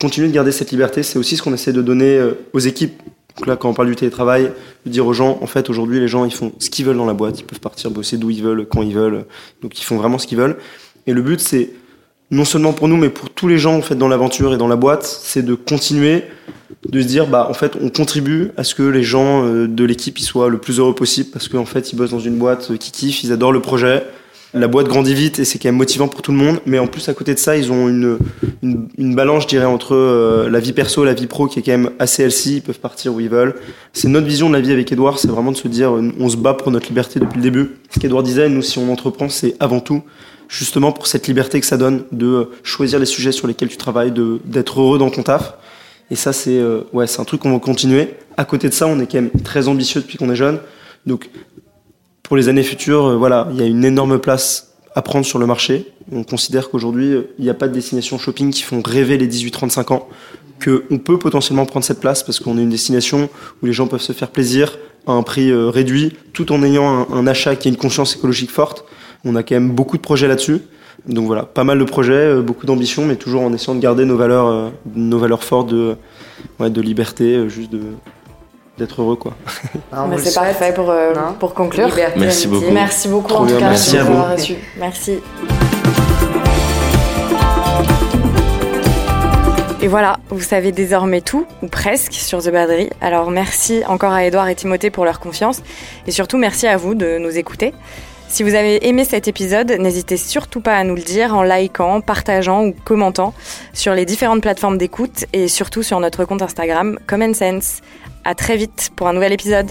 continuer 0.00 0.28
de 0.28 0.32
garder 0.32 0.52
cette 0.52 0.70
liberté, 0.70 1.02
c'est 1.02 1.18
aussi 1.18 1.36
ce 1.36 1.42
qu'on 1.42 1.54
essaie 1.54 1.72
de 1.72 1.82
donner 1.82 2.20
aux 2.52 2.58
équipes 2.58 3.00
donc 3.36 3.46
là, 3.48 3.56
quand 3.56 3.68
on 3.68 3.74
parle 3.74 3.88
du 3.88 3.96
télétravail, 3.96 4.52
de 4.86 4.90
dire 4.90 5.06
aux 5.06 5.12
gens, 5.12 5.38
en 5.40 5.46
fait, 5.46 5.68
aujourd'hui, 5.68 5.98
les 5.98 6.06
gens, 6.06 6.24
ils 6.24 6.32
font 6.32 6.52
ce 6.58 6.70
qu'ils 6.70 6.84
veulent 6.84 6.96
dans 6.96 7.06
la 7.06 7.14
boîte. 7.14 7.40
Ils 7.40 7.44
peuvent 7.44 7.60
partir 7.60 7.90
bosser 7.90 8.16
d'où 8.16 8.30
ils 8.30 8.42
veulent, 8.42 8.66
quand 8.66 8.82
ils 8.82 8.94
veulent. 8.94 9.24
Donc, 9.60 9.78
ils 9.78 9.82
font 9.82 9.96
vraiment 9.96 10.18
ce 10.18 10.26
qu'ils 10.26 10.38
veulent. 10.38 10.56
Et 11.06 11.12
le 11.12 11.22
but, 11.22 11.40
c'est 11.40 11.70
non 12.30 12.44
seulement 12.44 12.72
pour 12.72 12.88
nous, 12.88 12.96
mais 12.96 13.10
pour 13.10 13.30
tous 13.30 13.48
les 13.48 13.58
gens, 13.58 13.76
en 13.76 13.82
fait, 13.82 13.94
dans 13.94 14.08
l'aventure 14.08 14.54
et 14.54 14.56
dans 14.56 14.68
la 14.68 14.76
boîte, 14.76 15.04
c'est 15.04 15.44
de 15.44 15.54
continuer 15.54 16.24
de 16.88 17.00
se 17.00 17.06
dire, 17.06 17.26
bah, 17.26 17.46
en 17.48 17.54
fait, 17.54 17.76
on 17.80 17.88
contribue 17.88 18.50
à 18.56 18.64
ce 18.64 18.74
que 18.74 18.82
les 18.82 19.02
gens 19.02 19.44
euh, 19.44 19.66
de 19.66 19.84
l'équipe, 19.84 20.18
soient 20.18 20.48
le 20.48 20.58
plus 20.58 20.78
heureux 20.78 20.94
possible 20.94 21.30
parce 21.32 21.48
qu'en 21.48 21.64
fait, 21.64 21.92
ils 21.92 21.96
bossent 21.96 22.10
dans 22.10 22.20
une 22.20 22.36
boîte 22.36 22.76
qui 22.78 22.92
kiffe, 22.92 23.24
ils 23.24 23.32
adorent 23.32 23.52
le 23.52 23.60
projet 23.60 24.02
la 24.54 24.68
boîte 24.68 24.86
grandit 24.86 25.14
vite 25.14 25.40
et 25.40 25.44
c'est 25.44 25.58
quand 25.58 25.68
même 25.68 25.76
motivant 25.76 26.06
pour 26.06 26.22
tout 26.22 26.30
le 26.30 26.38
monde. 26.38 26.60
Mais 26.64 26.78
en 26.78 26.86
plus, 26.86 27.08
à 27.08 27.14
côté 27.14 27.34
de 27.34 27.38
ça, 27.38 27.56
ils 27.56 27.72
ont 27.72 27.88
une, 27.88 28.18
une, 28.62 29.14
balance, 29.14 29.42
je 29.42 29.48
dirais, 29.48 29.64
entre 29.64 29.94
euh, 29.94 30.48
la 30.48 30.60
vie 30.60 30.72
perso 30.72 31.02
et 31.02 31.06
la 31.06 31.14
vie 31.14 31.26
pro 31.26 31.48
qui 31.48 31.58
est 31.58 31.62
quand 31.62 31.72
même 31.72 31.90
assez 31.98 32.22
healthy. 32.22 32.56
Ils 32.56 32.62
peuvent 32.62 32.78
partir 32.78 33.12
où 33.12 33.20
ils 33.20 33.28
veulent. 33.28 33.56
C'est 33.92 34.08
notre 34.08 34.26
vision 34.26 34.48
de 34.48 34.54
la 34.54 34.60
vie 34.60 34.72
avec 34.72 34.90
Edouard, 34.92 35.18
c'est 35.18 35.28
vraiment 35.28 35.50
de 35.50 35.56
se 35.56 35.66
dire, 35.66 35.96
euh, 35.96 36.12
on 36.20 36.28
se 36.28 36.36
bat 36.36 36.54
pour 36.54 36.70
notre 36.70 36.86
liberté 36.86 37.18
depuis 37.18 37.36
le 37.36 37.42
début. 37.42 37.70
Ce 37.90 37.98
qu'Edouard 37.98 38.22
disait, 38.22 38.48
nous, 38.48 38.62
si 38.62 38.78
on 38.78 38.90
entreprend, 38.92 39.28
c'est 39.28 39.56
avant 39.58 39.80
tout 39.80 40.02
justement 40.48 40.92
pour 40.92 41.06
cette 41.06 41.26
liberté 41.26 41.60
que 41.60 41.66
ça 41.66 41.76
donne 41.76 42.04
de 42.12 42.50
choisir 42.62 42.98
les 42.98 43.06
sujets 43.06 43.32
sur 43.32 43.46
lesquels 43.46 43.68
tu 43.68 43.76
travailles, 43.76 44.12
de 44.12 44.40
d'être 44.44 44.80
heureux 44.80 44.98
dans 44.98 45.10
ton 45.10 45.22
taf. 45.22 45.54
Et 46.10 46.16
ça, 46.16 46.32
c'est 46.32 46.58
euh, 46.58 46.82
ouais, 46.92 47.06
c'est 47.06 47.20
un 47.20 47.24
truc 47.24 47.40
qu'on 47.40 47.52
va 47.52 47.58
continuer. 47.58 48.14
À 48.36 48.44
côté 48.44 48.68
de 48.68 48.74
ça, 48.74 48.86
on 48.86 48.98
est 49.00 49.06
quand 49.06 49.20
même 49.20 49.30
très 49.42 49.68
ambitieux 49.68 50.00
depuis 50.00 50.18
qu'on 50.18 50.30
est 50.30 50.36
jeune. 50.36 50.60
Donc 51.06 51.30
pour 52.24 52.36
les 52.36 52.48
années 52.48 52.62
futures, 52.62 53.04
euh, 53.04 53.16
voilà, 53.16 53.48
il 53.52 53.58
y 53.58 53.62
a 53.62 53.66
une 53.66 53.84
énorme 53.84 54.18
place 54.18 54.74
à 54.94 55.02
prendre 55.02 55.26
sur 55.26 55.38
le 55.38 55.46
marché. 55.46 55.92
On 56.10 56.24
considère 56.24 56.70
qu'aujourd'hui, 56.70 57.12
euh, 57.12 57.34
il 57.38 57.44
n'y 57.44 57.50
a 57.50 57.54
pas 57.54 57.68
de 57.68 57.74
destination 57.74 58.18
shopping 58.18 58.50
qui 58.50 58.62
font 58.62 58.80
rêver 58.84 59.18
les 59.18 59.28
18-35 59.28 59.92
ans, 59.92 60.08
qu'on 60.64 60.98
peut 60.98 61.18
potentiellement 61.18 61.66
prendre 61.66 61.84
cette 61.84 62.00
place 62.00 62.22
parce 62.22 62.40
qu'on 62.40 62.56
est 62.58 62.62
une 62.62 62.70
destination 62.70 63.28
où 63.62 63.66
les 63.66 63.72
gens 63.72 63.86
peuvent 63.86 64.00
se 64.00 64.12
faire 64.12 64.30
plaisir 64.30 64.78
à 65.06 65.12
un 65.12 65.22
prix 65.22 65.50
euh, 65.50 65.68
réduit, 65.68 66.16
tout 66.32 66.50
en 66.52 66.62
ayant 66.62 67.06
un, 67.12 67.26
achat 67.26 67.56
qui 67.56 67.68
a 67.68 67.70
une 67.70 67.76
conscience 67.76 68.16
écologique 68.16 68.50
forte. 68.50 68.84
On 69.24 69.36
a 69.36 69.42
quand 69.42 69.54
même 69.54 69.70
beaucoup 69.70 69.96
de 69.96 70.02
projets 70.02 70.28
là-dessus. 70.28 70.60
Donc 71.06 71.26
voilà, 71.26 71.42
pas 71.42 71.64
mal 71.64 71.78
de 71.78 71.84
projets, 71.84 72.40
beaucoup 72.40 72.66
d'ambition, 72.66 73.04
mais 73.04 73.16
toujours 73.16 73.42
en 73.42 73.52
essayant 73.52 73.74
de 73.74 73.80
garder 73.80 74.04
nos 74.04 74.16
valeurs, 74.16 74.72
nos 74.94 75.18
valeurs 75.18 75.44
fortes 75.44 75.68
de, 75.68 75.96
ouais, 76.60 76.70
de 76.70 76.80
liberté, 76.80 77.48
juste 77.48 77.70
de, 77.70 77.80
d'être 78.78 79.02
heureux 79.02 79.16
quoi. 79.16 79.34
Ah, 79.92 80.06
c'est 80.18 80.34
parfait 80.34 80.72
pour, 80.74 80.90
euh, 80.90 81.12
pour 81.38 81.54
conclure. 81.54 81.88
Merci 82.16 82.48
beaucoup. 82.48 82.70
Merci 82.72 83.08
beaucoup 83.08 83.32
en 83.32 83.46
tout 83.46 83.56
cas 83.56 83.70
Merci 83.70 83.98
à 83.98 84.04
vous. 84.04 84.22
Reçu. 84.22 84.54
Merci. 84.78 85.18
Et 89.82 89.86
voilà, 89.86 90.16
vous 90.30 90.40
savez 90.40 90.72
désormais 90.72 91.20
tout, 91.20 91.44
ou 91.62 91.68
presque, 91.68 92.14
sur 92.14 92.42
The 92.42 92.50
Badry. 92.50 92.88
Alors 93.02 93.30
merci 93.30 93.82
encore 93.86 94.12
à 94.12 94.24
Edouard 94.24 94.48
et 94.48 94.54
Timothée 94.54 94.90
pour 94.90 95.04
leur 95.04 95.20
confiance, 95.20 95.62
et 96.06 96.10
surtout 96.10 96.38
merci 96.38 96.66
à 96.66 96.78
vous 96.78 96.94
de 96.94 97.18
nous 97.18 97.36
écouter. 97.36 97.74
Si 98.34 98.42
vous 98.42 98.56
avez 98.56 98.88
aimé 98.88 99.04
cet 99.04 99.28
épisode, 99.28 99.70
n'hésitez 99.78 100.16
surtout 100.16 100.60
pas 100.60 100.76
à 100.76 100.82
nous 100.82 100.96
le 100.96 101.02
dire 101.02 101.36
en 101.36 101.44
likant, 101.44 102.00
partageant 102.00 102.64
ou 102.64 102.74
commentant 102.84 103.32
sur 103.72 103.94
les 103.94 104.04
différentes 104.04 104.42
plateformes 104.42 104.76
d'écoute 104.76 105.26
et 105.32 105.46
surtout 105.46 105.84
sur 105.84 106.00
notre 106.00 106.24
compte 106.24 106.42
Instagram 106.42 106.98
Common 107.06 107.32
Sense. 107.32 107.80
À 108.24 108.34
très 108.34 108.56
vite 108.56 108.90
pour 108.96 109.06
un 109.06 109.12
nouvel 109.12 109.32
épisode. 109.32 109.70